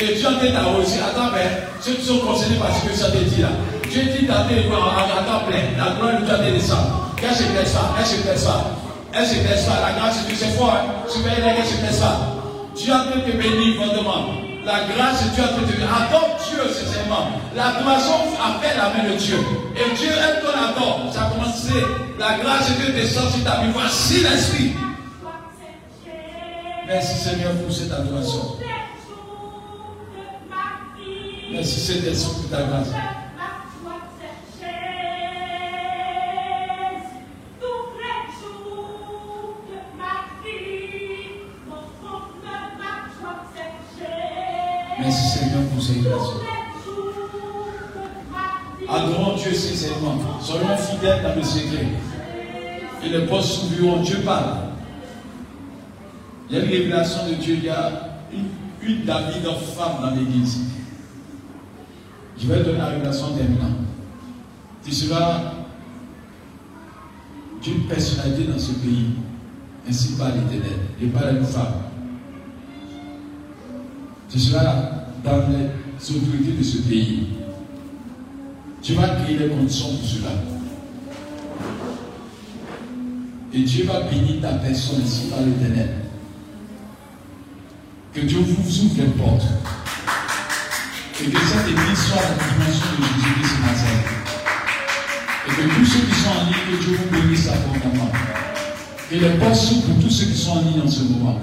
Et 0.00 0.14
Dieu 0.14 0.26
a 0.26 0.42
été 0.42 0.56
aussi. 0.80 0.96
Attends, 0.96 1.28
mais 1.34 1.68
ceux 1.82 1.92
qui 1.92 2.06
sont 2.06 2.20
concernés 2.20 2.56
par 2.56 2.74
ce 2.74 2.88
que 2.88 2.94
ça 2.96 3.10
te 3.10 3.18
dit 3.18 3.42
là. 3.42 3.48
Dieu 3.90 4.02
dit 4.04 4.26
tes 4.26 4.62
gloires, 4.66 4.96
en 5.12 5.24
temps 5.28 5.44
plein. 5.46 5.76
La 5.76 5.92
gloire 5.92 6.20
de 6.20 6.24
Dieu 6.24 6.34
a 6.34 6.48
été 6.48 6.52
descendue. 6.52 6.88
Se 7.20 7.52
blesse 7.52 7.72
pas, 7.72 7.94
elle 7.98 8.06
se 8.06 8.22
blesse 8.22 8.44
pas. 8.44 8.64
Elle 9.12 9.26
se 9.26 9.34
blesse 9.40 9.64
pas. 9.66 9.92
La 9.92 9.98
grâce 10.00 10.22
de 10.22 10.28
Dieu, 10.28 10.36
c'est 10.38 10.56
fort. 10.56 10.72
Hein? 10.72 11.04
Super, 11.06 11.32
elle 11.36 11.66
se 11.66 11.76
blesse 11.76 12.00
pas. 12.00 12.41
Dieu 12.74 12.92
a 12.92 13.18
été 13.18 13.32
béni, 13.36 13.74
vraiment. 13.76 14.42
La 14.64 14.84
grâce 14.84 15.24
de 15.24 15.34
Dieu 15.34 15.44
a 15.44 15.50
été 15.52 15.72
béni. 15.72 15.84
Adore 15.84 16.38
Dieu, 16.48 16.72
sincèrement. 16.72 17.28
L'adoration 17.54 18.14
appelle 18.42 18.76
la 18.76 18.90
main 18.90 19.10
de 19.10 19.16
Dieu. 19.16 19.38
Et 19.76 19.94
Dieu 19.96 20.10
aime 20.10 20.42
ton 20.42 20.52
adore. 20.52 21.12
Ça 21.12 21.26
a 21.26 21.30
commencé. 21.30 21.74
La 22.18 22.38
grâce 22.38 22.70
de 22.70 22.74
Dieu 22.82 22.92
descend 22.92 23.30
sur 23.30 23.44
ta 23.44 23.60
vie. 23.60 23.70
Voici 23.72 24.20
l'esprit. 24.20 24.72
Merci 26.86 27.18
Seigneur 27.18 27.52
pour 27.52 27.72
cette 27.72 27.92
adoration. 27.92 28.56
Merci 31.52 31.80
Seigneur 31.80 32.14
pour 32.14 32.50
ta 32.50 32.62
grâce. 32.64 33.11
Adorons 48.88 49.36
Dieu 49.36 49.54
sincèrement. 49.54 50.18
Soyons 50.40 50.76
fidèles 50.76 51.22
dans 51.22 51.34
le 51.34 51.42
secret. 51.42 51.86
Et 53.04 53.08
les 53.08 53.26
postes 53.26 53.60
s'ouvriront. 53.60 54.02
Dieu 54.02 54.18
parle. 54.24 54.56
Il 56.48 56.56
y 56.56 56.60
a 56.60 56.64
une 56.64 56.70
révélation 56.70 57.28
de 57.28 57.34
Dieu. 57.34 57.54
Il 57.58 57.64
y 57.64 57.68
a 57.68 57.90
une, 58.32 58.48
une 58.88 59.04
David 59.04 59.46
en 59.46 59.54
femme 59.54 60.02
dans 60.02 60.10
l'église. 60.10 60.60
Je 62.38 62.46
vais 62.46 62.62
donner 62.62 62.78
la 62.78 62.86
révélation 62.86 63.34
terminante. 63.34 63.78
Tu 64.84 64.92
seras 64.92 65.40
d'une 67.62 67.86
personnalité 67.86 68.44
dans 68.44 68.58
ce 68.58 68.72
pays, 68.72 69.10
ainsi 69.88 70.16
par 70.16 70.28
l'éternel, 70.28 70.80
et 71.00 71.06
par 71.06 71.28
une 71.28 71.44
femme. 71.44 71.74
Tu 74.28 74.38
seras 74.40 74.74
dans 75.22 75.36
les 75.48 75.68
autorités 76.10 76.52
de 76.58 76.62
ce 76.62 76.78
pays. 76.78 77.26
Tu 78.82 78.94
vas 78.94 79.08
créer 79.08 79.38
les 79.38 79.48
conditions 79.48 79.96
pour 79.96 80.08
cela. 80.08 80.30
Et 83.54 83.62
Dieu 83.62 83.84
va 83.84 84.00
bénir 84.10 84.40
ta 84.40 84.54
personne 84.54 85.02
ici 85.04 85.28
par 85.30 85.40
l'éternel. 85.40 85.90
Que 88.12 88.20
Dieu 88.22 88.38
vous 88.38 88.84
ouvre 88.84 88.94
les 88.96 89.10
portes. 89.10 89.46
Et 91.22 91.30
que 91.30 91.38
cette 91.38 91.68
église 91.68 91.98
soit 91.98 92.22
la 92.22 92.34
dimension 92.34 92.86
de 92.98 93.04
Jésus-Christ 93.04 93.60
matin. 93.60 93.94
Et 95.46 95.50
que 95.50 95.78
tous 95.78 95.84
ceux 95.84 96.00
qui 96.00 96.14
sont 96.14 96.30
en 96.30 96.44
ligne, 96.46 96.78
que 96.78 96.84
Dieu 96.84 96.98
vous 96.98 97.20
bénisse 97.20 97.48
abondamment. 97.48 98.10
Et 99.12 99.20
les 99.20 99.30
portes 99.38 99.54
s'ouvrent 99.54 99.82
pour 99.82 100.02
tous 100.02 100.10
ceux 100.10 100.26
qui 100.26 100.38
sont 100.38 100.52
en 100.52 100.62
ligne 100.62 100.80
en 100.84 100.90
ce 100.90 101.04
moment. 101.04 101.40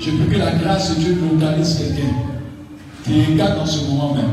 Je 0.00 0.10
veux 0.10 0.26
que 0.26 0.38
la 0.38 0.52
grâce 0.56 0.96
de 0.96 1.00
Dieu 1.00 1.18
localise 1.20 1.78
quelqu'un 1.78 2.33
qui 3.04 3.24
regarde 3.32 3.58
en 3.60 3.66
ce 3.66 3.84
moment 3.84 4.14
même. 4.14 4.32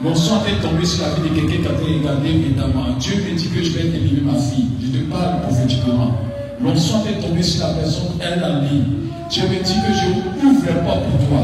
Mon 0.00 0.14
sang 0.14 0.42
est 0.46 0.60
tombé 0.62 0.84
sur 0.84 1.02
la 1.02 1.14
vie 1.14 1.30
de 1.30 1.34
quelqu'un 1.34 1.58
qui 1.58 1.68
a 1.68 1.72
été 1.72 1.98
regardé 1.98 2.28
évidemment. 2.28 2.86
Dieu 2.98 3.14
me 3.16 3.36
dit 3.36 3.48
que 3.48 3.62
je 3.62 3.70
vais 3.70 3.86
éliminer 3.86 4.20
ma 4.22 4.38
fille. 4.38 4.68
Je 4.82 4.98
te 4.98 5.04
parle 5.10 5.42
prophétiquement. 5.42 6.16
Mon 6.60 6.76
sang 6.76 7.04
est 7.08 7.20
tombé 7.20 7.42
sur 7.42 7.66
la 7.66 7.74
personne, 7.74 8.18
elle 8.20 8.42
en 8.44 8.62
ligne. 8.62 8.84
Dieu 9.30 9.42
me 9.44 9.62
dit 9.62 9.74
que 9.74 9.92
je 9.94 10.46
ouvre 10.46 10.62
les 10.66 10.80
portes 10.86 11.04
pour 11.10 11.28
toi. 11.28 11.42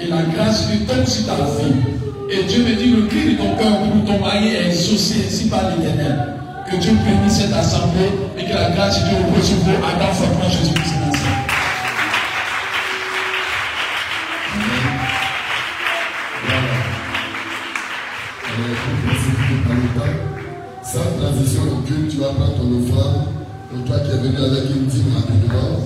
Et 0.00 0.08
la 0.08 0.22
grâce 0.22 0.68
de 0.68 0.76
Dieu 0.76 0.86
tombe 0.86 1.06
sur 1.06 1.26
ta 1.26 1.34
fille. 1.46 1.82
Et 2.30 2.42
Dieu 2.44 2.64
me 2.64 2.74
dit 2.74 2.90
le 2.90 3.06
cri 3.06 3.32
de 3.32 3.38
ton 3.38 3.54
cœur 3.56 3.78
pour 3.78 4.04
ton 4.04 4.20
mari 4.20 4.48
est 4.48 4.66
exaucé 4.66 5.24
ainsi 5.26 5.48
par 5.48 5.62
l'éternel. 5.70 6.34
Que 6.70 6.76
Dieu 6.76 6.92
bénisse 7.04 7.38
cette 7.38 7.52
assemblée 7.52 8.10
et 8.36 8.44
que 8.44 8.54
la 8.54 8.70
grâce 8.70 9.04
de 9.04 9.08
Dieu 9.08 9.18
repose 9.26 9.44
sur 9.44 9.56
vous. 9.58 9.70
Adam 9.70 10.12
fortement 10.12 10.50
Jésus-Christ. 10.50 11.15
Sans 20.82 21.18
transition 21.18 21.62
aucune, 21.78 22.08
tu 22.08 22.16
vas 22.18 22.28
prendre 22.28 22.54
ton 22.54 22.78
offrande. 22.78 23.26
Donc 23.72 23.86
toi 23.86 23.98
qui 24.00 24.10
es 24.10 24.18
venu 24.18 24.36
avec 24.36 24.70
une 24.70 24.86
dîme 24.86 25.12
rapidement, 25.14 25.80